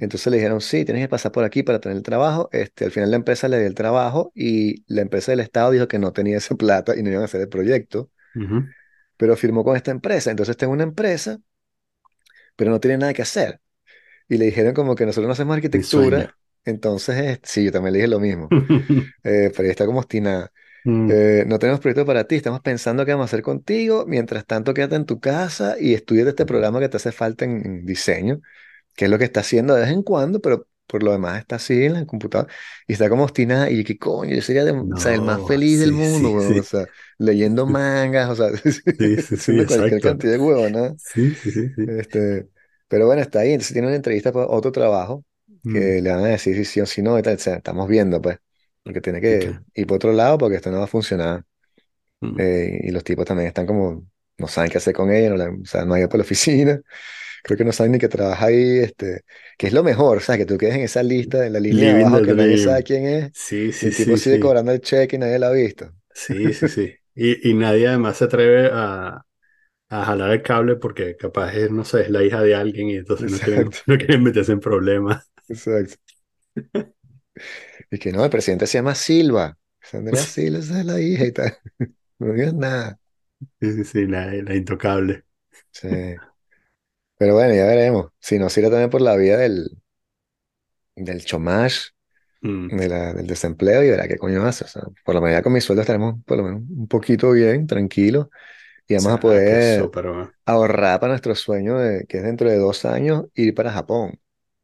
Entonces 0.00 0.26
le 0.26 0.38
dijeron, 0.38 0.60
sí, 0.60 0.84
tienes 0.84 1.04
que 1.04 1.08
pasar 1.08 1.30
por 1.30 1.44
aquí 1.44 1.62
para 1.62 1.78
tener 1.78 1.96
el 1.96 2.02
trabajo. 2.02 2.48
Este, 2.50 2.86
al 2.86 2.90
final 2.90 3.10
la 3.10 3.16
empresa 3.16 3.46
le 3.46 3.58
dio 3.58 3.66
el 3.68 3.74
trabajo 3.74 4.32
y 4.34 4.82
la 4.92 5.02
empresa 5.02 5.30
del 5.30 5.40
Estado 5.40 5.70
dijo 5.70 5.86
que 5.86 5.98
no 6.00 6.12
tenía 6.12 6.38
esa 6.38 6.54
plata 6.56 6.96
y 6.96 7.02
no 7.02 7.10
iban 7.10 7.22
a 7.22 7.26
hacer 7.26 7.42
el 7.42 7.48
proyecto, 7.48 8.10
ujú. 8.34 8.64
pero 9.16 9.36
firmó 9.36 9.62
con 9.62 9.76
esta 9.76 9.90
empresa. 9.90 10.30
Entonces 10.30 10.56
tengo 10.56 10.72
una 10.72 10.82
empresa, 10.82 11.38
pero 12.56 12.70
no 12.70 12.80
tiene 12.80 12.98
nada 12.98 13.12
que 13.12 13.22
hacer. 13.22 13.60
Y 14.28 14.36
le 14.36 14.46
dijeron 14.46 14.74
como 14.74 14.94
que 14.94 15.06
nosotros 15.06 15.26
no 15.26 15.32
hacemos 15.32 15.54
arquitectura. 15.54 16.34
Entonces, 16.64 17.16
eh, 17.16 17.40
sí, 17.44 17.64
yo 17.64 17.72
también 17.72 17.92
le 17.94 17.98
dije 18.00 18.08
lo 18.08 18.20
mismo. 18.20 18.48
Eh, 19.24 19.50
pero 19.50 19.64
ella 19.64 19.72
está 19.72 19.84
como 19.86 19.98
obstinada. 19.98 20.50
Mm, 20.84 21.12
Eh, 21.12 21.44
no 21.46 21.58
tenemos 21.58 21.80
proyecto 21.80 22.04
para 22.06 22.24
ti, 22.26 22.36
estamos 22.36 22.60
pensando 22.60 23.04
qué 23.06 23.12
vamos 23.12 23.24
a 23.24 23.28
hacer 23.28 23.42
contigo. 23.42 24.04
Mientras 24.06 24.44
tanto, 24.46 24.74
quédate 24.74 24.96
en 24.96 25.06
tu 25.06 25.20
casa 25.20 25.76
y 25.80 25.94
estudia 25.94 26.28
este 26.28 26.46
programa 26.46 26.80
que 26.80 26.88
te 26.88 26.96
hace 26.98 27.12
falta 27.12 27.44
en, 27.46 27.64
en 27.66 27.86
diseño, 27.86 28.40
que 28.96 29.06
es 29.06 29.10
lo 29.10 29.18
que 29.18 29.24
está 29.24 29.40
haciendo 29.40 29.74
de 29.74 29.82
vez 29.82 29.90
en 29.90 30.02
cuando, 30.02 30.40
pero 30.40 30.68
por 30.86 31.02
lo 31.02 31.12
demás 31.12 31.40
está 31.40 31.56
así 31.56 31.84
en 31.84 31.96
el 31.96 32.06
computador 32.06 32.48
y 32.86 32.94
está 32.94 33.08
como 33.10 33.24
obstinada. 33.24 33.70
Y 33.70 33.84
¿qué 33.84 33.98
coño? 33.98 34.34
Yo 34.34 34.42
sería 34.42 34.64
de- 34.64 34.72
o 34.72 34.88
sea, 34.96 35.14
el 35.14 35.22
más 35.22 35.42
No, 35.42 35.46
feliz 35.46 35.80
del 35.80 35.92
mundo, 35.92 36.32
sí, 36.34 36.60
O 36.60 36.62
sea, 36.64 36.88
leyendo 37.18 37.66
mangas, 37.66 38.30
o 38.30 38.36
sea, 38.36 38.48
haciendo 39.34 39.66
cualquier 39.66 40.02
cantidad 40.02 40.32
de 40.32 40.38
huevos, 40.38 40.70
Sí, 40.96 41.34
sí, 41.34 41.50
sí, 41.52 41.68
sí. 41.74 41.86
Este, 41.86 42.48
pero 42.88 43.06
bueno, 43.06 43.22
está 43.22 43.40
ahí. 43.40 43.52
Entonces 43.52 43.72
tiene 43.72 43.88
una 43.88 43.96
entrevista 43.96 44.32
para 44.32 44.46
otro 44.46 44.72
trabajo 44.72 45.24
Mm, 45.64 45.92
que 45.92 46.00
le 46.02 46.10
van 46.10 46.20
a 46.24 46.28
decir 46.28 46.56
si 46.56 46.64
sí 46.64 46.80
o 46.80 46.86
si 46.86 47.02
no 47.02 47.18
y 47.18 47.22
tal. 47.22 47.36
O 47.36 47.38
sea, 47.38 47.56
estamos 47.56 47.88
viendo, 47.88 48.20
pues, 48.20 48.38
porque 48.88 49.00
tiene 49.02 49.20
que 49.20 49.60
ir 49.74 49.86
por 49.86 49.96
otro 49.96 50.12
lado 50.12 50.38
porque 50.38 50.56
esto 50.56 50.70
no 50.70 50.78
va 50.78 50.84
a 50.84 50.86
funcionar. 50.88 51.44
Mm, 52.22 52.38
Eh, 52.38 52.80
y 52.84 52.90
los 52.92 53.04
tipos 53.04 53.24
también 53.26 53.48
están 53.48 53.66
como. 53.66 54.06
no 54.38 54.48
saben 54.48 54.70
qué 54.70 54.78
hacer 54.78 54.94
con 54.94 55.10
ella, 55.12 55.30
no 55.30 55.36
la, 55.36 55.50
o 55.50 55.64
sea, 55.66 55.84
no 55.84 55.94
hay 55.94 56.06
por 56.06 56.18
la 56.18 56.22
oficina, 56.24 56.80
creo 57.44 57.58
que 57.58 57.64
no 57.64 57.72
saben 57.72 57.92
ni 57.92 57.98
que 57.98 58.08
trabaja 58.08 58.46
ahí, 58.46 58.78
este, 58.80 59.22
que 59.58 59.68
es 59.68 59.72
lo 59.72 59.82
mejor, 59.84 60.18
o 60.18 60.20
sea, 60.20 60.36
que 60.38 60.46
tú 60.46 60.58
quedes 60.58 60.76
en 60.76 60.82
esa 60.82 61.02
lista, 61.02 61.46
en 61.46 61.52
la 61.54 61.60
línea 61.60 61.86
de 61.88 61.92
abajo, 61.92 62.22
que 62.22 62.34
nadie 62.34 62.58
sabe 62.58 62.82
quién 62.84 63.06
es, 63.06 63.32
Sí, 63.32 63.72
sí, 63.72 63.90
el 63.90 63.94
tipo 63.94 64.16
sí, 64.16 64.18
sigue 64.18 64.40
sí. 64.40 64.40
cobrando 64.40 64.72
el 64.72 64.80
cheque 64.82 65.16
y 65.16 65.18
nadie 65.20 65.38
lo 65.40 65.46
ha 65.48 65.52
visto. 65.52 65.92
Sí, 66.12 66.52
sí, 66.52 66.68
sí. 66.68 66.94
Y, 67.14 67.50
y 67.50 67.54
nadie 67.54 67.88
además 67.88 68.16
se 68.18 68.24
atreve 68.24 68.70
a, 68.72 69.22
a 69.90 70.04
jalar 70.06 70.32
el 70.32 70.42
cable 70.42 70.76
porque 70.76 71.16
capaz 71.16 71.54
es, 71.54 71.70
no 71.72 71.84
sé, 71.84 72.02
es 72.02 72.10
la 72.10 72.24
hija 72.24 72.42
de 72.42 72.54
alguien 72.54 72.90
y 72.90 72.96
entonces 72.96 73.30
no 73.30 73.40
quieren, 73.40 73.70
no 73.86 73.98
quieren 73.98 74.22
meterse 74.24 74.52
en 74.52 74.60
problemas. 74.60 75.30
exacto. 75.48 75.96
Y 77.90 77.98
que 77.98 78.12
no, 78.12 78.24
el 78.24 78.30
presidente 78.30 78.66
se 78.66 78.78
llama 78.78 78.94
Silva, 78.94 79.58
es 79.82 79.94
Andrea 79.94 80.26
Silva, 80.26 80.58
esa 80.60 80.80
es 80.80 80.86
la 80.86 81.00
hija 81.00 81.24
y 81.26 81.32
tal, 81.32 81.58
no 82.18 82.32
digas 82.32 82.54
nada. 82.54 82.98
Sí, 83.60 83.72
sí, 83.72 83.84
sí, 83.84 84.06
la, 84.06 84.26
la 84.32 84.54
intocable. 84.56 85.24
Sí. 85.72 85.88
Pero 87.18 87.34
bueno, 87.34 87.54
ya 87.54 87.66
veremos. 87.66 88.08
Si 88.20 88.38
nos 88.38 88.52
sirve 88.52 88.70
también 88.70 88.90
por 88.90 89.00
la 89.00 89.16
vía 89.16 89.36
del, 89.36 89.78
del 90.96 91.24
chômage, 91.24 91.90
Mm, 92.44 92.70
de 92.70 92.88
la- 92.88 93.14
del 93.14 93.26
desempleo, 93.26 93.82
y 93.84 93.90
verá 93.90 94.08
qué 94.08 94.18
coño 94.18 94.44
hace. 94.46 94.64
O 94.64 94.68
sea, 94.68 94.82
por 95.04 95.14
lo 95.14 95.20
menos 95.22 95.38
ya 95.38 95.42
con 95.42 95.52
mi 95.52 95.60
sueldo 95.60 95.82
estaremos 95.82 96.16
por 96.26 96.38
lo 96.38 96.44
menos 96.44 96.62
un 96.70 96.88
poquito 96.88 97.32
bien, 97.32 97.66
tranquilos, 97.66 98.28
y 98.88 98.96
vamos 98.96 99.12
a 99.14 99.20
sea, 99.20 99.44
que 99.44 99.56
poder 99.58 99.92
ahorrar 100.46 101.00
para 101.00 101.12
nuestro 101.14 101.34
sueño 101.36 101.78
de 101.78 102.06
que 102.06 102.18
es 102.18 102.24
dentro 102.24 102.50
de 102.50 102.58
dos 102.58 102.84
años 102.86 103.26
ir 103.34 103.54
para 103.54 103.72
Japón. 103.72 104.12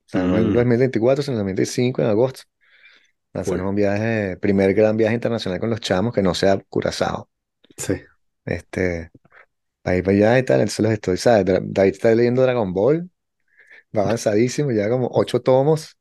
O 0.06 0.10
sea, 0.10 0.26
no 0.28 0.38
en 0.38 0.52
Mm, 0.52 0.54
2024, 0.54 1.22
sino 1.24 1.34
en 1.34 1.38
2025, 1.40 2.02
en 2.02 2.08
agosto. 2.08 2.42
Cool. 3.42 3.68
un 3.68 3.74
viaje, 3.74 4.36
primer 4.38 4.74
gran 4.74 4.96
viaje 4.96 5.14
internacional 5.14 5.60
con 5.60 5.70
los 5.70 5.80
chamos 5.80 6.12
que 6.14 6.22
no 6.22 6.34
sea 6.34 6.58
Curazao. 6.68 7.28
Sí. 7.76 7.94
Este, 8.44 9.10
para 9.82 9.96
ir 9.98 10.04
para 10.04 10.16
allá 10.16 10.38
y 10.40 10.44
tal. 10.44 10.60
Entonces 10.60 10.80
los 10.84 10.92
estoy, 10.92 11.18
¿sabes? 11.18 11.46
David 11.46 11.92
está 11.92 12.14
leyendo 12.14 12.42
Dragon 12.42 12.72
Ball, 12.74 13.10
va 13.96 14.02
avanzadísimo, 14.04 14.72
ya 14.72 14.88
como 14.90 15.08
ocho 15.12 15.42
tomos. 15.42 15.98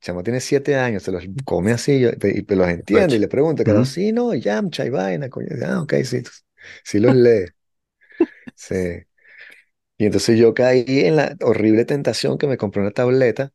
El 0.00 0.06
chamo 0.06 0.22
tiene 0.24 0.40
siete 0.40 0.76
años, 0.76 1.02
se 1.04 1.12
los 1.12 1.24
come 1.44 1.72
así 1.72 2.00
yo- 2.00 2.10
y, 2.10 2.40
y 2.52 2.56
los 2.56 2.68
entiende 2.68 3.16
y 3.16 3.20
le 3.20 3.28
pregunta, 3.28 3.64
claro, 3.64 3.84
Ujú, 3.84 3.86
sí, 3.86 4.12
no, 4.12 4.34
Yamcha 4.34 4.86
y 4.86 4.90
vaina, 4.90 5.30
coño. 5.30 5.48
Ah, 5.66 5.82
ok, 5.82 5.94
sí, 6.04 6.22
sí 6.84 6.98
los 7.00 7.14
lee. 7.14 7.46
Sí. 8.54 9.04
Y 9.98 10.06
entonces 10.06 10.38
yo 10.38 10.54
caí 10.54 10.84
en 10.88 11.16
la 11.16 11.36
horrible 11.42 11.84
tentación 11.84 12.38
que 12.38 12.46
me 12.48 12.56
compré 12.56 12.82
una 12.82 12.90
tableta. 12.92 13.52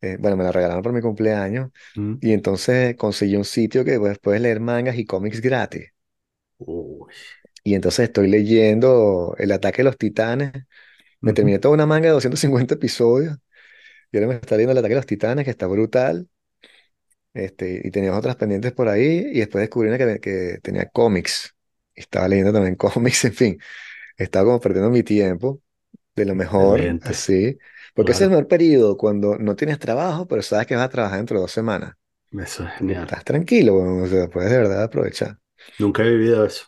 Eh, 0.00 0.16
bueno, 0.20 0.36
me 0.36 0.44
la 0.44 0.52
regalaron 0.52 0.82
por 0.82 0.92
mi 0.92 1.00
cumpleaños. 1.00 1.70
ujú. 1.96 2.20
Y 2.20 2.32
entonces 2.32 2.96
conseguí 2.96 3.36
un 3.36 3.44
sitio 3.44 3.84
que 3.84 3.98
pues, 3.98 4.18
puedes 4.18 4.40
leer 4.40 4.60
mangas 4.60 4.96
y 4.98 5.04
cómics 5.06 5.40
gratis. 5.40 5.90
Uy, 6.58 7.12
Y 7.64 7.74
entonces 7.74 8.06
estoy 8.08 8.28
leyendo 8.28 9.34
El 9.38 9.52
ataque 9.52 9.78
de 9.78 9.84
los 9.84 9.98
titanes. 9.98 10.52
Me 11.22 11.32
terminé 11.34 11.58
toda 11.58 11.74
una 11.74 11.86
manga 11.86 12.06
de 12.08 12.12
250 12.14 12.74
episodios. 12.76 13.38
Y 14.12 14.18
ahora 14.18 14.28
me 14.28 14.34
está 14.36 14.56
leyendo 14.56 14.72
El 14.72 14.78
ataque 14.78 14.94
de 14.94 15.00
los 15.00 15.06
titanes, 15.06 15.44
que 15.46 15.52
está 15.52 15.66
brutal. 15.66 16.28
Este, 17.34 17.82
y 17.84 17.90
tenía 17.90 18.16
otras 18.16 18.36
pendientes 18.36 18.72
por 18.72 18.88
ahí. 18.88 19.22
Y 19.32 19.38
después 19.40 19.62
descubrí 19.62 19.88
una 19.88 19.98
que, 19.98 20.20
que 20.20 20.58
tenía 20.62 20.88
cómics. 20.88 21.54
Estaba 21.94 22.28
leyendo 22.28 22.52
también 22.52 22.74
cómics, 22.76 23.24
en 23.24 23.34
fin. 23.34 23.58
Estaba 24.18 24.46
como 24.46 24.60
perdiendo 24.60 24.90
mi 24.90 25.02
tiempo. 25.02 25.62
de 26.16 26.26
lo 26.26 26.34
mejor, 26.36 26.82
Excelente. 26.82 27.02
así. 27.02 27.58
Porque 27.98 28.12
ese 28.12 28.24
es 28.24 28.26
el 28.26 28.30
mejor 28.30 28.48
periodo 28.48 28.96
cuando 28.96 29.38
no 29.38 29.56
tienes 29.56 29.78
trabajo, 29.78 30.26
pero 30.28 30.42
sabes 30.42 30.66
que 30.66 30.76
vas 30.76 30.86
a 30.86 30.88
trabajar 30.90 31.18
dentro 31.18 31.36
de 31.38 31.42
dos 31.42 31.52
semanas. 31.52 31.94
Eso 32.32 32.64
es 32.64 32.72
genial. 32.78 33.10
Estás 33.10 33.24
tranquilo, 33.24 33.74
weón, 33.74 34.02
o 34.02 34.06
sea, 34.06 34.28
puedes 34.30 34.50
de 34.52 34.58
verdad 34.58 34.84
aprovechar. 34.84 35.38
Nunca 35.78 36.04
he 36.04 36.10
vivido 36.10 36.44
eso, 36.44 36.66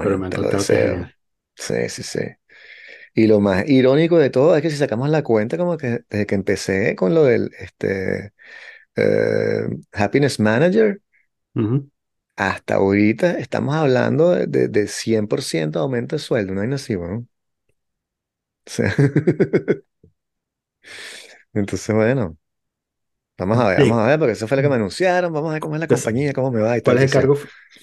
pero 0.00 0.18
Coño, 0.18 0.18
me 0.18 0.26
han 0.26 0.32
te 0.32 0.38
lo 0.38 0.50
deseo. 0.50 1.08
Sí, 1.54 1.88
sí, 1.88 2.02
sí. 2.02 2.20
Y 3.14 3.26
lo 3.28 3.40
más 3.40 3.68
irónico 3.68 4.18
de 4.18 4.30
todo 4.30 4.56
es 4.56 4.62
que 4.62 4.70
si 4.70 4.76
sacamos 4.78 5.10
la 5.10 5.22
cuenta, 5.24 5.58
como 5.58 5.76
que 5.78 6.04
desde 6.10 6.26
que 6.26 6.34
empecé 6.36 6.96
con 6.96 7.14
lo 7.14 7.24
del 7.24 7.52
este, 7.58 8.34
eh, 8.96 9.68
Happiness 9.92 10.40
Manager, 10.40 11.02
hasta 12.36 12.74
ahorita 12.76 13.38
estamos 13.38 13.74
hablando 13.74 14.30
de, 14.30 14.46
de, 14.46 14.68
de 14.68 14.86
100% 14.88 15.80
aumento 15.80 16.16
de 16.16 16.20
sueldo, 16.20 16.54
no 16.54 16.60
hay 16.62 16.72
así, 16.72 16.96
weón. 16.96 17.28
Sea, 18.66 18.94
entonces, 21.54 21.94
bueno. 21.94 22.36
Vamos 23.38 23.58
a 23.58 23.68
ver, 23.68 23.80
vamos 23.80 23.98
a 23.98 24.06
ver, 24.06 24.18
porque 24.18 24.32
eso 24.32 24.46
fue 24.46 24.56
lo 24.56 24.62
que 24.62 24.68
me 24.68 24.76
anunciaron. 24.76 25.32
Vamos 25.32 25.50
a 25.50 25.52
ver 25.54 25.60
cómo 25.60 25.74
es 25.74 25.80
la 25.80 25.88
Entonces, 25.88 25.88
compañía, 25.88 26.32
cómo 26.32 26.50
me 26.52 26.60
va 26.60 26.76
y 26.78 26.82
¿cuál 26.82 26.96
tal. 26.96 26.98
es 26.98 27.04
el 27.04 27.10
cargo? 27.10 27.36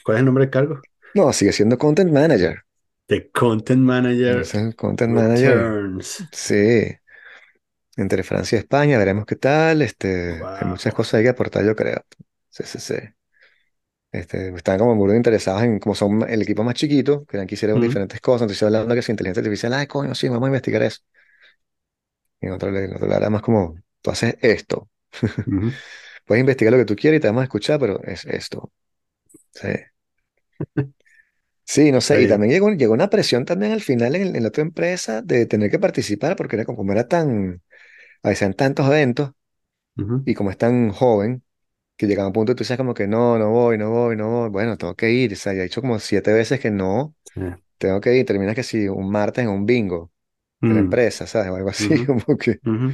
¿Cuál 0.03 0.17
es 0.17 0.19
el 0.19 0.25
nombre 0.25 0.45
del 0.45 0.51
cargo? 0.51 0.81
no, 1.13 1.31
sigue 1.33 1.51
siendo 1.53 1.77
Content 1.77 2.11
Manager. 2.11 2.63
The 3.09 3.29
Content 3.33 3.81
Manager 3.81 4.53
Content 4.75 5.13
Manager. 5.13 5.73
Sí, 6.31 6.97
entre 7.97 8.23
Francia 8.23 8.57
y 8.57 8.59
España, 8.59 8.97
veremos 8.97 9.25
qué 9.25 9.35
tal. 9.35 9.81
Este, 9.81 10.49
hay 10.55 10.67
muchas 10.67 10.93
cosas 10.93 11.15
ahí 11.15 11.23
que 11.23 11.29
aportar, 11.29 11.65
yo 11.65 11.75
creo. 11.75 12.03
Sí, 12.49 12.63
sí, 12.65 12.79
sí. 12.79 12.95
Este, 14.11 14.49
están 14.55 14.79
como 14.79 14.95
muy 14.95 15.15
interesados 15.15 15.61
en, 15.63 15.79
como 15.79 15.93
son 15.95 16.27
el 16.29 16.41
equipo 16.41 16.63
más 16.63 16.73
chiquito, 16.75 17.25
que 17.25 17.45
quisieran 17.45 17.79
Ujú, 17.79 17.79
diferentes 17.79 18.19
cosas. 18.21 18.43
Entonces, 18.43 18.63
hablando 18.63 18.95
que 18.95 19.01
si 19.03 19.11
inteligencia 19.11 19.41
artificial, 19.41 19.73
ay, 19.73 19.87
coño, 19.87 20.15
sí, 20.15 20.27
vamos 20.29 20.45
a 20.45 20.49
investigar 20.49 20.81
eso. 20.83 21.01
Y 22.41 22.47
en 22.47 22.53
otro, 22.53 22.75
en 22.77 22.93
otro 22.95 23.07
lado, 23.07 23.19
era 23.21 23.29
más 23.29 23.41
como, 23.41 23.75
tú 24.01 24.11
haces 24.11 24.35
esto. 24.41 24.89
ujú. 25.45 25.79
Puedes 26.25 26.41
investigar 26.41 26.71
lo 26.73 26.79
que 26.79 26.85
tú 26.85 26.95
quieras 26.95 27.17
y 27.19 27.21
te 27.21 27.27
vamos 27.27 27.41
a 27.41 27.43
escuchar, 27.45 27.79
pero 27.79 28.01
es 28.03 28.25
esto. 28.25 28.71
Sí. 29.53 29.69
Sí, 31.65 31.91
no 31.91 32.01
sé, 32.01 32.21
y 32.23 32.27
también 32.27 32.51
llegó, 32.51 32.69
llegó 32.71 32.93
una 32.93 33.09
presión 33.11 33.45
también 33.45 33.71
al 33.73 33.81
final 33.81 34.15
en, 34.15 34.35
en 34.35 34.41
la 34.43 34.49
otra 34.49 34.63
empresa 34.63 35.21
de 35.21 35.45
tener 35.45 35.69
que 35.69 35.77
participar 35.77 36.35
porque 36.35 36.55
era 36.55 36.65
como, 36.65 36.77
como 36.79 36.91
era 36.93 37.07
tan, 37.07 37.61
a 38.23 38.29
veces 38.29 38.55
tantos 38.57 38.87
eventos 38.87 39.31
Ujú. 39.97 40.25
y 40.25 40.35
como 40.35 40.51
es 40.51 40.57
tan 40.57 40.91
joven, 40.91 41.43
que 41.99 42.07
llegaba 42.07 42.27
un 42.29 42.33
punto 42.33 42.53
y 42.53 42.55
tú 42.55 42.61
dices 42.63 42.77
como 42.77 42.95
que 42.95 43.07
no, 43.07 43.39
no 43.39 43.51
voy, 43.51 43.77
no 43.79 43.91
voy, 43.91 44.17
no 44.17 44.29
voy, 44.29 44.49
bueno, 44.51 44.77
tengo 44.77 44.95
que 44.97 45.11
ir, 45.11 45.33
o 45.33 45.37
sea, 45.37 45.53
ya 45.53 45.61
he 45.61 45.63
dicho 45.65 45.81
como 45.81 45.99
siete 45.99 46.33
veces 46.33 46.61
que 46.61 46.71
no, 46.71 47.15
Sí. 47.23 47.41
tengo 47.77 48.01
que 48.01 48.15
ir, 48.17 48.25
terminas 48.25 48.55
que 48.55 48.63
si 48.63 48.87
un 48.89 49.11
martes 49.11 49.43
en 49.45 49.51
un 49.51 49.65
bingo 49.65 50.11
de 50.67 50.75
la 50.75 50.79
Mm, 50.79 50.81
empresa, 50.81 51.27
¿sabes? 51.27 51.51
O 51.51 51.55
algo 51.57 51.69
así, 51.69 51.95
ujú, 51.95 52.05
como 52.07 52.37
que 52.37 52.61
ujú, 52.65 52.87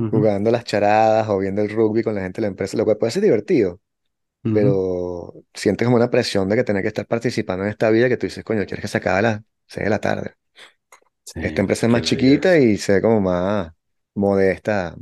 ujú, 0.00 0.10
jugando 0.10 0.50
las 0.50 0.64
charadas 0.64 1.28
o 1.28 1.38
viendo 1.38 1.62
el 1.62 1.70
rugby 1.70 2.02
con 2.02 2.14
la 2.14 2.22
gente 2.22 2.40
de 2.40 2.42
la 2.42 2.48
empresa, 2.48 2.76
lo 2.76 2.84
cual 2.84 2.98
puede 2.98 3.12
ser 3.12 3.22
divertido. 3.22 3.80
Pero 4.50 5.34
sientes 5.54 5.86
como 5.86 5.96
una 5.96 6.10
presión 6.10 6.48
de 6.48 6.56
que 6.56 6.64
tener 6.64 6.82
que 6.82 6.88
estar 6.88 7.06
participando 7.06 7.64
en 7.64 7.70
esta 7.70 7.90
vida 7.90 8.08
que 8.08 8.16
tú 8.18 8.26
dices, 8.26 8.44
coño, 8.44 8.60
quieres 8.66 8.82
que 8.82 8.88
se 8.88 8.98
acabe 8.98 9.18
a 9.20 9.22
las 9.22 9.42
seis 9.68 9.84
de 9.86 9.90
la 9.90 10.00
tarde. 10.00 10.34
Sí, 11.24 11.40
Esta 11.40 11.60
empresa 11.62 11.86
es 11.86 11.92
más 11.92 12.02
chiquita 12.02 12.58
y 12.58 12.76
se 12.78 12.94
ve 12.94 13.02
como 13.02 13.20
más 13.20 13.72
modesta. 14.14 14.96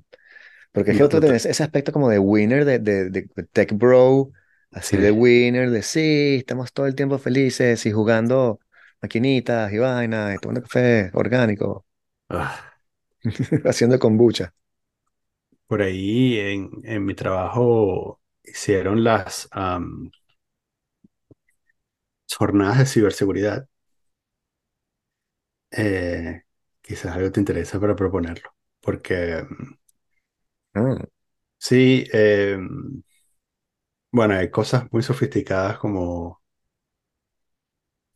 Porque 0.73 0.93
es 0.93 0.97
que 0.97 1.03
otro 1.03 1.21
no 1.21 1.23
tiene 1.23 1.37
te- 1.37 1.39
ese 1.39 1.63
aspecto 1.63 1.93
como 1.93 2.09
de 2.09 2.19
winner, 2.19 2.65
de, 2.65 2.79
de, 2.79 3.11
de 3.11 3.23
tech 3.53 3.73
bro, 3.75 4.33
así 4.73 4.97
sí. 4.97 4.99
de 4.99 5.11
winner, 5.11 5.71
de 5.71 5.83
sí, 5.83 6.37
estamos 6.39 6.73
todo 6.73 6.87
el 6.87 6.95
tiempo 6.95 7.19
felices 7.19 7.85
y 7.87 7.93
jugando 7.93 8.61
maquinitas 9.03 9.73
y 9.73 9.79
vainas 9.79 10.35
y 10.37 10.39
tomando 10.39 10.63
café 10.63 11.11
orgánico, 11.15 11.87
Ah, 12.29 12.81
haciendo 13.65 13.99
kombucha. 13.99 14.53
por 15.67 15.83
ahí 15.83 16.39
en, 16.39 16.71
en 16.85 17.05
mi 17.05 17.15
trabajo 17.15 18.21
hicieron 18.45 19.05
las 19.05 19.49
am, 19.53 20.11
jornadas 22.39 22.79
de 22.79 22.87
ciberseguridad. 22.87 23.69
Eh, 25.71 26.43
quizás 26.83 27.17
algo 27.17 27.31
te 27.33 27.41
interesa 27.41 27.81
para 27.81 27.97
proponerlo. 27.97 28.51
Porque 28.81 29.45
mm, 29.49 29.75
Ah, 30.75 31.05
sí, 31.59 32.05
em, 32.13 33.03
bueno, 34.13 34.35
hay 34.35 34.51
cosas 34.51 34.85
muy 34.93 35.03
sofisticadas 35.03 35.79
como 35.79 36.41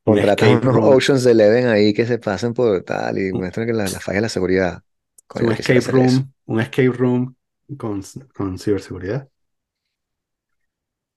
un 0.07 0.19
escape 0.19 0.63
unos 0.63 0.77
room. 0.77 0.97
Oceans 0.97 1.27
Eleven 1.27 1.67
ahí 1.69 1.93
que 1.95 2.07
se 2.07 2.19
pasen 2.19 2.55
por 2.55 2.83
tal 2.85 3.19
y 3.19 3.33
muestran 3.33 3.67
que 3.67 3.73
la, 3.73 3.89
la 3.89 4.01
falla 4.01 4.17
de 4.17 4.23
la 4.23 4.29
seguridad. 4.29 4.83
Coño, 5.27 5.47
un 5.47 5.51
yo 5.51 5.55
quisiera 5.55 5.79
escape 5.79 5.81
hacer 5.81 5.97
eso. 5.99 6.23
room, 6.23 6.33
un 6.47 6.61
escape 6.61 6.91
room 6.91 7.37
con, 7.79 8.03
con 8.35 8.59
ciberseguridad. 8.59 9.29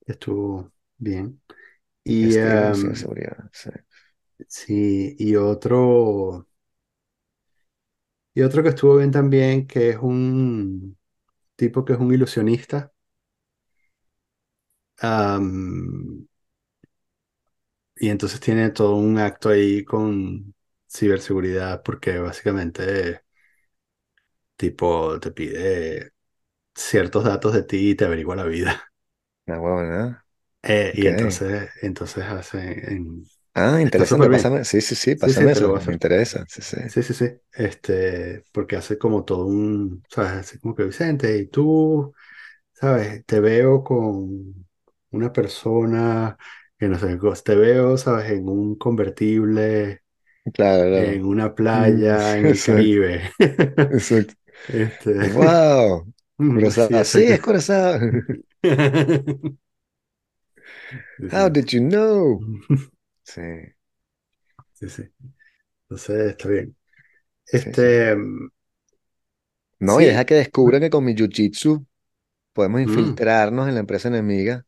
Estuvo 0.05 0.71
bien. 0.97 1.41
Y 2.03 2.35
Escape 2.35 2.49
Room 2.51 2.73
em, 2.73 2.73
ciberseguridad. 2.73 3.49
Sí. 3.51 3.69
sí, 4.47 5.15
y 5.19 5.35
otro, 5.35 6.47
y 8.33 8.41
otro 8.41 8.63
que 8.63 8.69
estuvo 8.69 8.97
bien 8.97 9.11
también, 9.11 9.67
que 9.67 9.89
es 9.91 9.97
un 9.97 10.97
tipo 11.57 11.85
que 11.85 11.93
es 11.93 11.99
un 11.99 12.13
ilusionista. 12.13 12.93
y 17.95 18.09
entonces 18.09 18.39
tiene 18.39 18.69
todo 18.71 18.95
un 18.95 19.17
acto 19.19 19.49
ahí 19.49 19.83
con 19.83 20.53
ciberseguridad, 20.89 21.83
porque 21.83 22.19
básicamente, 22.19 23.21
tipo, 24.55 25.19
te 25.19 25.31
pide 25.31 26.13
ciertos 26.75 27.23
datos 27.25 27.53
de 27.53 27.63
ti 27.63 27.91
y 27.91 27.95
te 27.95 28.05
averigua 28.05 28.35
la 28.35 28.45
vida. 28.45 28.91
Ah. 29.47 30.23
Eh, 30.63 30.93
y 30.95 31.07
entonces, 31.07 31.69
entonces 31.81 32.25
hacen, 32.25 33.25
Ah, 33.61 33.81
interesante, 33.81 34.29
pásame. 34.29 34.63
Sí, 34.63 34.79
sí, 34.81 34.95
sí, 34.95 35.15
Sí, 35.15 35.33
sí, 35.33 35.43
pásame 35.43 35.51
lo 35.55 35.73
eso, 35.73 35.73
me 35.85 35.93
interesa. 35.93 36.45
Sí, 36.47 36.61
sí. 36.61 36.77
Sí, 36.85 37.03
sí, 37.03 37.13
sí. 37.13 37.25
Este, 37.53 38.45
porque 38.51 38.77
hace 38.77 38.97
como 38.97 39.25
todo 39.25 39.45
un, 39.45 40.03
¿sabes? 40.09 40.31
Así 40.33 40.59
como 40.59 40.75
que 40.75 40.83
Vicente, 40.85 41.37
y 41.37 41.47
tú, 41.47 42.13
¿sabes? 42.73 43.25
Te 43.25 43.39
veo 43.41 43.83
con 43.83 44.67
una 45.11 45.33
persona 45.33 46.37
que 46.79 46.87
no 46.89 46.99
sé, 46.99 47.17
te 47.43 47.55
veo, 47.55 47.97
¿sabes? 47.97 48.31
En 48.31 48.49
un 48.49 48.75
convertible, 48.77 50.03
Claro, 50.53 50.89
claro. 50.89 51.13
en 51.13 51.25
una 51.25 51.55
Mm, 51.71 52.01
playa 52.03 52.37
en 52.39 52.49
el 52.49 52.61
Exacto, 52.61 52.63
Caribe. 52.63 53.31
exacto. 53.89 54.35
Este, 54.67 55.13
Wow. 55.19 56.13
sí, 56.69 56.95
Curazao. 56.95 57.03
Sí, 57.05 57.23
exacto. 57.23 57.33
es 57.33 57.41
Curazao. 57.41 57.99
Sí, 61.17 61.29
How 61.29 61.47
sí. 61.47 61.49
did 61.49 61.71
you 61.73 61.79
know? 61.81 62.41
Sí, 63.33 63.41
Sí, 64.73 64.89
sí. 64.89 65.03
Entonces, 65.83 66.31
está 66.31 66.49
bien. 66.49 66.77
sí, 67.53 67.73
sí. 67.73 67.87
Este, 67.87 68.15
mm, 68.15 68.49
No, 69.79 70.01
y 70.01 70.05
deja 70.05 70.25
que 70.25 70.35
descubra 70.35 70.79
que 70.79 70.89
con 70.89 71.05
mi 71.05 71.13
jiu-jitsu 71.15 71.85
podemos 72.53 72.81
mm, 72.83 73.17
infiltrarnos 73.21 73.67
en 73.69 73.75
la 73.75 73.81
empresa 73.81 74.07
enemiga 74.09 74.65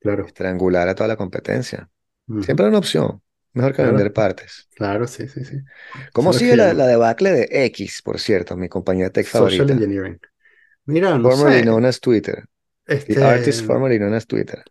claro. 0.00 0.26
estrangular 0.26 0.88
a 0.88 0.94
toda 0.96 1.08
la 1.08 1.16
competencia. 1.16 1.90
Siempre 2.40 2.66
hay 2.66 2.70
una 2.70 2.78
opción. 2.80 3.22
Mejor 3.54 3.74
que 3.76 3.82
claro, 3.82 3.84
vender 3.84 4.12
partes. 4.12 4.68
claro, 4.76 5.06
sí, 5.06 5.28
sí, 5.28 5.44
sí. 5.44 5.56
¿Cómo 6.12 6.32
es 6.32 6.32
sigue 6.32 6.56
la, 6.56 6.72
debacle 6.86 7.30
de 7.32 7.48
X, 7.66 8.02
por 8.02 8.18
cierto, 8.20 8.56
mi 8.56 8.68
compañía 8.68 9.10
tech 9.10 9.26
social 9.26 9.70
favorita? 9.70 9.70
engineering. 9.70 10.20
Mira, 10.86 11.18
no 11.18 11.30
Formerly 11.30 11.62
known 11.62 11.84
sé, 11.84 11.86
as 11.86 11.98
Twitter. 12.00 12.44
The 13.06 13.18
artist 13.20 13.62
este, 13.62 13.66
formerly 13.66 13.98
known 13.98 14.14
as 14.14 14.26
Twitter. 14.26 14.64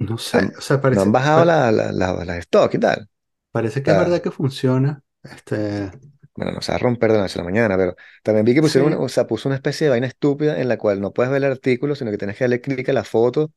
No 0.00 0.18
sé, 0.18 0.52
o 0.58 0.60
sea, 0.60 0.80
no 0.90 1.02
han 1.02 1.12
bajado 1.12 1.44
pa- 1.44 1.46
la, 1.46 1.70
la, 1.72 1.92
la- 1.92 2.24
las 2.24 2.38
stock 2.38 2.74
y 2.74 2.78
tal. 2.78 3.08
parece 3.52 3.82
que 3.82 3.90
es 3.90 3.96
verdad 3.96 4.22
que 4.22 4.30
funciona. 4.30 5.02
Este, 5.22 5.90
bueno, 6.34 6.52
no 6.52 6.62
se 6.62 6.72
va 6.72 6.76
a 6.76 6.78
romper 6.78 7.10
de 7.12 7.16
la 7.18 7.22
noche 7.24 7.34
a 7.38 7.42
la 7.42 7.44
mañana, 7.44 7.76
pero 7.76 7.96
también 8.22 8.44
vi 8.44 8.54
que 8.54 8.60
pusieron 8.62 8.88
una, 8.88 8.98
sí, 8.98 9.04
o 9.04 9.08
sea, 9.08 9.26
puso 9.26 9.48
una 9.48 9.56
especie 9.56 9.86
de 9.86 9.90
vaina 9.90 10.06
estúpida 10.06 10.60
en 10.60 10.68
la 10.68 10.78
cual 10.78 11.00
no 11.00 11.12
puedes 11.12 11.30
ver 11.32 11.42
el 11.44 11.50
artículo, 11.52 11.94
sino 11.94 12.10
que 12.10 12.18
tienes 12.18 12.36
que 12.36 12.44
darle 12.44 12.60
clic 12.60 12.88
a 12.88 12.92
la 12.92 13.04
foto 13.04 13.52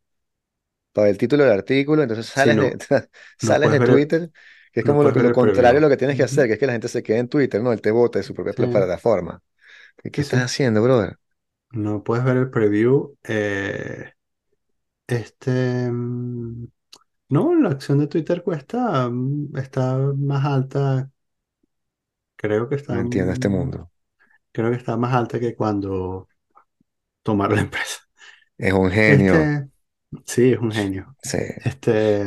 para 0.91 1.05
ver 1.05 1.11
el 1.13 1.17
título 1.17 1.43
del 1.43 1.53
artículo, 1.53 2.01
entonces 2.03 2.27
sí, 2.33 2.53
sales 2.53 2.59
de, 2.59 2.77
no, 2.79 2.79
no 3.41 3.59
sales 3.59 3.61
puedes 3.61 3.77
de 3.77 3.79
ver 3.79 3.89
el, 3.91 3.99
Twitter, 3.99 4.31
que 4.71 4.81
es 4.81 4.85
no 4.85 4.85
como 4.85 5.03
lo, 5.03 5.11
puedes 5.11 5.17
ver 5.17 5.25
lo 5.25 5.31
el 5.31 5.37
contrario 5.37 5.79
a 5.79 5.81
preview. 5.81 5.81
lo 5.81 5.89
que 5.89 5.97
tienes 5.97 6.17
que 6.17 6.23
hacer, 6.23 6.47
Ujú, 6.47 6.47
que 6.47 6.53
es 6.53 6.59
que 6.59 6.67
la 6.67 6.73
gente 6.73 6.87
se 6.89 7.03
quede 7.03 7.19
en 7.19 7.29
Twitter, 7.29 7.61
¿no? 7.61 7.71
Él 7.73 7.81
te 7.81 7.91
bota 7.91 8.19
de 8.19 8.23
su 8.23 8.33
propia 8.33 8.53
pla- 8.53 8.67
Sí, 8.67 8.67
plataforma. 8.69 9.41
¿Y 10.03 10.11
qué 10.11 10.21
sí, 10.21 10.23
estás 10.23 10.41
sí, 10.41 10.43
haciendo, 10.43 10.83
brother? 10.83 11.17
no 11.71 12.03
puedes 12.03 12.23
ver 12.25 12.37
el 12.37 12.49
preview. 12.49 13.15
eh, 13.23 14.13
este, 15.13 15.89
mm, 15.91 16.67
no, 17.29 17.55
la 17.55 17.69
acción 17.71 17.99
de 17.99 18.07
Twitter 18.07 18.43
cuesta, 18.43 19.09
mm, 19.09 19.57
está 19.57 19.97
más 20.17 20.45
alta, 20.45 21.11
creo 22.35 22.69
que 22.69 22.75
está, 22.75 22.93
No 22.93 23.01
entiendo 23.01 23.33
este 23.33 23.49
mm, 23.49 23.49
mundo. 23.49 23.91
creo 24.51 24.71
que 24.71 24.77
está 24.77 24.97
más 24.97 25.13
alta 25.13 25.39
que 25.39 25.55
cuando 25.55 26.29
tomaron 27.23 27.57
la 27.57 27.63
empresa. 27.63 27.99
Es 28.57 28.73
un 28.73 28.89
genio. 28.89 29.47
Este, 29.47 29.69
sí, 30.25 30.53
es 30.53 30.59
un 30.59 30.71
genio. 30.73 31.17
Sí. 31.23 31.39
Este, 31.63 32.25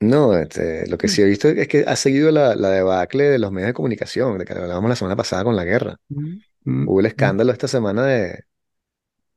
No, 0.00 0.36
este, 0.38 0.86
lo 0.88 0.96
que 0.96 1.08
sí 1.08 1.22
he 1.22 1.24
visto 1.24 1.48
es 1.48 1.66
que 1.66 1.84
ha 1.86 1.96
seguido 1.96 2.30
la, 2.30 2.54
la 2.54 2.70
debacle 2.70 3.24
de 3.24 3.38
los 3.40 3.50
medios 3.50 3.68
de 3.68 3.74
comunicación, 3.74 4.38
de 4.38 4.44
que 4.44 4.52
hablábamos 4.52 4.88
la 4.88 4.94
semana 4.96 5.16
pasada 5.16 5.42
con 5.42 5.56
la 5.56 5.64
guerra. 5.64 5.96
mm, 6.10 6.40
mm, 6.64 6.86
Hubo 6.86 7.00
el 7.00 7.06
mm, 7.16 7.32
escándalo 7.32 7.52
esta 7.52 7.68
semana 7.68 8.06
de, 8.06 8.44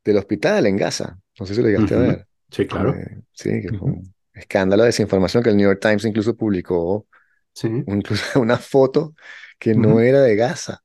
del 0.03 0.17
hospital 0.17 0.65
en 0.67 0.77
Gaza. 0.77 1.19
No 1.39 1.45
sé 1.45 1.55
si 1.55 1.61
lo 1.61 1.67
llegaste 1.67 1.95
a 1.95 1.97
ujú. 1.97 1.99
ver. 1.99 2.27
Sí, 2.51 2.67
claro. 2.67 3.03
Eh, 3.03 3.21
sí, 3.33 3.61
que 3.61 3.73
fue 3.73 3.89
un 3.89 4.15
escándalo 4.33 4.83
de 4.83 4.87
desinformación 4.87 5.43
que 5.43 5.49
el 5.49 5.57
New 5.57 5.67
York 5.69 5.79
Times 5.81 6.05
incluso 6.05 6.35
publicó 6.35 7.07
Sí. 7.53 7.87
incluso 7.87 8.23
una 8.41 8.57
foto 8.57 9.15
que 9.59 9.75
no 9.75 9.99
era 10.01 10.21
de 10.21 10.35
Gaza. 10.35 10.83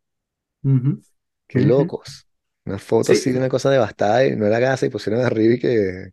Qué 1.48 1.60
locos. 1.60 2.26
Una 2.64 2.78
foto 2.78 3.12
Sí, 3.12 3.12
así 3.12 3.30
de 3.32 3.38
una 3.38 3.48
cosa 3.48 3.70
devastada 3.70 4.24
y 4.26 4.36
no 4.36 4.46
era 4.46 4.58
Gaza 4.58 4.86
y 4.86 4.90
pusieron 4.90 5.24
arriba 5.24 5.54
y 5.54 5.58
que 5.60 6.10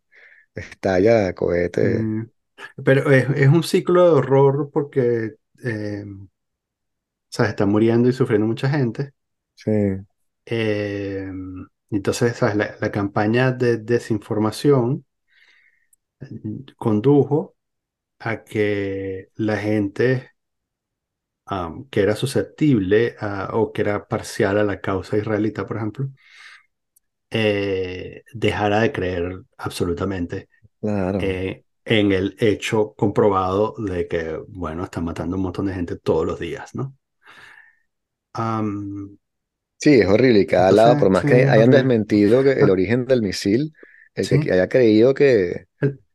estalla 0.54 1.34
cohete. 1.34 2.10
pero 2.84 3.10
es, 3.10 3.28
es 3.36 3.48
un 3.48 3.62
ciclo 3.62 4.04
de 4.04 4.10
horror 4.12 4.70
porque 4.72 5.34
eh, 5.64 6.04
¿sabes? 7.28 7.50
está 7.50 7.66
muriendo 7.66 8.08
y 8.08 8.12
sufriendo 8.14 8.46
mucha 8.46 8.68
gente. 8.70 9.12
Sí, 9.54 9.70
Eh, 10.46 11.30
entonces, 11.90 12.36
¿sabes? 12.36 12.56
La, 12.56 12.76
la 12.80 12.90
campaña 12.92 13.52
de 13.52 13.78
desinformación 13.78 15.04
condujo 16.76 17.56
a 18.20 18.44
que 18.44 19.30
la 19.36 19.58
gente 19.58 20.30
que 21.90 22.00
era 22.02 22.16
susceptible 22.16 23.16
a- 23.20 23.50
o 23.54 23.72
que 23.72 23.82
era 23.82 24.06
parcial 24.08 24.58
a 24.58 24.64
la 24.64 24.80
causa 24.80 25.16
israelita, 25.16 25.66
por 25.66 25.76
ejemplo, 25.76 26.08
eh, 27.30 28.22
dejara 28.32 28.80
de 28.80 28.92
creer 28.92 29.42
absolutamente 29.58 30.48
claro. 30.80 31.36
eh, 31.38 31.64
en 31.84 32.12
el 32.12 32.36
hecho 32.40 32.94
comprobado 32.96 33.74
de 33.78 34.08
que, 34.08 34.38
bueno, 34.48 34.84
están 34.84 35.04
matando 35.06 35.36
un 35.36 35.42
montón 35.44 35.66
de 35.66 35.74
gente 35.74 35.96
todos 35.98 36.26
los 36.26 36.40
días, 36.40 36.74
¿no? 36.74 36.96
Sí, 39.78 40.00
es 40.00 40.06
horrible. 40.06 40.40
Y 40.40 40.46
cada 40.46 40.72
lado, 40.72 40.96
por 40.96 41.10
entonces, 41.10 41.10
más 41.10 41.24
sí, 41.24 41.26
que 41.26 41.46
hayan 41.46 41.70
horrible. 41.70 41.70
desmentido 41.70 42.42
que 42.42 42.52
el 42.52 42.70
origen 42.70 43.04
del 43.06 43.20
misil, 43.22 43.74
el 44.14 44.28
que 44.40 44.52
haya 44.52 44.68
creído 44.68 45.12
que, 45.14 45.66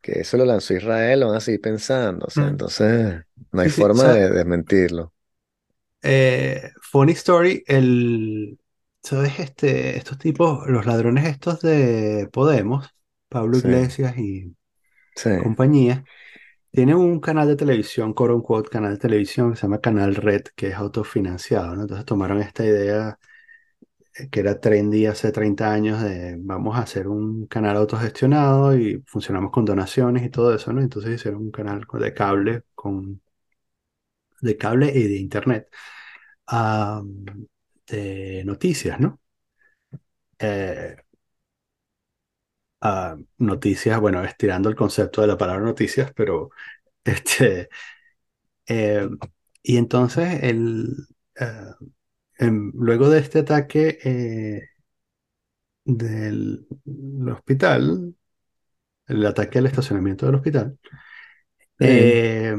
que 0.02 0.22
eso 0.22 0.38
lo 0.38 0.45
lanzó 0.45 0.74
Israel, 0.76 1.22
lo 1.22 1.28
van 1.28 1.38
a 1.38 1.39
seguir 1.41 1.62
pensando. 1.62 2.26
O 2.28 2.30
sea, 2.30 2.47
mm, 2.47 2.50
entonces 2.50 3.24
no 3.52 3.62
hay 3.62 3.68
sí, 3.68 3.72
sí, 3.72 3.84
o 3.91 3.93
forma 3.93 4.06
sea, 4.06 4.14
de 4.14 4.30
desmentirlo. 4.32 5.14
eh, 6.02 6.72
funny 6.82 7.14
story, 7.14 7.64
el, 7.68 8.60
¿sabes? 9.04 9.39
Este, 9.39 9.97
estos 9.97 10.18
tipos, 10.18 10.68
los 10.68 10.86
ladrones 10.86 11.26
estos 11.26 11.62
de 11.62 12.30
Podemos, 12.32 12.89
Pablo 13.30 13.58
Sí, 13.58 13.70
Iglesias 13.70 14.18
y 14.18 14.56
sí, 15.16 15.30
compañía, 15.36 16.06
tienen 16.72 16.97
un 16.97 17.20
canal 17.22 17.47
de 17.47 17.56
televisión, 17.56 18.14
quote 18.14 18.34
unquote, 18.34 18.70
canal 18.70 18.93
de 18.93 19.00
televisión 19.00 19.52
que 19.52 19.58
se 19.58 19.64
llama 19.64 19.82
Canal 19.82 20.16
Red, 20.16 20.43
que 20.56 20.70
es 20.70 20.76
autofinanciado, 20.76 21.76
¿no? 21.76 21.84
Entonces 21.84 22.06
tomaron 22.06 22.41
esta 22.41 22.66
idea 22.66 23.20
que 24.32 24.40
era 24.42 24.60
trendy 24.60 25.06
hace 25.06 25.32
30 25.32 25.72
años 25.72 26.02
de 26.02 26.36
vamos 26.40 26.76
a 26.78 26.82
hacer 26.82 27.08
un 27.08 27.48
canal 27.48 27.78
autogestionado 27.78 28.78
y 28.78 29.04
funcionamos 29.08 29.52
con 29.52 29.66
donaciones 29.66 30.24
y 30.26 30.30
todo 30.30 30.54
eso, 30.56 30.74
¿no? 30.74 30.82
Entonces 30.82 31.16
hicieron 31.16 31.42
un 31.44 31.52
canal 31.52 31.86
de 32.00 32.14
cable, 32.14 32.64
con, 32.76 33.22
de 34.42 34.58
cable 34.58 34.88
y 34.96 35.04
de 35.08 35.18
internet, 35.18 35.70
ah, 36.48 37.04
de 37.88 38.44
noticias, 38.46 39.00
¿no? 39.00 39.20
Eh, 40.40 40.96
ah, 42.82 43.18
noticias, 43.38 44.00
bueno, 44.00 44.24
estirando 44.24 44.70
el 44.70 44.76
concepto 44.76 45.22
de 45.22 45.28
la 45.28 45.38
palabra 45.38 45.66
noticias, 45.66 46.12
pero 46.16 46.50
este, 47.04 47.70
eh, 48.68 49.10
y 49.64 49.78
entonces 49.78 50.44
el, 50.44 51.08
eh, 51.40 51.74
em, 52.40 52.72
luego 52.76 53.10
de 53.10 53.20
este 53.20 53.40
ataque 53.40 54.00
eh, 54.04 54.62
del 55.86 56.68
hospital, 57.32 58.16
el 59.08 59.26
ataque 59.26 59.60
al 59.60 59.68
estacionamiento 59.68 60.26
del 60.26 60.36
hospital, 60.36 60.80
sí. 61.80 61.86
eh, 61.88 62.56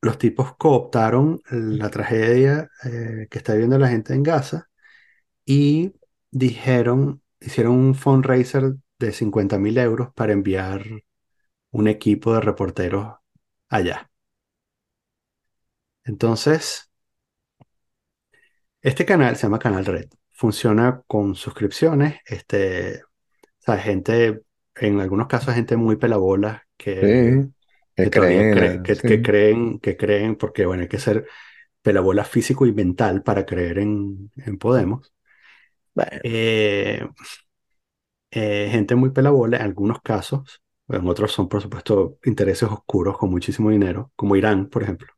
los 0.00 0.18
tipos 0.18 0.56
cooptaron 0.56 1.40
la 1.50 1.90
tragedia 1.90 2.68
eh, 2.84 3.26
que 3.30 3.38
está 3.38 3.52
viviendo 3.52 3.78
la 3.78 3.88
gente 3.88 4.14
en 4.14 4.22
Gaza 4.22 4.68
y 5.46 5.94
dijeron, 6.30 7.22
hicieron 7.40 7.74
un 7.74 7.94
fundraiser 7.94 8.74
de 8.98 9.12
cincuenta 9.12 9.58
mil 9.58 9.78
euros 9.78 10.10
para 10.14 10.32
enviar 10.34 10.84
un 11.72 11.88
equipo 11.88 12.34
de 12.34 12.40
reporteros 12.42 13.14
allá. 13.68 14.10
Entonces, 16.04 16.91
este 18.82 19.04
canal 19.06 19.36
se 19.36 19.42
llama 19.44 19.58
Canal 19.58 19.84
Red. 19.86 20.10
Funciona 20.30 21.02
con 21.06 21.34
suscripciones. 21.34 22.16
Este, 22.26 23.02
o 23.04 23.08
sea, 23.60 23.78
gente, 23.78 24.42
en 24.76 25.00
algunos 25.00 25.28
casos, 25.28 25.54
gente 25.54 25.76
muy 25.76 25.96
pelabola 25.96 26.64
que, 26.76 27.40
Sí, 27.96 28.10
que 28.10 28.10
creen 28.10 28.48
cree, 28.50 28.82
que, 28.82 28.96
que 29.04 29.22
Sí. 29.22 29.22
creen, 29.22 29.80
que 29.80 29.96
creen, 29.96 30.36
porque 30.36 30.66
bueno, 30.66 30.82
hay 30.84 30.88
que 30.88 30.98
ser 31.00 31.26
pelabola 31.82 32.24
físico 32.24 32.66
y 32.66 32.72
mental 32.72 33.22
para 33.24 33.46
creer 33.46 33.78
en, 33.80 34.30
en 34.36 34.58
Podemos. 34.58 35.14
Bueno, 35.94 36.10
Eh, 36.24 37.06
eh, 38.30 38.68
gente 38.70 38.94
muy 38.94 39.10
pelabola 39.10 39.58
en 39.58 39.62
algunos 39.62 40.00
casos, 40.02 40.62
en 40.88 41.06
otros 41.08 41.32
son, 41.32 41.48
por 41.48 41.62
supuesto, 41.62 42.18
intereses 42.24 42.68
oscuros 42.70 43.16
con 43.18 43.30
muchísimo 43.30 43.70
dinero, 43.70 44.12
como 44.16 44.36
Irán, 44.36 44.68
por 44.68 44.82
ejemplo, 44.82 45.08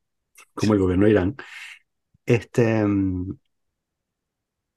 como 0.55 0.75
el 0.75 0.81
gobierno 0.81 1.07
de 1.07 1.13
Irán. 1.13 1.37
Este, 2.27 2.85
mm, 2.87 3.39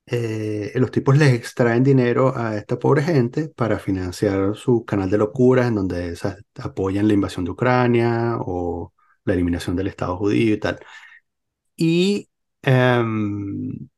eh, 0.10 0.72
los 0.76 0.92
tipos 0.92 1.18
les 1.18 1.34
extraen 1.34 1.84
dinero 1.84 2.34
a 2.36 2.56
esta 2.58 2.80
pobre 2.80 3.04
gente 3.04 3.50
para 3.50 3.78
financiar 3.80 4.56
su 4.56 4.86
canal 4.86 5.10
de 5.10 5.18
locuras, 5.18 5.68
en 5.68 5.76
donde 5.76 6.16
sea, 6.16 6.38
apoyan 6.60 7.08
la 7.08 7.14
invasión 7.14 7.44
de 7.46 7.52
Ucrania 7.52 8.38
o 8.40 8.94
la 9.26 9.34
eliminación 9.34 9.76
del 9.76 9.88
Estado 9.88 10.18
judío 10.18 10.54
y 10.56 10.60
tal. 10.60 10.80
Y, 11.76 12.30
em, 12.62 13.90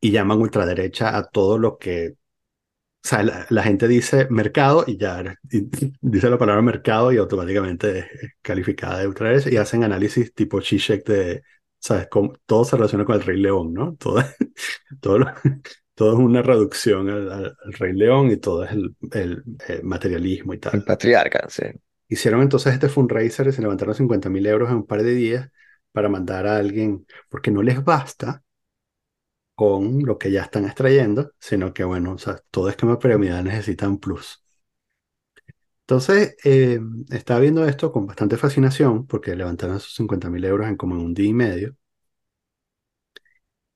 y 0.00 0.10
llaman 0.12 0.38
ultraderecha 0.40 1.16
a 1.16 1.28
todo 1.28 1.58
lo 1.58 1.78
que 1.78 2.16
o 3.04 3.08
sea, 3.08 3.22
la, 3.22 3.46
la, 3.50 3.62
gente 3.62 3.88
dice 3.88 4.26
mercado 4.30 4.84
y 4.86 4.98
ya 4.98 5.38
y 5.50 5.62
dice 6.00 6.30
la 6.30 6.38
palabra 6.38 6.62
mercado 6.62 7.12
y 7.12 7.16
automáticamente 7.18 8.00
es 8.00 8.06
calificada 8.42 9.00
de 9.00 9.08
ultraderecha 9.08 9.50
y 9.50 9.56
hacen 9.56 9.84
análisis 9.84 10.34
tipo 10.34 10.60
Zizek 10.60 11.06
de, 11.06 11.42
¿sabes? 11.78 12.08
Como, 12.08 12.32
todo 12.46 12.64
se 12.64 12.76
relaciona 12.76 13.04
con 13.04 13.16
el 13.16 13.22
Rey 13.22 13.38
León, 13.38 13.72
¿no? 13.72 13.96
Todo, 13.96 14.22
todo, 15.00 15.18
lo, 15.18 15.26
todo 15.94 16.12
es 16.12 16.18
una 16.18 16.42
reducción 16.42 17.08
al, 17.08 17.56
Rey 17.78 17.92
León 17.92 18.30
y 18.30 18.36
todo 18.36 18.64
es 18.64 18.72
el, 18.72 18.96
el, 19.12 19.42
el 19.68 19.82
materialismo 19.84 20.54
y 20.54 20.58
tal. 20.58 20.74
El 20.74 20.84
patriarca, 20.84 21.46
sí. 21.48 21.64
Hicieron 22.08 22.42
entonces 22.42 22.72
este 22.72 22.88
fundraiser 22.88 23.48
y 23.48 23.52
se 23.52 23.62
levantaron 23.62 23.94
50 23.94 24.30
mil 24.30 24.46
euros 24.46 24.70
en 24.70 24.76
un 24.76 24.86
par 24.86 25.02
de 25.02 25.14
días 25.14 25.50
para 25.92 26.08
mandar 26.08 26.46
a 26.46 26.56
alguien, 26.56 27.06
porque 27.28 27.50
no 27.50 27.62
les 27.62 27.82
basta 27.84 28.42
con 29.54 30.04
lo 30.04 30.18
que 30.18 30.30
ya 30.30 30.42
están 30.42 30.64
extrayendo, 30.66 31.32
sino 31.40 31.74
que, 31.74 31.84
bueno, 31.84 32.12
o 32.12 32.18
sea, 32.18 32.40
todo 32.50 32.68
esquema 32.68 32.98
piramidal 32.98 33.44
necesita 33.44 33.88
un 33.88 33.98
plus. 33.98 34.44
Entonces, 35.88 36.36
eh, 36.44 36.78
estaba 37.10 37.40
viendo 37.40 37.64
esto 37.66 37.90
con 37.92 38.06
bastante 38.06 38.36
fascinación, 38.36 39.06
porque 39.06 39.34
levantaron 39.34 39.76
esos 39.76 39.94
50 39.94 40.28
mil 40.30 40.44
euros 40.44 40.68
en 40.68 40.76
como 40.76 40.94
en 40.96 41.00
un 41.00 41.14
día 41.14 41.28
y 41.28 41.34
medio. 41.34 41.76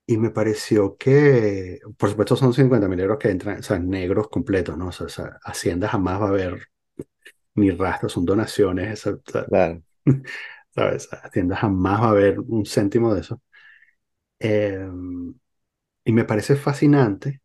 Y 0.06 0.16
me 0.18 0.30
pareció 0.30 0.96
que, 0.96 1.78
por 1.96 2.10
supuesto, 2.10 2.36
son 2.36 2.52
50 2.52 2.88
mil 2.88 3.00
euros 3.00 3.18
que 3.18 3.30
entran, 3.30 3.60
o 3.60 3.62
sea, 3.62 3.78
negros 3.78 4.28
completos, 4.28 4.76
¿no? 4.76 4.88
O 4.88 4.92
sea, 4.92 5.06
o 5.06 5.08
sea, 5.08 5.38
Hacienda 5.44 5.88
jamás 5.88 6.20
va 6.20 6.26
a 6.26 6.28
haber 6.28 6.68
ni 7.56 7.70
rastros, 7.72 8.12
son 8.12 8.24
donaciones, 8.26 8.92
esa, 9.00 9.12
o 9.12 9.22
sea, 9.30 9.46
Claro. 9.46 9.82
¿sabes? 10.74 11.08
Hacienda 11.12 11.56
jamás 11.56 12.02
va 12.02 12.06
a 12.08 12.10
haber 12.10 12.40
un 12.40 12.66
céntimo 12.66 13.14
de 13.14 13.20
eso. 13.22 13.42
Eh, 14.40 14.88
y 16.04 16.12
me 16.12 16.24
parece 16.24 16.56
fascinante 16.56 17.40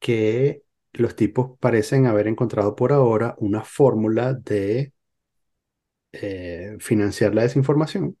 que 0.00 0.64
los 1.02 1.16
tipos 1.16 1.58
parecen 1.60 2.06
haber 2.06 2.28
encontrado 2.28 2.74
por 2.76 2.92
ahora 2.92 3.34
una 3.38 3.62
fórmula 3.64 4.34
de 4.34 4.92
eh, 6.12 6.76
financiar 6.80 7.34
la 7.34 7.42
desinformación. 7.42 8.16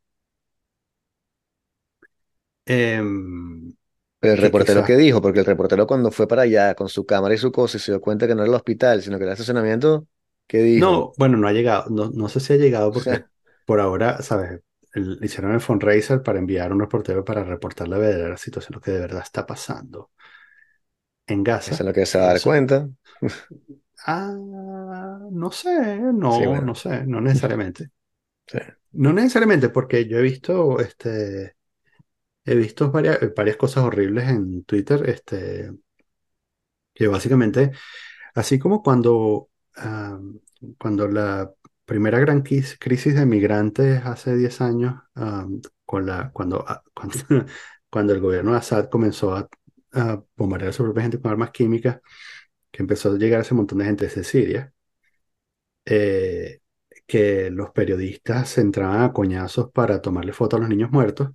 Em, 2.66 3.74
Pero 4.20 4.32
el 4.32 4.38
que 4.38 4.46
reportero 4.46 4.82
quizás, 4.82 4.84
qué 4.84 4.96
dijo, 4.96 5.20
porque 5.22 5.40
el 5.40 5.44
reportero 5.46 5.86
cuando 5.86 6.10
fue 6.10 6.26
para 6.28 6.42
allá 6.42 6.74
con 6.74 6.88
su 6.88 7.04
cámara 7.06 7.34
y 7.34 7.38
su 7.38 7.52
cosa 7.52 7.76
y 7.76 7.80
se 7.80 7.92
dio 7.92 8.00
cuenta 8.00 8.26
que 8.26 8.34
no 8.34 8.42
era 8.42 8.48
el 8.50 8.54
hospital, 8.56 9.02
sino 9.02 9.18
que 9.18 9.24
era 9.24 9.32
el 9.32 9.34
estacionamiento, 9.34 10.06
¿qué 10.46 10.58
dijo? 10.62 11.06
no, 11.06 11.14
bueno, 11.16 11.36
no 11.38 11.48
ha 11.48 11.52
llegado, 11.52 11.90
no, 11.90 12.10
no 12.10 12.28
sé 12.28 12.40
si 12.40 12.52
ha 12.52 12.56
llegado 12.56 12.92
porque 12.92 13.24
por 13.64 13.80
ahora, 13.80 14.22
¿sabes? 14.22 14.60
El- 14.92 15.18
hicieron 15.22 15.52
el 15.52 15.60
fundraiser 15.60 16.22
para 16.22 16.38
enviar 16.38 16.70
a 16.70 16.74
un 16.74 16.80
reportero 16.80 17.24
para 17.24 17.44
reportar 17.44 17.88
la 17.88 17.98
verdadera 17.98 18.36
situación, 18.36 18.74
lo 18.76 18.80
que 18.80 18.92
de 18.92 19.00
verdad 19.00 19.22
está 19.22 19.46
pasando 19.46 20.10
en 21.26 21.44
Eso 21.64 21.82
es 21.82 21.86
Gaza. 21.86 21.86
lo 21.86 21.92
que 21.92 22.06
se 22.06 22.18
va 22.18 22.24
a 22.24 22.28
dar 22.28 22.40
Eso, 22.40 22.42
cuenta. 22.42 22.88
ah, 24.06 25.18
no 25.30 25.50
sé, 25.50 25.98
Sí, 26.28 26.46
no, 26.46 26.46
bueno, 26.46 26.66
no 26.66 26.74
sé, 26.74 27.04
no 27.06 27.20
necesariamente. 27.20 27.90
sí. 28.46 28.58
No 28.92 29.12
necesariamente, 29.12 29.68
porque 29.70 30.06
yo 30.08 30.18
he 30.18 30.22
visto, 30.22 30.80
este, 30.80 31.56
he 32.44 32.54
visto 32.56 32.90
varias, 32.92 33.18
varias 33.36 33.56
cosas 33.58 33.84
horribles 33.84 34.28
en 34.30 34.64
Twitter, 34.64 35.08
este, 35.10 35.72
que 36.94 37.06
básicamente, 37.08 37.72
así 38.34 38.58
como 38.58 38.82
cuando, 38.82 39.50
cuando 40.78 41.08
la 41.08 41.52
primera 41.84 42.18
gran 42.18 42.42
crisis 42.42 43.14
de 43.14 43.26
migrantes 43.26 44.04
hace 44.04 44.36
10 44.36 44.60
años, 44.60 44.94
con 45.84 46.06
la, 46.06 46.30
cuando, 46.32 46.64
ah, 46.66 46.82
cuando, 46.94 47.16
cuando 47.90 48.12
el 48.14 48.20
gobierno 48.20 48.52
de 48.52 48.58
Assad 48.58 48.88
comenzó 48.90 49.34
a, 49.36 49.48
a 49.96 50.22
bombardear 50.36 50.70
a 50.70 50.72
su 50.72 50.84
propia 50.84 51.02
gente 51.02 51.20
con 51.20 51.30
armas 51.30 51.50
químicas, 51.50 52.00
que 52.70 52.82
empezó 52.82 53.12
a 53.12 53.18
llegar 53.18 53.40
ese 53.40 53.54
montón 53.54 53.78
de 53.78 53.86
gente 53.86 54.04
desde 54.06 54.24
Siria, 54.24 54.72
eh, 55.84 56.60
que 57.06 57.50
los 57.50 57.70
periodistas 57.70 58.48
se 58.50 58.60
entraban 58.60 59.02
a 59.02 59.12
coñazos 59.12 59.70
para 59.72 60.00
tomarle 60.02 60.32
fotos 60.32 60.58
a 60.58 60.60
los 60.60 60.68
niños 60.68 60.90
muertos. 60.90 61.30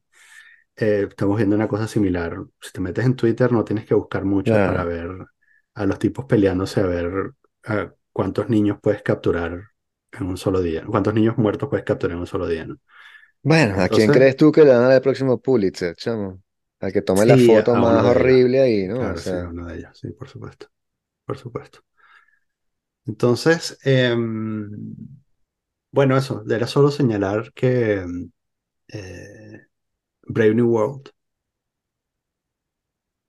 Eh, 0.76 1.08
estamos 1.10 1.38
viendo 1.38 1.56
una 1.56 1.68
cosa 1.68 1.88
similar. 1.88 2.38
Si 2.60 2.72
te 2.72 2.82
metes 2.82 3.06
en 3.06 3.16
Twitter, 3.16 3.52
no 3.52 3.64
tienes 3.64 3.86
que 3.86 3.94
buscar 3.94 4.26
mucho 4.26 4.54
para 4.54 4.84
ver 4.84 5.10
a 5.74 5.86
los 5.86 6.00
tipos 6.00 6.26
peleándose 6.26 6.82
a 6.82 6.86
ver 6.86 7.32
ah, 7.66 7.94
cuántos 8.12 8.50
niños 8.50 8.78
puedes 8.82 9.02
capturar 9.02 9.62
en 10.12 10.28
un 10.28 10.38
solo 10.38 10.62
día, 10.62 10.84
cuántos 10.86 11.14
niños 11.14 11.38
muertos 11.38 11.70
puedes 11.70 11.86
capturar 11.86 12.16
en 12.16 12.22
un 12.22 12.28
solo 12.28 12.48
día, 12.48 12.66
¿no? 12.66 12.78
Bueno, 13.44 13.82
¿a 13.82 13.88
quién 13.88 14.12
crees 14.12 14.36
tú 14.36 14.52
que 14.52 14.64
le 14.64 14.72
a 14.72 14.78
dar 14.78 14.92
el 14.92 15.02
próximo 15.02 15.40
Pulitzer, 15.40 15.96
chamo? 15.96 16.42
Al 16.82 16.92
que 16.92 17.02
tome 17.02 17.26
la 17.26 17.38
sí, 17.38 17.38
foto 17.38 17.78
más 17.78 18.04
horrible 18.04 18.60
ahí, 18.62 18.88
¿no? 18.88 19.12
O 19.12 19.16
Claro, 19.16 19.22
sí, 19.24 19.38
a 19.38 19.40
sea, 19.40 19.50
uno 19.50 19.66
de 19.68 19.78
ellos, 19.78 19.98
sí, 20.00 20.12
por 20.12 20.30
supuesto, 20.30 20.68
por 21.26 21.38
supuesto. 21.38 21.82
Entonces, 23.06 23.78
em, 23.84 24.70
bueno, 25.92 26.18
eso, 26.18 26.44
era 26.50 26.68
solo 26.68 26.92
señalar 26.92 27.52
que 27.54 27.96
em, 28.02 28.32
eh, 28.90 29.68
Brave 30.24 30.56
New 30.56 30.70
World, 30.70 31.12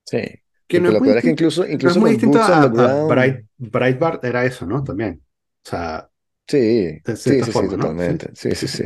sí. 0.05 0.19
que 0.67 0.81
no 0.81 0.89
es 0.91 0.95
lo 0.95 0.99
muy 0.99 1.09
peor 1.09 1.19
es 1.19 1.25
que 1.25 1.31
distinto, 1.31 1.31
incluso, 1.31 1.67
no 1.81 1.91
es 1.91 1.97
incluso 1.97 2.01
muy 2.01 2.11
distinto 2.11 2.41
a, 2.41 2.65
a 2.65 2.89
Bright, 2.99 3.47
Breitbart 3.59 4.25
era 4.25 4.45
eso, 4.45 4.67
¿no? 4.67 4.83
También. 4.85 5.23
O 5.65 5.69
sea, 5.69 6.11
sí, 6.47 6.99
sí, 7.05 7.35
sí, 7.43 7.53
sí. 7.53 7.69
Sí, 7.99 8.17
totalmente. 8.19 8.31
Sí, 8.35 8.55
sí, 8.55 8.55
sí, 8.55 8.69
sí, 8.69 8.69
sí. 8.69 8.85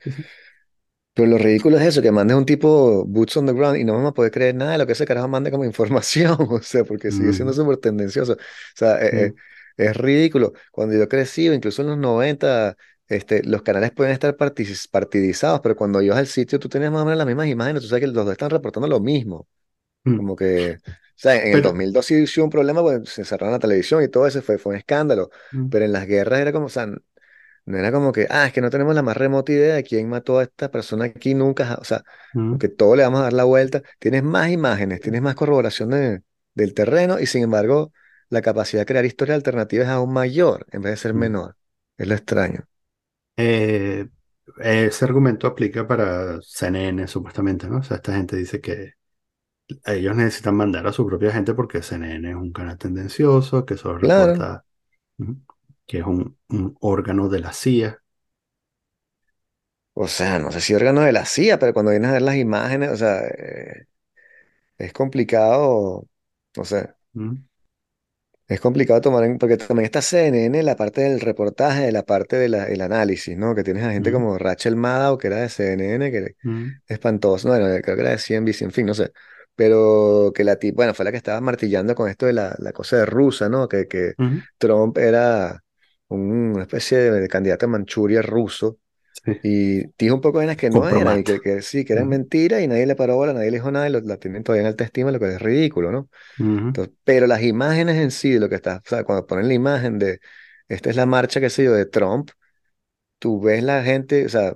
sí, 0.00 0.12
sí. 0.12 0.24
Pero 1.14 1.28
lo 1.28 1.36
ridículo 1.38 1.76
es 1.78 1.86
eso, 1.86 2.00
que 2.02 2.10
mandes 2.10 2.36
un 2.36 2.46
tipo 2.46 3.04
Boots 3.06 3.36
on 3.36 3.46
the 3.46 3.52
Ground 3.52 3.76
y 3.76 3.84
no 3.84 3.92
vamos 3.94 4.10
a 4.10 4.14
poder 4.14 4.32
creer 4.32 4.54
nada 4.54 4.72
de 4.72 4.78
lo 4.78 4.86
que 4.86 4.92
ese 4.92 5.04
carajo 5.06 5.28
mande 5.28 5.50
como 5.50 5.64
información, 5.66 6.36
o 6.50 6.60
sea, 6.62 6.84
porque 6.84 7.10
sigue 7.12 7.32
siendo 7.34 7.52
Mm, 7.52 7.54
súper 7.54 7.76
tendencioso. 7.78 8.32
O 8.34 8.36
sea, 8.74 8.98
eh, 9.04 9.32
mm, 9.32 9.36
es 9.76 9.96
ridículo. 9.96 10.52
Cuando 10.70 10.96
yo 10.96 11.08
crecí, 11.08 11.48
incluso 11.48 11.82
en 11.82 11.88
los 11.88 11.98
90, 11.98 12.76
este, 13.08 13.42
los 13.44 13.62
canales 13.62 13.90
pueden 13.92 14.12
estar 14.14 14.36
partidizados, 14.36 15.60
pero 15.60 15.76
cuando 15.76 16.00
ibas 16.00 16.18
al 16.18 16.26
sitio 16.26 16.58
tú 16.58 16.68
tenías 16.70 16.90
más 16.92 17.02
o 17.02 17.04
menos 17.04 17.18
las 17.18 17.26
mismas 17.26 17.48
imágenes, 17.48 17.82
tú 17.82 17.88
sabes 17.88 18.00
que 18.02 18.06
los 18.06 18.24
dos 18.24 18.32
están 18.32 18.50
reportando 18.50 18.88
lo 18.88 19.00
mismo. 19.00 19.46
mm. 20.04 20.18
Como 20.18 20.36
que, 20.36 20.80
o 20.84 20.90
sea, 21.16 21.36
en 21.44 21.52
el 21.54 21.62
Pero, 21.62 21.62
2002 21.62 22.06
sí 22.06 22.16
hubo 22.40 22.44
un 22.44 22.50
problema, 22.50 22.82
pues 22.82 23.08
se 23.10 23.24
cerraron 23.24 23.52
la 23.52 23.58
televisión 23.58 24.02
y 24.02 24.08
todo 24.08 24.26
eso 24.26 24.42
fue, 24.42 24.58
fue 24.58 24.72
un 24.74 24.78
escándalo, 24.78 25.30
mm, 25.52 25.70
pero 25.70 25.84
en 25.84 25.92
las 25.92 26.06
guerras 26.06 26.40
era 26.40 26.52
como, 26.52 26.66
o 26.66 26.68
sea, 26.68 26.86
no 27.66 27.78
era 27.78 27.92
como 27.92 28.12
que, 28.12 28.26
ah, 28.30 28.46
es 28.46 28.52
que 28.52 28.60
no 28.60 28.70
tenemos 28.70 28.94
la 28.94 29.02
más 29.02 29.16
remota 29.16 29.52
idea 29.52 29.74
de 29.76 29.84
quién 29.84 30.08
mató 30.08 30.38
a 30.38 30.44
esta 30.44 30.70
persona 30.70 31.04
aquí 31.06 31.34
nunca. 31.34 31.76
O 31.80 31.84
sea, 31.84 32.02
mm, 32.34 32.58
que 32.58 32.68
todo 32.68 32.96
le 32.96 33.02
vamos 33.04 33.20
a 33.20 33.24
dar 33.24 33.32
la 33.32 33.44
vuelta. 33.44 33.82
Tienes 33.98 34.22
más 34.22 34.50
imágenes, 34.50 35.00
tienes 35.00 35.22
más 35.22 35.34
corroboración 35.34 35.90
de- 35.90 36.22
del 36.54 36.74
terreno 36.74 37.18
y 37.18 37.26
sin 37.26 37.42
embargo 37.44 37.92
la 38.28 38.42
capacidad 38.42 38.82
de 38.82 38.86
crear 38.86 39.04
historias 39.04 39.36
alternativas 39.36 39.86
es 39.86 39.92
aún 39.92 40.12
mayor 40.12 40.66
en 40.72 40.82
vez 40.82 40.92
de 40.92 40.96
ser 40.98 41.14
menor. 41.14 41.56
Es 41.96 42.06
lo 42.08 42.14
extraño. 42.14 42.66
Eh, 43.36 44.08
ese 44.58 45.04
argumento 45.04 45.46
aplica 45.46 45.86
para 45.86 46.40
CNN, 46.42 47.06
supuestamente, 47.08 47.68
¿no? 47.68 47.78
O 47.78 47.82
sea, 47.82 47.96
esta 47.98 48.14
gente 48.14 48.36
dice 48.36 48.60
que 48.60 48.94
ellos 49.86 50.16
necesitan 50.16 50.56
mandar 50.56 50.86
a 50.86 50.92
su 50.92 51.06
propia 51.06 51.32
gente 51.32 51.54
porque 51.54 51.82
CNN 51.82 52.30
es 52.30 52.36
un 52.36 52.52
canal 52.52 52.78
tendencioso, 52.78 53.64
que 53.66 53.76
solo 53.76 53.98
Claro. 54.00 54.38
reporta, 54.38 54.64
que 55.92 55.98
es 55.98 56.06
un, 56.06 56.38
un 56.48 56.76
órgano 56.80 57.28
de 57.28 57.40
la 57.40 57.52
CIA. 57.52 58.02
O 59.94 60.08
sea, 60.08 60.38
no 60.38 60.50
sé 60.52 60.60
si 60.60 60.74
órgano 60.74 61.02
de 61.02 61.12
la 61.12 61.26
CIA, 61.26 61.58
pero 61.58 61.74
cuando 61.74 61.90
vienes 61.90 62.08
a 62.10 62.12
ver 62.14 62.22
las 62.22 62.36
imágenes, 62.36 62.90
o 62.90 62.96
sea, 62.96 63.20
eh, 63.26 63.86
es 64.78 64.92
complicado, 64.92 66.08
no 66.56 66.64
sé. 66.64 66.94
Mm, 67.14 67.34
Es 68.48 68.60
complicado 68.60 69.00
tomar 69.00 69.24
en, 69.24 69.38
porque 69.38 69.56
también 69.56 69.86
está 69.86 70.02
CNN, 70.02 70.62
la 70.62 70.76
parte 70.76 71.00
del 71.02 71.20
reportaje, 71.20 71.90
la 71.92 72.02
parte 72.04 72.36
del 72.36 72.54
análisis, 72.82 73.36
¿no? 73.36 73.54
Que 73.54 73.62
tienes 73.64 73.82
a 73.84 73.92
gente 73.92 74.10
mm, 74.10 74.12
como 74.12 74.36
Rachel 74.38 74.76
Maddow, 74.76 75.16
que 75.16 75.28
era 75.28 75.36
de 75.38 75.48
CNN, 75.48 76.10
que 76.10 76.18
es 76.18 76.36
mm, 76.42 76.82
espantoso, 76.86 77.48
no, 77.48 77.58
bueno, 77.58 77.80
creo 77.82 77.96
que 77.96 78.02
era 78.02 78.10
de 78.10 78.18
CNBC, 78.18 78.64
en 78.64 78.72
fin, 78.72 78.86
no 78.86 78.94
sé. 78.94 79.12
Pero 79.54 80.32
que 80.34 80.44
la 80.44 80.56
tipa, 80.56 80.76
bueno, 80.76 80.94
fue 80.94 81.04
la 81.04 81.10
que 81.12 81.16
estaba 81.18 81.40
martillando 81.40 81.94
con 81.94 82.08
esto 82.10 82.26
de 82.26 82.32
la, 82.34 82.54
la 82.58 82.72
cosa 82.72 82.96
de 82.98 83.06
rusa, 83.06 83.48
¿no? 83.48 83.68
Que, 83.68 83.86
que 83.88 84.14
mm, 84.18 84.38
Trump 84.58 84.98
era 84.98 85.62
una 86.14 86.62
especie 86.62 86.98
de, 86.98 87.28
candidato 87.28 87.66
a 87.66 87.68
Manchuria 87.68 88.22
ruso 88.22 88.78
sí, 89.12 89.32
y 89.42 89.86
dijo 89.98 90.14
un 90.16 90.20
poco 90.22 90.38
de 90.40 90.46
vainas 90.46 90.56
que 90.58 90.70
no 90.70 90.88
eran 90.88 91.18
y 91.18 91.24
que, 91.24 91.40
que 91.40 91.62
sí, 91.62 91.84
que 91.84 91.94
eran 91.94 92.08
Mm, 92.08 92.10
mentiras 92.10 92.62
y 92.62 92.68
nadie 92.68 92.86
le 92.86 92.96
paró 92.96 93.16
bola, 93.16 93.32
nadie 93.34 93.50
le 93.50 93.58
dijo 93.58 93.70
nada 93.72 93.88
y 93.88 93.92
lo- 93.92 94.00
la 94.00 94.18
tienen 94.18 94.44
todavía 94.44 94.62
en 94.62 94.68
alta 94.68 94.84
estima, 94.84 95.12
lo 95.12 95.20
que 95.20 95.28
es 95.34 95.42
ridículo, 95.42 95.92
¿no? 95.92 96.10
mm, 96.38 96.72
Entonces, 96.72 96.94
pero 97.04 97.26
las 97.26 97.42
imágenes 97.42 97.96
en 97.98 98.10
sí 98.10 98.38
lo 98.38 98.48
que 98.48 98.56
está, 98.56 98.78
o 98.84 98.88
sea, 98.88 99.04
cuando 99.04 99.26
ponen 99.26 99.48
la 99.48 99.54
imagen 99.54 99.98
de, 99.98 100.20
esta 100.68 100.90
es 100.90 100.96
la 100.96 101.06
marcha, 101.06 101.40
qué 101.40 101.50
sé 101.50 101.64
yo, 101.64 101.74
de 101.74 101.86
Trump, 101.86 102.30
tú 103.18 103.40
ves 103.40 103.62
la 103.62 103.82
gente, 103.82 104.26
o 104.26 104.28
sea, 104.28 104.54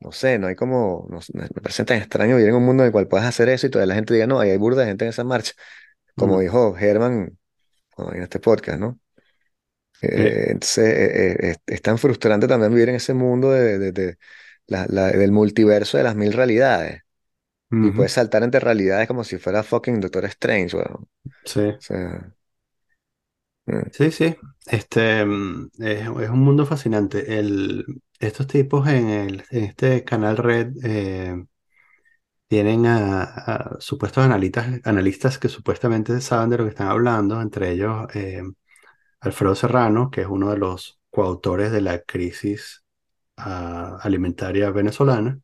no 0.00 0.12
sé, 0.12 0.38
no 0.38 0.46
hay 0.48 0.56
como, 0.56 1.06
no 1.10 1.20
me 1.34 1.48
parece 1.48 1.84
tan 1.84 1.98
extraño 1.98 2.36
vivir 2.36 2.50
en 2.50 2.56
un 2.56 2.64
mundo 2.64 2.82
en 2.82 2.88
el 2.88 2.92
cual 2.92 3.08
puedas 3.08 3.26
hacer 3.26 3.48
eso 3.48 3.66
y 3.66 3.70
toda 3.70 3.86
la 3.86 3.94
gente 3.94 4.14
diga, 4.14 4.26
no, 4.26 4.40
ahí 4.40 4.50
hay 4.50 4.58
burda 4.58 4.82
de 4.82 4.88
gente 4.88 5.04
en 5.04 5.10
esa 5.10 5.24
marcha, 5.24 5.52
como 6.16 6.38
mm. 6.38 6.40
dijo 6.40 6.76
Herman 6.78 7.38
cuando 7.94 8.14
en 8.16 8.22
este 8.24 8.40
podcast, 8.40 8.80
¿no? 8.80 9.00
Eh, 10.02 10.46
entonces, 10.50 10.84
eh, 10.86 11.50
eh, 11.52 11.56
es, 11.66 11.82
tan 11.82 11.98
frustrante 11.98 12.48
también 12.48 12.72
vivir 12.74 12.88
en 12.90 12.96
ese 12.96 13.14
mundo 13.14 13.50
de, 13.52 13.78
de- 13.78 13.92
de 13.92 14.18
la- 14.66 14.86
la- 14.88 15.08
del 15.12 15.32
multiverso 15.32 15.96
de 15.98 16.04
las 16.04 16.16
mil 16.16 16.32
realidades. 16.32 17.02
Y 17.80 17.92
puedes 17.92 18.12
saltar 18.12 18.42
entre 18.44 18.60
realidades 18.60 19.08
como 19.08 19.24
si 19.24 19.38
fuera 19.38 19.62
fucking 19.64 20.00
Doctor 20.00 20.24
Strange, 20.26 20.76
weón. 20.76 20.94
O 21.04 21.08
sí, 21.44 21.60
sea, 21.78 22.34
mm, 23.66 23.90
sí, 23.90 24.10
sí. 24.10 24.36
Este 24.66 25.24
mm, 25.24 25.70
es, 25.80 26.00
es 26.02 26.30
un 26.30 26.40
mundo 26.40 26.66
fascinante. 26.66 27.38
El, 27.38 27.84
estos 28.18 28.46
tipos 28.46 28.86
en, 28.88 29.08
el, 29.08 29.44
en 29.50 29.64
este 29.64 30.04
canal 30.04 30.36
Red 30.36 30.74
tienen 32.48 32.86
a, 32.86 33.22
a 33.24 33.80
supuestos 33.80 34.24
analistas, 34.24 34.80
analistas 34.84 35.38
que 35.38 35.48
supuestamente 35.48 36.20
saben 36.20 36.50
de 36.50 36.58
lo 36.58 36.64
que 36.64 36.70
están 36.70 36.88
hablando, 36.88 37.40
entre 37.40 37.70
ellos 37.72 38.06
Alfredo 39.22 39.54
Serrano, 39.54 40.10
que 40.10 40.22
es 40.22 40.26
uno 40.28 40.50
de 40.50 40.58
los 40.58 41.00
coautores 41.10 41.72
de 41.72 41.80
la 41.82 42.00
crisis 42.02 42.84
ah, 43.38 43.98
alimentaria 44.02 44.70
venezolana. 44.70 45.40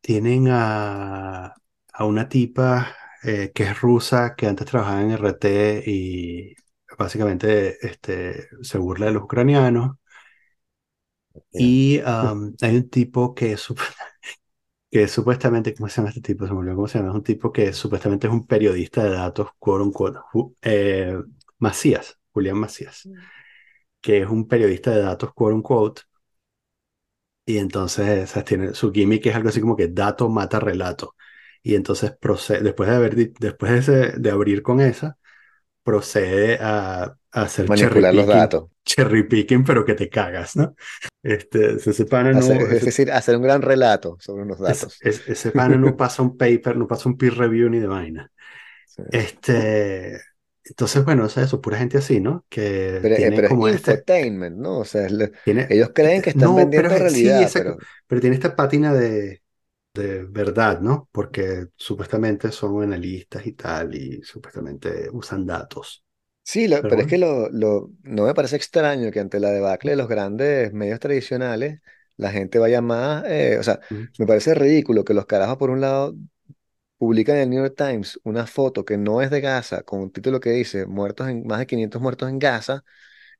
Tienen 0.00 0.48
a, 0.50 1.54
a 1.92 2.04
una 2.04 2.28
tipa 2.28 2.94
eh, 3.22 3.52
que 3.54 3.64
es 3.64 3.80
rusa, 3.80 4.34
que 4.36 4.46
antes 4.46 4.66
trabajaba 4.66 5.02
en 5.02 5.10
RT 5.12 5.82
y 5.86 6.54
básicamente 6.98 7.76
este, 7.86 8.48
se 8.62 8.78
burla 8.78 9.06
de 9.06 9.12
los 9.12 9.24
ucranianos. 9.24 9.96
Y 11.52 12.00
hay 12.62 12.76
un 12.76 12.88
tipo 12.90 13.34
que 13.34 13.52
es, 13.52 13.68
que 14.90 15.02
es 15.04 15.10
supuestamente, 15.12 15.74
¿cómo 15.74 15.88
se 15.88 15.96
llama 15.96 16.08
este 16.10 16.20
tipo? 16.22 16.46
Se 16.46 16.52
me 16.52 16.60
olvidó 16.60 16.76
cómo 16.76 16.88
se 16.88 16.98
llama. 16.98 17.10
Es 17.10 17.16
un 17.16 17.22
tipo 17.24 17.52
que 17.52 17.72
supuestamente 17.72 18.26
es 18.26 18.32
un 18.32 18.46
periodista 18.46 19.04
de 19.04 19.10
datos, 19.10 19.50
quote 19.58 19.84
unquote, 19.84 20.18
eh, 20.62 21.18
Macías, 21.58 22.18
Julián 22.32 22.58
Macías, 22.58 23.10
que 24.00 24.20
es 24.22 24.28
un 24.28 24.48
periodista 24.48 24.92
de 24.92 25.02
datos, 25.02 25.32
quote 25.34 25.54
unquote, 25.56 26.02
Y 27.46 27.58
entonces. 27.58 28.32
Tiene, 28.44 28.74
su 28.74 28.92
gimmick 28.92 29.26
es 29.26 29.34
algo 29.36 29.48
así 29.48 29.60
como 29.60 29.76
que 29.76 29.88
dato 29.88 30.28
mata 30.28 30.60
relato. 30.60 31.14
Y 31.62 31.74
entonces 31.74 32.12
procede, 32.18 32.60
después 32.62 32.88
de 32.88 32.96
haber, 32.96 33.32
después 33.34 33.72
de, 33.72 33.78
ese- 34.10 34.18
de 34.18 34.30
abrir 34.30 34.62
con 34.62 34.80
esa, 34.80 35.18
procede 35.84 36.58
a, 36.62 37.17
hacer 37.32 37.72
cherry 37.72 38.00
Manipular 38.00 38.14
los 38.14 38.26
picking, 38.26 38.26
datos. 38.26 38.70
cherry 38.84 39.22
picking, 39.28 39.64
pero 39.64 39.84
que 39.84 39.94
te 39.94 40.08
cagas, 40.08 40.56
¿no? 40.56 40.74
Este, 41.22 41.74
ese 41.74 42.04
pana 42.06 42.30
Hacer- 42.30 42.62
es 42.72 42.84
decir, 42.84 43.10
hacer 43.12 43.36
un 43.36 43.42
gran 43.42 43.62
relato 43.62 44.16
sobre 44.20 44.42
unos 44.42 44.58
datos. 44.58 44.98
ese- 45.00 45.32
ese 45.32 45.52
pana 45.52 45.76
no 45.76 45.96
pasa 45.96 46.22
un 46.22 46.36
paper, 46.36 46.76
no 46.76 46.86
pasa 46.86 47.08
un 47.08 47.16
peer 47.16 47.34
review 47.36 47.68
ni 47.70 47.78
de 47.80 47.86
vaina. 47.86 48.32
Sí. 48.84 49.02
Este, 49.10 50.20
entonces, 50.64 51.04
bueno, 51.04 51.24
o 51.26 51.28
sea, 51.28 51.44
eso, 51.44 51.60
pura 51.60 51.78
gente 51.78 51.98
así, 51.98 52.20
¿no? 52.20 52.46
Que 52.48 53.00
Pero, 53.00 53.14
eh, 53.16 53.20
tiene 53.20 53.34
pero 53.34 53.48
es 53.48 53.54
como 53.54 53.68
este, 53.68 54.06
infotainment, 54.06 54.56
¿no? 54.58 54.78
O 54.80 54.84
sea, 54.84 55.06
es 55.06 55.12
le- 55.12 55.32
tiene, 55.42 55.66
ellos 55.70 55.90
creen 55.94 56.22
que 56.22 56.30
están 56.30 56.54
no, 56.54 56.72
pero 56.74 56.88
vendiendo 56.88 56.96
es- 56.96 57.12
sí, 57.12 57.42
realidad, 57.42 57.42
exacto, 57.42 57.76
pero 57.76 57.78
pero 58.06 58.20
tiene 58.20 58.36
esta 58.36 58.54
pátina 58.56 58.92
de 58.94 59.42
de 59.94 60.24
verdad, 60.24 60.80
¿no? 60.80 61.08
Porque 61.12 61.66
supuestamente 61.76 62.52
son 62.52 62.82
analistas 62.82 63.46
y 63.46 63.52
tal, 63.54 63.94
y 63.94 64.22
supuestamente 64.22 65.10
usan 65.12 65.46
datos. 65.46 66.04
Sí, 66.50 66.68
lo- 66.68 66.86
Pero 66.86 66.88
pero 66.88 67.00
es 67.02 67.06
que 67.06 67.18
bueno. 67.18 67.18
lo, 67.18 67.48
lo- 67.50 67.90
no 68.02 68.24
me 68.24 68.34
parece 68.34 68.56
extraño 68.56 69.10
que 69.10 69.20
ante 69.20 69.40
la 69.40 69.50
debacle 69.50 69.92
de 69.92 69.96
los 69.96 70.08
grandes 70.08 70.72
medios 70.72 71.00
tradicionales, 71.00 71.80
la 72.16 72.30
gente 72.32 72.58
vaya 72.58 72.80
más, 72.80 73.24
eh, 73.26 73.58
o 73.58 73.62
sea, 73.62 73.80
Mm, 73.90 74.08
me 74.16 74.26
parece 74.26 74.54
ridículo 74.54 75.04
que 75.04 75.14
los 75.14 75.26
carajos 75.26 75.56
por 75.58 75.70
un 75.70 75.80
lado 75.80 76.14
publican 76.98 77.36
en 77.36 77.42
el 77.44 77.50
New 77.50 77.62
York 77.64 77.74
Times 77.76 78.20
una 78.24 78.46
foto 78.46 78.84
que 78.84 78.96
no 78.98 79.22
es 79.22 79.30
de 79.30 79.40
Gaza, 79.42 79.82
con 79.84 80.00
un 80.00 80.12
título 80.12 80.40
que 80.40 80.50
dice 80.52 80.86
muertos 80.86 81.28
en, 81.28 81.46
más 81.46 81.58
de 81.60 81.66
500 81.68 82.02
muertos 82.02 82.28
en 82.30 82.38
Gaza, 82.40 82.84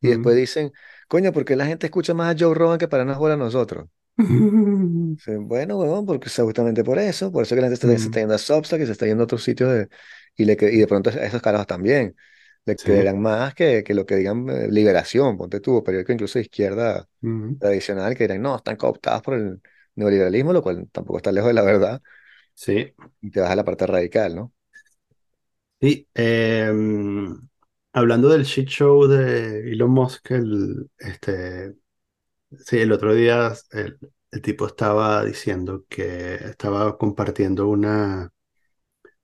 y 0.03 0.09
después 0.11 0.37
mm. 0.37 0.39
dicen, 0.39 0.73
coño, 1.09 1.33
¿por 1.33 1.45
qué 1.47 1.57
la 1.57 1.67
gente 1.67 1.87
escucha 1.87 2.15
más 2.15 2.35
a 2.35 2.39
Joe 2.39 2.55
Rogan 2.55 2.79
que 2.79 2.89
para 2.89 3.05
nos 3.07 3.19
bola 3.19 3.35
a 3.35 3.39
nosotros? 3.39 3.89
Sí, 5.19 5.33
Bueno, 5.37 5.77
huevón, 5.79 6.07
porque 6.07 6.29
es 6.29 6.37
justamente 6.37 6.85
por 6.85 6.99
eso, 6.99 7.33
por 7.33 7.43
eso 7.43 7.55
que 7.57 7.61
la 7.61 7.67
gente 7.69 7.81
se, 7.87 7.99
se 7.99 8.05
está 8.07 8.21
Mm, 8.21 8.21
yendo 8.21 8.35
a 8.35 8.39
Substack, 8.39 8.79
que 8.79 8.87
se 8.87 8.93
está 8.93 9.05
yendo 9.07 9.23
a 9.23 9.25
otros 9.25 9.43
sitios 9.43 9.73
de, 9.73 9.89
y, 10.37 10.45
le, 10.45 10.57
que- 10.57 10.73
y 10.73 10.79
de 10.79 10.87
pronto 10.87 11.11
a 11.11 11.13
esos 11.15 11.43
carajos 11.43 11.67
también 11.67 12.15
le 12.69 12.77
Sí. 12.77 12.93
creerán 12.93 13.21
más 13.21 13.55
que, 13.55 13.85
que 13.85 13.95
lo 13.95 14.07
que 14.07 14.17
digan 14.17 14.49
eh, 14.51 14.69
Liberación, 14.71 15.37
ponte 15.39 15.61
tú, 15.61 15.83
periódico 15.85 16.13
incluso 16.13 16.39
de 16.39 16.45
izquierda 16.45 17.09
tradicional, 17.59 18.17
que 18.17 18.25
dirán, 18.25 18.43
no, 18.43 18.57
están 18.57 18.77
cooptados 18.77 19.23
por 19.23 19.35
el 19.35 19.63
neoliberalismo, 19.97 20.53
lo 20.53 20.63
cual 20.63 20.89
tampoco 20.93 21.19
está 21.19 21.33
lejos 21.33 21.49
de 21.49 21.55
la 21.55 21.63
verdad, 21.63 22.03
Sí. 22.55 22.95
y 23.21 23.31
te 23.31 23.41
vas 23.41 23.51
a 23.51 23.57
la 23.57 23.65
parte 23.65 23.87
radical, 23.87 24.35
¿no? 24.35 24.53
Sí. 25.81 26.09
em, 26.15 27.49
hablando 27.93 28.29
del 28.29 28.43
shit 28.45 28.69
show 28.69 29.07
de 29.07 29.71
Elon 29.73 29.91
Musk, 29.91 30.33
el, 30.33 30.91
este, 30.99 31.75
sí, 32.67 32.79
el 32.81 32.93
otro 32.93 33.15
día 33.15 33.53
el, 33.73 33.99
el 34.33 34.43
tipo 34.43 34.67
estaba 34.67 35.25
diciendo 35.25 35.85
que 35.89 36.35
estaba 36.37 36.99
compartiendo 36.99 37.69
una 37.69 38.33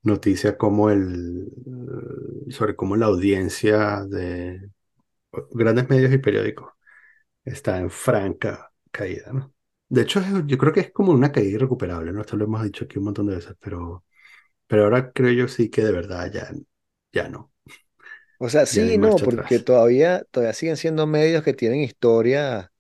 noticia 0.05 0.57
como 0.59 0.91
el, 0.91 1.49
sobre 2.51 2.77
cómo 2.77 2.97
la 2.97 3.07
audiencia 3.07 4.05
de 4.07 4.71
grandes 5.53 5.89
medios 5.91 6.13
y 6.13 6.19
periódicos 6.19 6.73
está 7.45 7.79
en 7.81 7.91
franca 7.91 8.73
caída, 8.91 9.33
¿no? 9.33 9.55
De 9.89 10.03
hecho, 10.03 10.23
yo 10.47 10.59
creo 10.59 10.73
que 10.73 10.81
es 10.81 10.93
como 10.93 11.13
una 11.13 11.33
caída 11.33 11.51
irrecuperable, 11.57 12.13
¿no? 12.13 12.23
Esto 12.23 12.37
lo 12.37 12.45
hemos 12.47 12.63
dicho 12.65 12.85
aquí 12.87 12.99
un 12.99 13.07
montón 13.07 13.27
de 13.29 13.37
veces, 13.37 13.57
pero, 13.61 14.05
pero 14.67 14.85
ahora 14.85 15.13
creo 15.13 15.33
yo 15.33 15.49
sí 15.49 15.71
que 15.71 15.83
de 15.85 15.93
verdad 15.93 16.33
ya, 16.33 16.51
ya 17.13 17.29
no, 17.29 17.53
O 18.39 18.49
sea, 18.49 18.67
sí, 18.67 18.99
no, 18.99 19.23
porque 19.23 19.59
atrás. 19.59 19.61
todavía, 19.61 20.25
todavía 20.31 20.53
siguen 20.55 20.77
siendo 20.77 21.07
medios 21.07 21.43
que 21.45 21.55
tienen 21.55 21.81
historia 21.81 22.73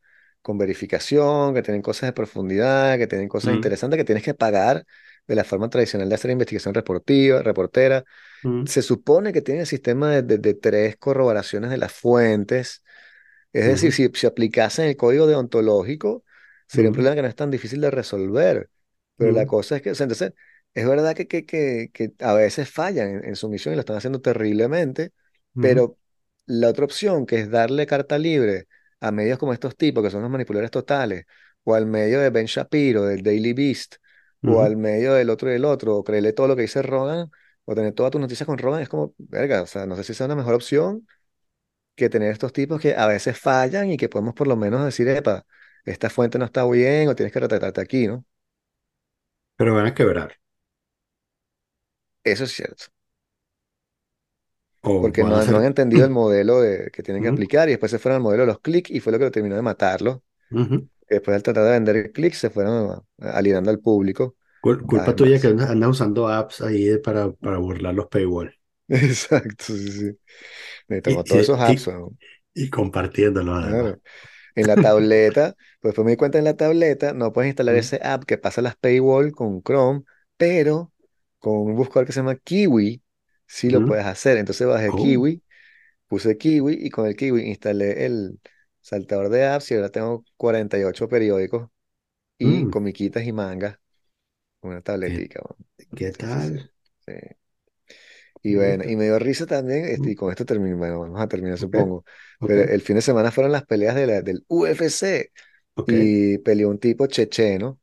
con 0.42 0.58
verificación, 0.58 1.54
que 1.54 1.62
tienen 1.62 1.80
cosas 1.82 2.08
de 2.08 2.12
profundidad, 2.12 2.98
que 2.98 3.06
tienen 3.06 3.28
cosas 3.28 3.54
Mm, 3.54 3.54
interesantes 3.54 3.96
que 3.98 4.04
tienes 4.04 4.24
que 4.24 4.34
pagar 4.34 4.84
de 5.26 5.34
la 5.36 5.44
forma 5.44 5.68
tradicional 5.70 6.08
de 6.08 6.14
hacer 6.16 6.30
investigación 6.30 6.74
reportiva, 6.74 7.42
reportera. 7.42 8.04
mm, 8.42 8.66
Se 8.66 8.82
supone 8.82 9.32
que 9.32 9.42
tienen 9.42 9.62
el 9.62 9.66
sistema 9.68 10.10
de, 10.12 10.22
de- 10.22 10.38
de 10.38 10.54
tres 10.54 10.96
corroboraciones 10.98 11.70
de 11.70 11.78
las 11.78 11.92
fuentes. 11.92 12.82
Es 13.52 13.66
decir, 13.66 13.92
si 13.92 14.08
se 14.14 14.26
aplicase 14.26 14.88
el 14.88 14.96
código 14.96 15.26
deontológico, 15.26 16.24
sería 16.66 16.88
un 16.90 16.92
mm, 16.92 16.94
problema 16.94 17.14
que 17.16 17.22
no 17.22 17.28
es 17.28 17.36
tan 17.36 17.50
difícil 17.50 17.80
de 17.80 17.90
resolver. 17.90 18.70
Pero 19.16 19.30
la 19.32 19.46
mm, 19.46 19.46
cosa 19.46 19.76
es 19.76 19.82
que, 19.82 19.90
o 19.92 19.94
sea, 19.94 20.04
entonces, 20.04 20.32
es 20.74 20.86
verdad 20.88 21.14
que, 21.14 21.28
que, 21.28 21.46
que, 21.46 21.90
que 21.92 22.12
a 22.20 22.34
veces 22.34 22.68
fallan 22.70 23.08
en, 23.18 23.24
en 23.26 23.36
su 23.36 23.48
misión 23.48 23.72
y 23.74 23.76
lo 23.76 23.80
están 23.80 23.96
haciendo 23.96 24.20
terriblemente, 24.20 25.12
mm, 25.54 25.78
pero 25.78 25.98
la 26.46 26.68
otra 26.68 26.84
opción, 26.84 27.26
que 27.26 27.38
es 27.40 27.50
darle 27.50 27.86
carta 27.86 28.18
libre 28.18 28.66
a 29.00 29.12
medios 29.12 29.38
como 29.38 29.52
estos 29.52 29.76
tipos, 29.76 30.02
que 30.02 30.10
son 30.10 30.22
los 30.22 30.30
manipuladores 30.30 30.70
totales, 30.70 31.24
o 31.62 31.74
al 31.74 31.86
medio 31.86 32.20
de 32.20 32.30
Ben 32.30 32.46
Shapiro, 32.46 33.04
del 33.04 33.22
Daily 33.22 33.52
Beast, 33.52 33.96
o 34.44 34.62
al 34.62 34.76
medio 34.76 35.14
del 35.14 35.30
otro 35.30 35.48
y 35.50 35.52
del 35.54 35.64
otro, 35.64 35.96
o 35.96 36.04
creerle 36.04 36.32
todo 36.32 36.48
lo 36.48 36.56
que 36.56 36.62
dice 36.62 36.82
Rogan, 36.82 37.30
o 37.64 37.74
tener 37.74 37.94
todas 37.94 38.12
tus 38.12 38.20
noticias 38.20 38.46
con 38.46 38.58
Rogan, 38.58 38.82
es 38.82 38.88
como, 38.88 39.14
verga, 39.18 39.62
o 39.62 39.66
sea, 39.66 39.86
no 39.86 39.96
sé 39.96 40.04
si 40.04 40.14
sea 40.14 40.26
una 40.26 40.36
mejor 40.36 40.54
opción 40.54 41.06
que 41.96 42.08
tener 42.10 42.32
estos 42.32 42.52
tipos 42.52 42.80
que 42.80 42.94
a 42.96 43.06
veces 43.06 43.38
fallan 43.38 43.90
y 43.90 43.96
que 43.96 44.08
podemos 44.08 44.34
por 44.34 44.46
lo 44.48 44.56
menos 44.56 44.84
decir, 44.84 45.08
epa, 45.08 45.46
esta 45.84 46.10
fuente 46.10 46.38
no 46.38 46.44
está 46.46 46.64
bien 46.68 47.08
o 47.08 47.14
tienes 47.16 47.32
que 47.32 47.40
retratarte 47.40 47.80
aquí, 47.80 48.06
¿no? 48.08 48.24
Pero 49.56 49.74
van 49.74 49.86
a 49.86 49.94
quebrar 49.94 50.38
Eso 52.22 52.44
es 52.44 52.52
cierto, 52.52 52.86
o 54.82 54.92
porque 54.98 55.24
van 55.24 55.34
no, 55.34 55.36
a 55.36 55.40
han- 55.40 55.50
no 55.50 55.58
han 55.58 55.64
ser... 55.64 55.66
entendido 55.66 56.04
el 56.04 56.10
modelo 56.10 56.60
de, 56.60 56.90
que 56.92 57.02
tienen 57.02 57.22
que 57.22 57.28
Ujú, 57.28 57.28
aplicar 57.28 57.68
y 57.68 57.72
después 57.72 57.90
se 57.92 57.98
fueron 57.98 58.16
al 58.16 58.22
modelo 58.22 58.42
de 58.44 58.46
los 58.48 58.60
clics 58.60 58.90
y 58.90 59.00
fue 59.00 59.12
lo 59.12 59.18
que 59.18 59.24
lo 59.26 59.30
terminó 59.30 59.56
de 59.56 59.62
matarlo. 59.62 60.22
ujú. 60.50 60.88
Después 61.08 61.34
al 61.36 61.42
tratar 61.42 61.64
de 61.64 61.70
vender 61.72 62.12
clics 62.12 62.38
se 62.38 62.50
fueron 62.50 63.02
alienando 63.18 63.70
al 63.70 63.80
público 63.80 64.36
Cul- 64.60 64.84
Culpa 64.86 65.14
tuya 65.14 65.40
que 65.40 65.48
andas 65.48 65.90
usando 65.90 66.26
apps 66.28 66.60
ahí 66.62 66.98
para, 66.98 67.30
para 67.32 67.58
burlar 67.58 67.94
los 67.94 68.06
paywall 68.08 68.54
Exacto, 68.88 69.64
sí, 69.64 69.90
sí. 69.92 70.18
y, 71.04 71.12
Necesitamos 71.12 71.26
todos 71.26 71.42
y, 71.42 71.42
esos 71.42 71.60
apps, 71.60 71.88
y, 72.54 72.64
y 72.64 72.70
compartiéndolos 72.70 73.62
además. 73.64 73.92
Claro. 73.92 74.00
En 74.54 74.66
la 74.68 74.78
tableta, 74.78 75.56
pues 75.80 75.98
me 76.00 76.12
di 76.12 76.16
cuenta 76.16 76.38
en 76.38 76.44
la 76.44 76.56
tableta, 76.56 77.14
no 77.14 77.32
puedes 77.32 77.48
instalar 77.50 77.76
ese 77.76 78.00
app 78.02 78.24
que 78.24 78.38
pasa 78.38 78.62
las 78.62 78.76
paywall 78.76 79.32
con 79.32 79.62
Chrome, 79.62 80.02
pero 80.36 80.92
con 81.38 81.58
un 81.58 81.76
buscador 81.76 82.06
que 82.06 82.12
se 82.12 82.20
llama 82.20 82.36
Kiwi, 82.36 83.02
sí 83.46 83.70
lo 83.70 83.80
Mm. 83.80 83.86
puedes 83.86 84.06
hacer. 84.06 84.38
Entonces 84.38 84.66
bajé 84.66 84.90
Oh. 84.92 84.96
Kiwi, 84.96 85.42
puse 86.08 86.38
Kiwi 86.38 86.78
y 86.80 86.90
con 86.90 87.06
el 87.06 87.16
Kiwi 87.16 87.42
instalé 87.48 88.06
el 88.06 88.40
saltador 88.84 89.30
de 89.30 89.46
apps 89.48 89.72
y 89.72 89.76
ahora 89.76 89.90
tengo 89.90 90.26
48 90.38 91.08
periódicos 91.08 91.70
y 92.38 92.66
Mm. 92.66 92.70
comiquitas 92.70 93.24
y 93.26 93.32
mangas 93.32 93.78
una 94.62 94.82
¿Qué, 95.02 95.22
tabletica. 95.22 95.42
qué 95.94 96.12
sí, 96.18 96.40
sí. 96.40 96.40
tal? 96.40 96.72
Sí. 97.06 97.12
Y 98.42 98.56
bueno, 98.56 98.84
y 98.84 98.96
me 98.96 99.04
dio 99.04 99.18
risa 99.18 99.46
también, 99.46 99.86
este, 99.86 100.10
y 100.10 100.14
Mm. 100.14 100.16
con 100.16 100.30
esto 100.30 100.44
termino, 100.44 100.76
bueno, 100.76 101.00
vamos 101.00 101.20
a 101.20 101.28
terminar 101.28 101.58
Ok, 101.62 101.76
supongo, 101.78 102.04
ok, 102.40 102.56
pero 102.56 102.62
el 102.62 102.80
fin 102.82 102.96
de 102.96 103.02
semana 103.02 103.30
fueron 103.32 103.52
las 103.52 103.64
peleas 103.64 103.94
de 103.94 104.06
la, 104.06 104.22
del 104.22 104.44
UFC 104.48 105.32
ok. 105.76 105.94
y 105.94 106.38
peleó 106.38 106.68
un 106.70 106.78
tipo 106.78 107.06
checheno, 107.06 107.80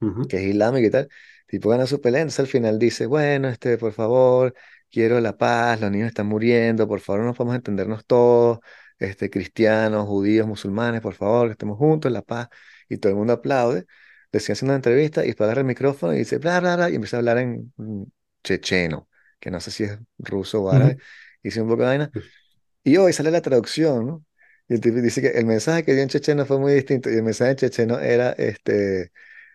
Ujú, 0.00 0.24
que 0.28 0.38
es 0.38 0.44
islámico 0.44 0.86
y 0.88 0.90
tal, 0.90 1.08
tipo 1.48 1.70
gana 1.70 1.86
su 1.86 2.00
pelea, 2.00 2.22
entonces 2.22 2.40
al 2.40 2.46
final 2.48 2.78
dice, 2.78 3.06
bueno, 3.06 3.48
este, 3.48 3.78
por 3.78 3.92
favor, 3.92 4.54
quiero 4.90 5.20
la 5.20 5.36
paz, 5.38 5.80
los 5.80 5.90
niños 5.92 6.08
están 6.08 6.26
muriendo, 6.28 6.88
por 6.88 7.00
favor, 7.00 7.22
no 7.24 7.34
podemos 7.34 7.56
entendernos 7.56 8.06
todos, 8.06 8.60
este, 8.98 9.30
cristianos, 9.30 10.06
judíos, 10.06 10.46
musulmanes, 10.46 11.00
por 11.00 11.14
favor, 11.14 11.46
que 11.48 11.52
estemos 11.52 11.78
juntos, 11.78 12.10
la 12.12 12.22
paz. 12.22 12.48
Y 12.88 12.98
todo 12.98 13.10
el 13.12 13.16
mundo 13.18 13.32
aplaude. 13.34 13.86
Siguen 14.32 14.52
haciendo 14.52 14.72
una 14.72 14.76
entrevista 14.76 15.24
y 15.24 15.28
después 15.28 15.46
agarra 15.46 15.60
el 15.62 15.66
micrófono 15.66 16.14
y 16.14 16.18
dice, 16.18 16.38
bla, 16.38 16.60
bla, 16.60 16.76
bla, 16.76 16.90
y 16.90 16.94
empieza 16.96 17.16
a 17.16 17.20
hablar 17.20 17.38
en 17.38 17.72
mm, 17.76 18.02
checheno, 18.44 19.08
que 19.40 19.50
no 19.50 19.58
sé 19.60 19.70
si 19.70 19.84
es 19.84 19.98
ruso 20.18 20.62
o 20.62 20.70
árabe, 20.70 20.96
Ujú. 20.96 21.00
y 21.42 21.48
dice 21.48 21.62
un 21.62 21.68
poco 21.68 21.82
de 21.82 21.88
vaina. 21.88 22.12
Y 22.84 22.96
hoy 22.96 23.12
sale 23.12 23.30
la 23.30 23.42
traducción, 23.42 24.06
¿no? 24.06 24.24
Y 24.68 24.74
el 24.74 24.80
tipo 24.80 24.96
dice 25.00 25.20
que 25.22 25.28
el 25.38 25.46
mensaje 25.46 25.84
que 25.84 25.94
dio 25.94 26.02
en 26.02 26.08
checheno 26.08 26.44
fue 26.46 26.58
muy 26.58 26.72
distinto, 26.74 27.10
y 27.10 27.14
el 27.14 27.22
mensaje 27.22 27.52
en 27.52 27.56
checheno 27.56 27.98
era 28.00 28.32
este, 28.32 29.12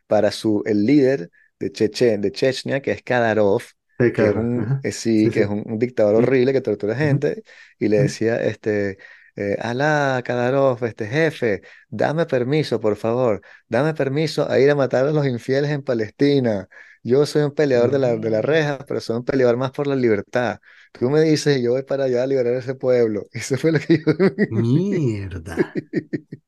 para 0.08 0.32
su, 0.32 0.64
el 0.66 0.86
líder 0.86 1.32
de 1.60 1.72
Chechen, 1.72 2.22
de 2.22 2.32
Chechnya, 2.32 2.82
que 2.82 2.92
es 2.92 3.04
Kadyrov, 3.04 3.64
Sí, 4.00 4.12
que 4.12 4.28
es 4.28 4.36
un, 4.36 4.76
eh, 4.84 4.92
sí, 4.92 5.30
Sí, 5.30 5.32
que 5.32 5.42
es 5.44 5.48
sí. 5.48 5.50
un, 5.50 5.64
un 5.66 5.80
dictador 5.80 6.16
horrible 6.16 6.54
que 6.54 6.62
tortura 6.62 6.96
ujú, 7.02 7.20
gente, 7.20 7.44
y 7.80 7.88
le 7.90 8.00
decía, 8.00 8.44
este, 8.44 8.98
eh, 9.36 9.58
Alá, 9.62 10.22
Kadyrov, 10.26 10.84
este 10.86 11.08
jefe, 11.08 11.62
dame 11.90 12.26
permiso, 12.26 12.80
por 12.80 12.96
favor, 12.96 13.42
dame 13.68 13.94
permiso 13.94 14.50
a 14.50 14.60
ir 14.60 14.70
a 14.72 14.76
matar 14.76 15.06
a 15.08 15.12
los 15.12 15.26
infieles 15.28 15.72
en 15.72 15.82
Palestina. 15.84 16.68
Yo 17.04 17.26
soy 17.26 17.44
un 17.44 17.52
peleador 17.54 17.92
de 17.92 18.00
la, 18.00 18.18
de 18.18 18.30
la 18.30 18.42
Mm, 18.42 18.44
reja, 18.44 18.80
pero 18.88 19.00
soy 19.02 19.18
un 19.18 19.26
peleador 19.26 19.58
más 19.58 19.72
por 19.72 19.88
la 19.88 19.96
libertad. 19.96 20.60
Tú 20.94 21.10
me 21.10 21.22
dices, 21.22 21.62
yo 21.62 21.72
voy 21.72 21.84
para 21.84 22.06
allá 22.06 22.24
a 22.24 22.28
liberar 22.28 22.54
a 22.56 22.60
ese 22.60 22.76
pueblo. 22.76 23.26
Eso 23.34 23.58
fue 23.58 23.72
lo 23.72 23.80
que 23.80 23.98
yo... 24.00 24.14
mierda. 24.50 25.60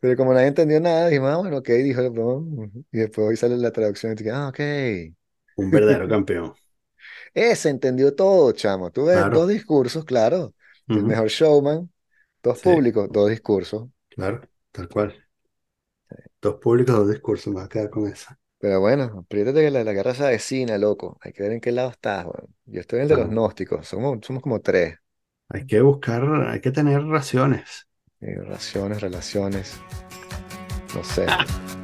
Pero 0.00 0.16
como 0.16 0.34
nadie 0.34 0.48
entendió 0.48 0.80
nada, 0.80 1.08
dijimos, 1.08 1.30
ah, 1.30 1.36
bueno, 1.38 1.58
ok, 1.58 1.68
dijo 1.70 2.00
el. 2.00 2.12
Y 2.92 2.98
después 2.98 3.26
hoy 3.28 3.36
sale 3.36 3.56
la 3.56 3.72
traducción 3.72 4.12
y 4.12 4.16
dije, 4.16 4.30
ah, 4.30 4.48
ok. 4.48 4.60
Un 5.56 5.70
verdadero 5.72 6.06
campeón. 6.08 6.54
Ese 7.34 7.68
entendió 7.70 8.14
todo, 8.14 8.52
chamo. 8.52 8.90
Tú 8.90 9.06
ves 9.06 9.30
dos 9.30 9.48
Claro. 9.48 9.48
discursos, 9.48 10.04
claro. 10.04 10.54
El 10.92 11.04
Ujú. 11.04 11.04
mejor 11.04 11.28
showman, 11.28 11.90
dos 12.44 12.58
Sí, 12.60 12.60
públicos, 12.60 13.08
dos 13.12 13.28
discursos. 13.30 13.88
claro. 14.08 14.48
Tal 14.72 14.88
cual. 14.88 15.14
Dos 16.40 16.56
públicos, 16.60 16.94
dos 16.96 17.10
discursos. 17.10 17.48
Me 17.48 17.54
voy 17.54 17.64
a 17.64 17.68
quedar 17.68 17.90
con 17.90 18.06
esa. 18.06 18.38
Pero 18.58 18.80
bueno, 18.80 19.04
apriétate 19.20 19.60
que 19.62 19.70
la, 19.70 19.84
la 19.84 19.92
guerra 19.92 20.14
se 20.14 20.24
avecina, 20.24 20.78
loco. 20.78 21.18
Hay 21.20 21.32
que 21.32 21.42
ver 21.42 21.52
en 21.52 21.60
qué 21.60 21.70
lado 21.72 21.90
estás. 21.90 22.26
Yo 22.64 22.80
estoy 22.80 22.98
en 22.98 23.02
el 23.04 23.08
de 23.10 23.16
los 23.16 23.28
gnósticos. 23.28 23.86
Somos, 23.86 24.18
somos 24.26 24.42
como 24.42 24.60
tres. 24.60 24.98
hay 25.48 25.66
que 25.66 25.80
buscar, 25.80 26.22
hay 26.50 26.60
que 26.60 26.70
tener 26.70 27.02
raciones. 27.06 27.88
Eh, 28.20 28.34
raciones, 28.42 29.00
relaciones, 29.00 29.80
no 30.94 31.02
sé. 31.04 31.26